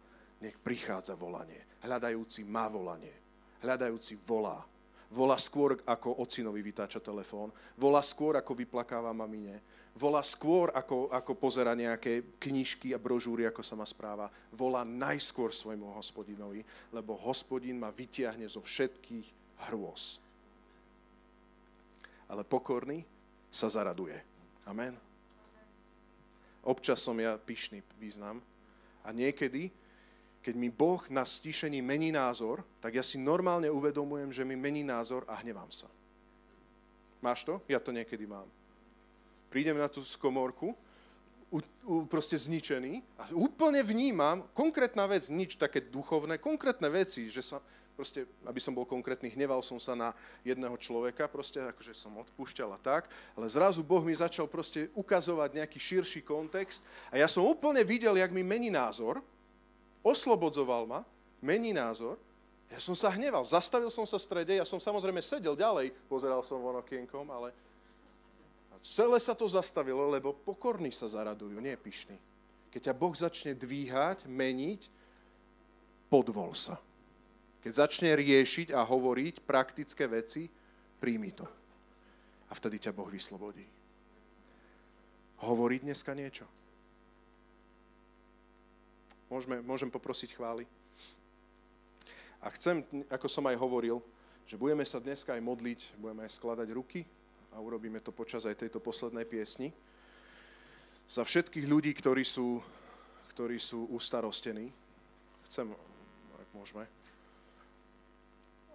Nech 0.41 0.55
prichádza 0.57 1.13
volanie. 1.13 1.59
Hľadajúci 1.83 2.47
má 2.47 2.71
volanie. 2.71 3.26
Hľadajúci 3.63 4.19
volá. 4.25 4.61
Volá 5.07 5.39
skôr, 5.39 5.79
ako 5.87 6.19
ocinovi 6.19 6.59
vytáča 6.59 6.99
telefón. 6.99 7.49
Volá 7.79 8.03
skôr, 8.03 8.35
ako 8.35 8.51
vyplakáva 8.53 9.15
mamine 9.15 9.63
volá 9.97 10.21
skôr, 10.21 10.69
ako, 10.77 11.09
ako 11.09 11.33
pozera 11.33 11.73
nejaké 11.73 12.37
knižky 12.37 12.93
a 12.93 13.01
brožúry, 13.01 13.49
ako 13.49 13.65
sa 13.65 13.73
má 13.73 13.83
správa. 13.83 14.29
Volá 14.53 14.85
najskôr 14.85 15.49
svojmu 15.49 15.97
hospodinovi, 15.97 16.61
lebo 16.93 17.17
hospodin 17.17 17.81
ma 17.81 17.89
vytiahne 17.89 18.45
zo 18.45 18.61
všetkých 18.61 19.27
hrôz. 19.67 20.21
Ale 22.29 22.45
pokorný 22.45 23.01
sa 23.49 23.67
zaraduje. 23.67 24.21
Amen. 24.69 24.93
Občas 26.61 27.01
som 27.01 27.17
ja 27.17 27.33
pyšný 27.41 27.81
význam 27.97 28.37
a 29.01 29.09
niekedy, 29.09 29.73
keď 30.47 30.55
mi 30.55 30.71
Boh 30.71 31.03
na 31.11 31.27
stišení 31.27 31.83
mení 31.83 32.15
názor, 32.15 32.63
tak 32.79 32.95
ja 32.95 33.03
si 33.03 33.19
normálne 33.19 33.67
uvedomujem, 33.67 34.31
že 34.31 34.47
mi 34.47 34.55
mení 34.55 34.87
názor 34.87 35.27
a 35.27 35.35
hnevám 35.43 35.67
sa. 35.67 35.91
Máš 37.19 37.43
to? 37.43 37.59
Ja 37.67 37.83
to 37.83 37.91
niekedy 37.91 38.23
mám 38.23 38.47
prídem 39.47 39.79
na 39.79 39.87
tú 39.87 40.03
skomorku, 40.03 40.75
u, 41.47 41.59
u, 41.87 42.03
proste 42.11 42.35
zničený 42.35 42.99
a 43.15 43.31
úplne 43.31 43.79
vnímam, 43.79 44.43
konkrétna 44.51 45.07
vec, 45.07 45.31
nič 45.31 45.55
také 45.55 45.79
duchovné, 45.79 46.35
konkrétne 46.35 46.91
veci, 46.91 47.31
že 47.31 47.39
sa, 47.39 47.63
proste, 47.95 48.27
aby 48.43 48.59
som 48.59 48.75
bol 48.75 48.83
konkrétny, 48.83 49.31
hneval 49.31 49.63
som 49.63 49.79
sa 49.79 49.95
na 49.95 50.11
jedného 50.43 50.75
človeka, 50.75 51.31
proste 51.31 51.63
akože 51.63 51.95
som 51.95 52.19
odpúšťal 52.19 52.75
a 52.75 52.79
tak, 52.83 53.07
ale 53.39 53.47
zrazu 53.47 53.79
Boh 53.79 54.03
mi 54.03 54.11
začal 54.11 54.51
proste 54.51 54.91
ukazovať 54.91 55.55
nejaký 55.63 55.79
širší 55.79 56.19
kontext 56.27 56.83
a 57.07 57.15
ja 57.15 57.31
som 57.31 57.47
úplne 57.47 57.79
videl, 57.87 58.19
jak 58.19 58.35
mi 58.35 58.43
mení 58.43 58.67
názor, 58.67 59.23
oslobodzoval 60.07 60.87
ma, 60.87 61.01
mení 61.43 61.75
názor, 61.75 62.15
ja 62.67 62.79
som 62.79 62.95
sa 62.95 63.11
hneval, 63.11 63.43
zastavil 63.47 63.91
som 63.91 64.03
sa 64.03 64.19
v 64.19 64.25
strede, 64.27 64.53
ja 64.55 64.67
som 64.67 64.79
samozrejme 64.79 65.23
sedel 65.23 65.55
ďalej, 65.55 65.91
pozeral 66.11 66.43
som 66.43 66.59
von 66.59 66.79
okienkom, 66.79 67.27
ale 67.31 67.55
Celé 68.87 69.19
sa 69.19 69.35
to 69.35 69.49
zastavilo, 69.49 70.07
lebo 70.07 70.31
pokorní 70.31 70.93
sa 70.95 71.11
zaradujú, 71.11 71.59
nie 71.59 71.75
pyšní. 71.75 72.15
Keď 72.71 72.91
ťa 72.91 72.93
Boh 72.95 73.11
začne 73.11 73.51
dvíhať, 73.57 74.29
meniť, 74.29 74.81
podvol 76.07 76.53
sa. 76.53 76.79
Keď 77.65 77.71
začne 77.73 78.15
riešiť 78.15 78.71
a 78.71 78.85
hovoriť 78.87 79.43
praktické 79.43 80.07
veci, 80.07 80.47
príjmi 81.03 81.31
to. 81.35 81.47
A 82.47 82.51
vtedy 82.55 82.79
ťa 82.79 82.95
Boh 82.95 83.09
vyslobodí. 83.11 83.65
Hovoriť 85.43 85.81
dneska 85.83 86.15
niečo? 86.15 86.47
Môžeme, 89.27 89.59
môžem 89.59 89.91
poprosiť 89.91 90.39
chvály? 90.39 90.63
A 92.39 92.47
chcem, 92.55 92.85
ako 93.11 93.27
som 93.27 93.43
aj 93.49 93.59
hovoril, 93.59 93.99
že 94.47 94.55
budeme 94.55 94.87
sa 94.87 95.03
dneska 95.03 95.35
aj 95.35 95.43
modliť, 95.43 95.99
budeme 95.99 96.23
aj 96.23 96.31
skladať 96.39 96.67
ruky 96.71 97.03
a 97.51 97.59
urobíme 97.59 97.99
to 97.99 98.15
počas 98.15 98.47
aj 98.47 98.55
tejto 98.55 98.79
poslednej 98.79 99.27
piesni. 99.27 99.75
Za 101.11 101.27
všetkých 101.27 101.67
ľudí, 101.67 101.91
ktorí 101.91 102.23
sú, 102.23 102.63
ktorí 103.35 103.59
sú 103.59 103.91
ustarostení, 103.91 104.71
chcem, 105.51 105.67
ak 106.39 106.49
môžeme, 106.55 106.87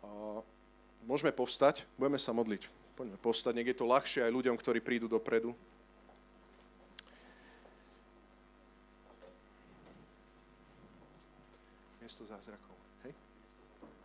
a 0.03 0.45
môžeme 1.09 1.33
povstať, 1.33 1.89
budeme 1.97 2.21
sa 2.21 2.37
modliť. 2.37 2.69
Poďme 2.93 3.17
povstať, 3.17 3.53
nech 3.57 3.73
je 3.73 3.79
to 3.81 3.89
ľahšie 3.89 4.21
aj 4.21 4.35
ľuďom, 4.37 4.57
ktorí 4.61 4.85
prídu 4.85 5.09
dopredu. 5.09 5.57
Miesto 12.13 12.29
zázrakov. 12.29 12.77
Hej? 13.09 13.17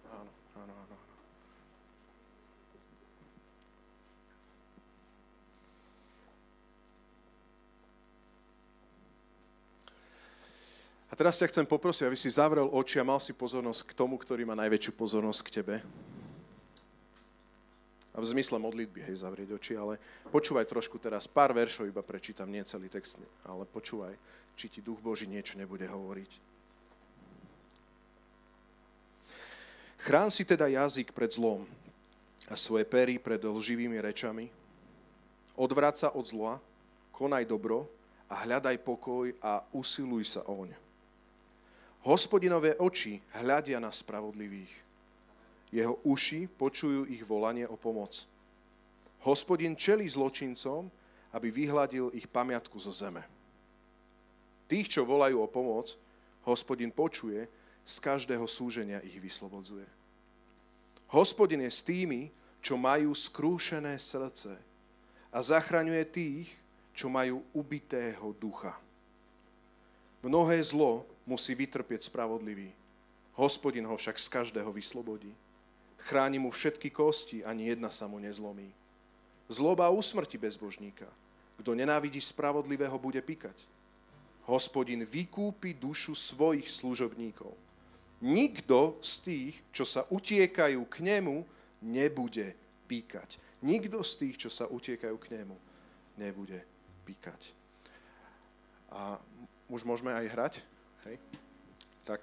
Áno, 0.07 0.31
áno, 0.63 0.73
áno. 0.79 0.95
A 11.11 11.13
teraz 11.19 11.35
ťa 11.35 11.51
chcem 11.51 11.67
poprosiť, 11.67 12.07
aby 12.07 12.15
si 12.15 12.31
zavrel 12.31 12.71
oči 12.71 12.95
a 12.95 13.03
mal 13.03 13.19
si 13.19 13.35
pozornosť 13.35 13.91
k 13.91 13.97
tomu, 13.99 14.15
ktorý 14.15 14.47
má 14.47 14.55
najväčšiu 14.55 14.95
pozornosť 14.95 15.41
k 15.43 15.53
tebe. 15.59 15.75
A 18.15 18.23
v 18.23 18.31
zmysle 18.31 18.55
modlitby, 18.55 19.03
hej, 19.03 19.19
zavrieť 19.19 19.51
oči, 19.51 19.75
ale 19.75 19.99
počúvaj 20.31 20.63
trošku 20.63 20.95
teraz, 20.95 21.27
pár 21.27 21.51
veršov 21.51 21.91
iba 21.91 21.99
prečítam, 21.99 22.47
nie 22.47 22.63
celý 22.63 22.87
text, 22.87 23.19
ale 23.43 23.67
počúvaj, 23.67 24.15
či 24.55 24.71
ti 24.71 24.79
Duch 24.79 25.03
Boží 25.03 25.27
niečo 25.27 25.59
nebude 25.59 25.83
hovoriť. 25.91 26.55
Chrán 30.07 30.31
si 30.31 30.47
teda 30.47 30.71
jazyk 30.71 31.11
pred 31.11 31.27
zlom 31.27 31.67
a 32.47 32.55
svoje 32.55 32.87
pery 32.87 33.19
pred 33.19 33.43
lživými 33.43 33.99
rečami. 33.99 34.47
Odvráť 35.59 36.07
sa 36.07 36.09
od 36.15 36.23
zla, 36.23 36.63
konaj 37.11 37.43
dobro 37.43 37.91
a 38.31 38.47
hľadaj 38.47 38.87
pokoj 38.87 39.35
a 39.43 39.67
usiluj 39.75 40.31
sa 40.31 40.47
oň. 40.47 40.71
Hospodinové 42.07 42.79
oči 42.79 43.19
hľadia 43.35 43.83
na 43.83 43.91
spravodlivých 43.91 44.71
Jeho 45.75 45.99
uši 46.07 46.47
počujú 46.55 47.11
ich 47.11 47.27
volanie 47.27 47.67
o 47.67 47.75
pomoc. 47.75 48.23
Hospodin 49.27 49.75
čelí 49.75 50.07
zločincom, 50.07 50.87
aby 51.35 51.51
vyhľadil 51.51 52.15
ich 52.15 52.31
pamiatku 52.31 52.79
zo 52.79 52.95
zeme. 52.95 53.27
Tých, 54.71 54.87
čo 54.87 55.03
volajú 55.03 55.43
o 55.43 55.51
pomoc, 55.51 55.99
hospodin 56.47 56.95
počuje, 56.95 57.43
z 57.83 57.95
každého 57.99 58.47
súženia 58.47 59.03
ich 59.03 59.19
vyslobodzuje. 59.19 59.96
Hospodin 61.07 61.63
je 61.63 61.71
s 61.71 61.81
tými, 61.83 62.27
čo 62.59 62.75
majú 62.75 63.15
skrúšené 63.15 63.95
srdce 63.95 64.51
a 65.31 65.37
zachraňuje 65.39 66.03
tých, 66.11 66.47
čo 66.91 67.07
majú 67.07 67.45
ubitého 67.55 68.33
ducha. 68.35 68.75
Mnohé 70.25 70.59
zlo 70.65 71.05
musí 71.23 71.53
vytrpieť 71.55 72.09
spravodlivý. 72.09 72.73
Hospodin 73.37 73.85
ho 73.85 73.95
však 73.95 74.17
z 74.17 74.27
každého 74.27 74.73
vyslobodí. 74.73 75.29
Chráni 76.01 76.41
mu 76.41 76.49
všetky 76.49 76.89
kosti, 76.89 77.45
ani 77.45 77.69
jedna 77.69 77.93
sa 77.93 78.09
mu 78.09 78.17
nezlomí. 78.17 78.67
Zloba 79.47 79.87
usmrti 79.93 80.35
bezbožníka. 80.35 81.07
Kto 81.61 81.71
nenávidí 81.77 82.19
spravodlivého, 82.19 82.97
bude 82.99 83.21
pikať. 83.21 83.55
Hospodin 84.49 85.05
vykúpi 85.05 85.77
dušu 85.77 86.17
svojich 86.17 86.67
služobníkov. 86.67 87.53
Nikto 88.25 88.97
z 89.05 89.13
tých, 89.21 89.53
čo 89.69 89.85
sa 89.85 90.05
utiekajú 90.09 90.81
k 90.89 91.05
nemu, 91.05 91.45
nebude 91.85 92.57
píkať. 92.89 93.37
Nikto 93.61 94.01
z 94.01 94.11
tých, 94.17 94.35
čo 94.47 94.49
sa 94.49 94.65
utiekajú 94.65 95.17
k 95.21 95.37
nemu, 95.37 95.57
nebude 96.17 96.57
píkať. 97.05 97.53
A 98.89 99.21
už 99.69 99.85
môžeme 99.85 100.15
aj 100.15 100.25
hrať? 100.33 100.53
Hej. 101.05 101.21
Tak 102.07 102.21